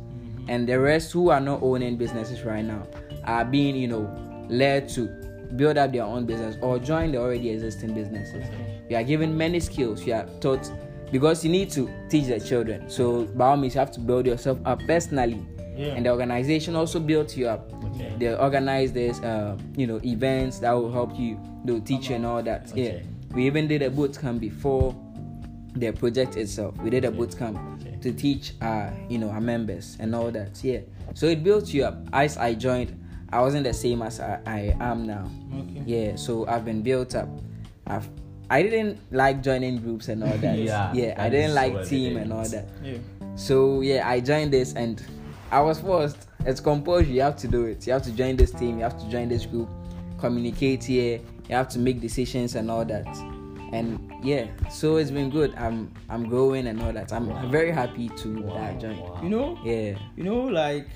and 0.47 0.67
the 0.67 0.79
rest 0.79 1.11
who 1.11 1.29
are 1.29 1.39
not 1.39 1.61
owning 1.61 1.97
businesses 1.97 2.43
right 2.43 2.65
now 2.65 2.87
are 3.25 3.45
being 3.45 3.75
you 3.75 3.87
know 3.87 4.09
led 4.49 4.89
to 4.89 5.07
build 5.55 5.77
up 5.77 5.91
their 5.91 6.03
own 6.03 6.25
business 6.25 6.55
or 6.61 6.79
join 6.79 7.11
the 7.11 7.17
already 7.17 7.49
existing 7.49 7.93
businesses. 7.93 8.45
You 8.89 8.95
are 8.97 9.03
given 9.03 9.37
many 9.37 9.59
skills. 9.59 10.05
You 10.05 10.13
are 10.13 10.25
taught 10.39 10.71
because 11.11 11.43
you 11.43 11.51
need 11.51 11.69
to 11.71 11.89
teach 12.09 12.27
the 12.27 12.39
children. 12.39 12.89
So 12.89 13.25
by 13.25 13.47
all 13.49 13.57
means, 13.57 13.75
you 13.75 13.79
have 13.79 13.91
to 13.91 13.99
build 13.99 14.25
yourself 14.25 14.59
up 14.65 14.79
personally, 14.87 15.45
Yeah. 15.77 15.95
and 15.95 16.05
the 16.05 16.09
organization 16.11 16.75
also 16.75 16.99
builds 16.99 17.35
you 17.37 17.47
up 17.47 17.71
okay 17.85 18.13
they 18.19 18.35
organize 18.35 18.91
this 18.91 19.19
um, 19.23 19.57
you 19.75 19.87
know 19.87 19.99
events 20.03 20.59
that 20.59 20.71
will 20.73 20.91
help 20.91 21.17
you 21.17 21.39
they'll 21.65 21.81
teach 21.81 22.09
you 22.09 22.15
and 22.15 22.25
all 22.25 22.43
that 22.43 22.69
Okay. 22.71 22.99
yeah 22.99 23.35
we 23.35 23.45
even 23.47 23.67
did 23.67 23.81
a 23.81 23.89
boot 23.89 24.17
camp 24.19 24.41
before 24.41 24.93
the 25.75 25.91
project 25.91 26.35
itself 26.37 26.75
we 26.77 26.89
did 26.89 27.05
a 27.05 27.11
boot 27.11 27.37
camp 27.37 27.57
Okay. 27.81 27.97
to 28.01 28.11
teach 28.11 28.53
our 28.61 28.93
you 29.09 29.17
know 29.17 29.29
our 29.29 29.41
members 29.41 29.97
and 29.99 30.13
all 30.15 30.29
that 30.31 30.59
yeah 30.63 30.79
so 31.13 31.25
it 31.27 31.43
built 31.43 31.73
you 31.73 31.85
up 31.85 31.97
as 32.13 32.37
i 32.37 32.53
joined 32.53 32.97
i 33.31 33.39
wasn't 33.39 33.63
the 33.63 33.73
same 33.73 34.01
as 34.01 34.19
i, 34.19 34.39
I 34.45 34.75
am 34.79 35.05
now 35.07 35.29
Okay. 35.55 35.83
yeah 35.85 36.15
so 36.15 36.45
i've 36.47 36.65
been 36.65 36.81
built 36.81 37.15
up 37.15 37.29
i've 37.87 38.07
i 38.49 38.61
didn't 38.61 38.99
like 39.11 39.41
joining 39.41 39.77
groups 39.81 40.09
and 40.09 40.23
all 40.23 40.37
that 40.37 40.57
Yeah, 40.57 40.91
yeah 40.93 41.15
i 41.17 41.29
didn't 41.29 41.55
like 41.55 41.87
team 41.87 42.17
and 42.17 42.33
all 42.33 42.47
that 42.49 42.67
Yeah. 42.83 42.97
so 43.35 43.79
yeah, 43.81 44.07
I 44.07 44.19
joined 44.19 44.51
this 44.51 44.73
and 44.73 45.01
I 45.51 45.59
was 45.61 45.79
forced. 45.81 46.27
It's 46.45 46.61
compulsory. 46.61 47.11
You 47.15 47.21
have 47.23 47.35
to 47.37 47.47
do 47.47 47.65
it. 47.65 47.85
You 47.85 47.91
have 47.93 48.03
to 48.03 48.11
join 48.11 48.37
this 48.37 48.51
team. 48.51 48.77
You 48.77 48.83
have 48.83 48.97
to 49.01 49.09
join 49.09 49.27
this 49.27 49.45
group. 49.45 49.67
Communicate 50.17 50.83
here. 50.85 51.19
You 51.49 51.55
have 51.55 51.67
to 51.69 51.79
make 51.79 51.99
decisions 51.99 52.55
and 52.55 52.71
all 52.71 52.85
that. 52.85 53.05
And 53.73 54.11
yeah, 54.23 54.47
so 54.69 54.97
it's 54.97 55.11
been 55.11 55.29
good. 55.29 55.53
I'm 55.55 55.91
I'm 56.09 56.27
growing 56.27 56.67
and 56.67 56.81
all 56.81 56.91
that. 56.93 57.11
I'm 57.13 57.27
Wow. 57.29 57.47
very 57.47 57.71
happy 57.71 58.09
to 58.09 58.27
that 58.43 58.55
I 58.57 58.71
wow, 58.73 58.79
joined. 58.79 58.99
wow. 58.99 59.19
You 59.23 59.29
know, 59.29 59.59
Yeah. 59.63 59.97
you 60.17 60.23
know, 60.23 60.41
like, 60.41 60.87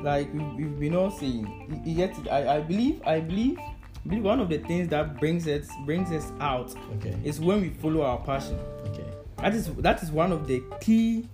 like 0.00 0.32
we- 0.34 0.64
we've 0.64 0.78
been 0.80 0.96
all 0.96 1.10
saying. 1.10 1.46
You, 1.70 1.92
you 1.92 1.96
get 1.96 2.18
it. 2.18 2.28
I, 2.28 2.56
I 2.56 2.60
believe. 2.60 3.00
I 3.06 3.20
believe. 3.20 3.58
I 3.58 4.08
believe 4.08 4.24
one 4.24 4.40
of 4.40 4.48
the 4.48 4.58
things 4.58 4.88
that 4.88 5.20
brings 5.20 5.46
us 5.46 5.68
brings 5.86 6.10
us 6.10 6.32
out 6.40 6.74
okay 6.96 7.16
is 7.24 7.40
when 7.40 7.60
we 7.60 7.68
follow 7.70 8.02
our 8.02 8.18
passion. 8.18 8.58
okay 8.88 9.06
That 9.38 9.54
is 9.54 9.66
that 9.76 10.02
is 10.02 10.10
one 10.10 10.32
of 10.32 10.48
the 10.48 10.60
key 10.80 11.28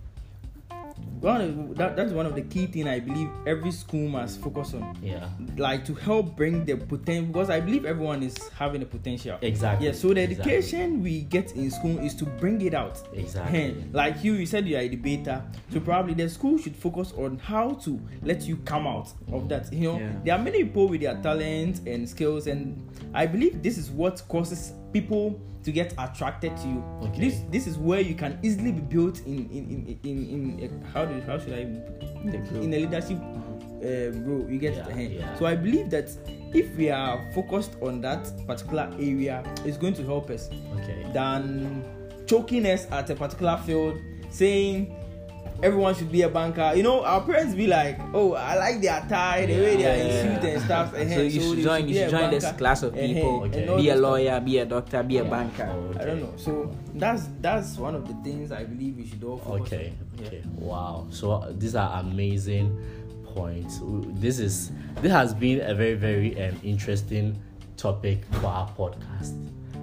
one 1.20 1.40
of 1.40 1.76
that, 1.76 1.96
that's 1.96 2.12
one 2.12 2.26
of 2.26 2.34
the 2.34 2.42
key 2.42 2.66
thing 2.66 2.88
I 2.88 3.00
believe 3.00 3.28
every 3.46 3.70
school 3.72 4.08
must 4.08 4.40
focus 4.40 4.74
on. 4.74 4.96
Yeah. 5.02 5.28
Like 5.56 5.84
to 5.86 5.94
help 5.94 6.36
bring 6.36 6.64
the 6.64 6.76
potential 6.76 7.26
because 7.26 7.50
I 7.50 7.60
believe 7.60 7.84
everyone 7.84 8.22
is 8.22 8.36
having 8.56 8.82
a 8.82 8.86
potential. 8.86 9.38
Exactly. 9.42 9.86
Yeah. 9.86 9.92
So 9.92 10.14
the 10.14 10.22
Exactly. 10.22 10.54
education 10.56 11.02
we 11.02 11.22
get 11.22 11.52
in 11.52 11.70
school 11.70 11.98
is 11.98 12.14
to 12.16 12.24
bring 12.24 12.60
it 12.62 12.74
out. 12.74 13.00
Exactly. 13.12 13.58
Hey, 13.58 13.74
like 13.92 14.22
you, 14.22 14.34
you 14.34 14.46
said 14.46 14.66
you 14.66 14.76
are 14.76 14.80
a 14.80 14.88
debater. 14.88 15.42
So 15.70 15.76
mm-hmm. 15.76 15.84
probably 15.84 16.14
the 16.14 16.28
school 16.28 16.58
should 16.58 16.76
focus 16.76 17.12
on 17.16 17.38
how 17.38 17.70
to 17.84 18.00
let 18.22 18.42
you 18.42 18.56
come 18.58 18.86
out 18.86 19.12
of 19.32 19.48
that. 19.48 19.72
You 19.72 19.92
know, 19.92 19.98
Yeah. 19.98 20.12
there 20.24 20.34
are 20.34 20.42
many 20.42 20.64
people 20.64 20.88
with 20.88 21.00
their 21.00 21.16
talents 21.22 21.80
and 21.86 22.08
skills, 22.08 22.46
and 22.46 22.88
I 23.14 23.26
believe 23.26 23.62
this 23.62 23.78
is 23.78 23.90
what 23.90 24.22
causes 24.28 24.72
people 24.92 25.40
to 25.68 25.72
get 25.72 25.92
attracted 25.98 26.56
to 26.56 26.66
you. 26.66 26.82
Okay. 27.02 27.20
This 27.28 27.42
this 27.50 27.66
is 27.66 27.76
where 27.76 28.00
you 28.00 28.14
can 28.14 28.38
easily 28.42 28.72
be 28.72 28.80
built 28.80 29.20
in 29.26 29.38
in 29.50 29.64
in 29.74 29.98
in, 30.02 30.18
in, 30.34 30.58
in 30.64 30.82
how 30.94 31.04
do 31.04 31.20
how 31.26 31.38
should 31.38 31.52
I 31.52 31.62
in 32.64 32.72
a 32.72 32.78
leadership 32.78 33.18
uh, 33.20 34.10
role. 34.26 34.46
You 34.48 34.58
get 34.58 34.74
Yeah, 34.76 34.96
yeah. 34.96 35.38
So 35.38 35.44
I 35.44 35.56
believe 35.56 35.90
that 35.90 36.08
if 36.54 36.74
we 36.76 36.88
are 36.90 37.20
focused 37.34 37.76
on 37.82 38.00
that 38.00 38.24
particular 38.46 38.88
area, 38.98 39.44
it's 39.66 39.76
going 39.76 39.94
to 39.94 40.04
help 40.04 40.30
us 40.30 40.48
Okay. 40.80 41.04
than 41.12 41.84
choking 42.26 42.64
us 42.66 42.86
at 42.90 43.10
a 43.10 43.14
particular 43.14 43.58
field, 43.66 43.98
saying 44.30 44.94
everyone 45.62 45.94
should 45.94 46.10
be 46.12 46.22
a 46.22 46.28
banker. 46.28 46.72
You 46.74 46.82
know, 46.82 47.02
our 47.04 47.20
parents 47.22 47.54
be 47.54 47.66
like, 47.66 47.98
"Oh, 48.14 48.34
I 48.34 48.56
like 48.56 48.80
their 48.80 49.00
tie, 49.08 49.46
the 49.46 49.54
way 49.54 49.76
they 49.76 49.86
are 49.86 49.94
in 49.94 50.06
Yeah. 50.06 50.22
suit 50.40 50.44
and 50.50 50.62
stuff." 50.62 50.94
eh, 50.94 51.08
So 51.14 51.22
you 51.22 51.30
they 51.30 51.38
should 51.38 51.58
join. 51.64 51.88
You 51.88 51.94
should 51.94 52.10
join 52.10 52.30
this 52.30 52.50
class 52.52 52.82
of 52.82 52.96
eh, 52.96 53.06
people. 53.06 53.42
Okay. 53.44 53.66
Be 53.76 53.88
a 53.88 53.92
stuff. 53.92 54.02
lawyer. 54.02 54.40
Be 54.40 54.58
a 54.58 54.66
doctor. 54.66 55.02
Be 55.02 55.18
a 55.18 55.24
banker. 55.24 55.68
Oh, 55.70 55.98
I 56.00 56.04
don't 56.04 56.20
know. 56.22 56.32
So 56.36 56.70
that's 56.94 57.28
that's 57.40 57.76
one 57.78 57.94
of 57.94 58.06
the 58.06 58.14
things 58.22 58.52
I 58.52 58.64
believe 58.64 58.96
we 58.96 59.06
should 59.06 59.22
all 59.24 59.38
focus 59.38 59.72
Okay. 59.72 59.92
on. 60.18 60.26
Okay. 60.26 60.42
Wow. 60.58 61.06
So 61.10 61.32
uh, 61.32 61.52
these 61.56 61.74
are 61.74 62.00
amazing 62.00 62.76
points. 63.34 63.80
This 64.20 64.38
is 64.38 64.72
this 65.02 65.12
has 65.12 65.34
been 65.34 65.60
a 65.60 65.74
very 65.74 65.94
very 65.94 66.34
um, 66.42 66.56
interesting 66.64 67.36
topic 67.76 68.24
for 68.40 68.46
our 68.48 68.68
podcast. 68.76 69.34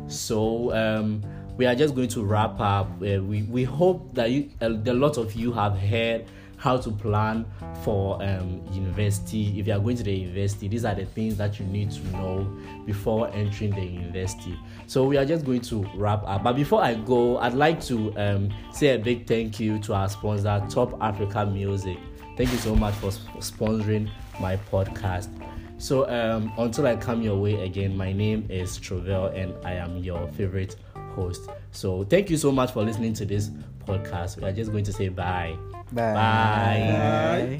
So 0.07 0.73
um, 0.75 1.21
we 1.57 1.65
are 1.65 1.75
just 1.75 1.95
going 1.95 2.09
to 2.09 2.23
wrap 2.23 2.59
up. 2.59 2.87
Uh, 3.01 3.21
we 3.21 3.43
we 3.43 3.63
hope 3.63 4.13
that 4.13 4.31
you 4.31 4.49
a, 4.61 4.67
a 4.67 4.93
lot 4.93 5.17
of 5.17 5.33
you 5.33 5.51
have 5.53 5.77
heard 5.77 6.25
how 6.57 6.77
to 6.77 6.89
plan 6.89 7.45
for 7.83 8.21
um, 8.23 8.61
university. 8.71 9.59
If 9.59 9.67
you 9.67 9.73
are 9.73 9.79
going 9.79 9.97
to 9.97 10.03
the 10.03 10.13
university, 10.13 10.67
these 10.67 10.85
are 10.85 10.95
the 10.95 11.05
things 11.05 11.37
that 11.37 11.59
you 11.59 11.65
need 11.65 11.91
to 11.91 12.07
know 12.11 12.43
before 12.85 13.29
entering 13.33 13.71
the 13.71 13.85
university. 13.85 14.57
So 14.87 15.05
we 15.05 15.17
are 15.17 15.25
just 15.25 15.45
going 15.45 15.61
to 15.61 15.85
wrap 15.95 16.23
up. 16.25 16.43
But 16.43 16.53
before 16.53 16.81
I 16.81 16.95
go, 16.95 17.37
I'd 17.37 17.53
like 17.53 17.81
to 17.85 18.13
um, 18.17 18.53
say 18.71 18.95
a 18.95 18.97
big 18.97 19.27
thank 19.27 19.59
you 19.59 19.79
to 19.79 19.93
our 19.93 20.09
sponsor, 20.09 20.65
Top 20.69 20.97
Africa 21.01 21.45
Music. 21.45 21.97
Thank 22.37 22.51
you 22.51 22.57
so 22.57 22.75
much 22.75 22.95
for 22.95 23.11
sp- 23.11 23.39
sponsoring 23.39 24.09
my 24.39 24.57
podcast. 24.71 25.29
So 25.77 26.09
um, 26.09 26.51
until 26.57 26.87
I 26.87 26.95
come 26.95 27.21
your 27.21 27.37
way 27.37 27.63
again, 27.65 27.95
my 27.95 28.13
name 28.13 28.47
is 28.49 28.77
Trovell 28.77 29.27
and 29.27 29.53
I 29.65 29.73
am 29.73 29.97
your 29.97 30.27
favorite 30.29 30.77
host. 31.15 31.49
So 31.71 32.03
thank 32.03 32.29
you 32.29 32.37
so 32.37 32.51
much 32.51 32.71
for 32.71 32.83
listening 32.83 33.13
to 33.13 33.25
this 33.25 33.49
podcast. 33.85 34.37
We 34.37 34.43
are 34.43 34.51
just 34.51 34.71
going 34.71 34.85
to 34.85 34.93
say 34.93 35.09
bye. 35.09 35.55
Bye. 35.91 37.59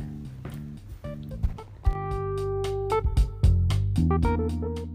Bye. 4.19 4.85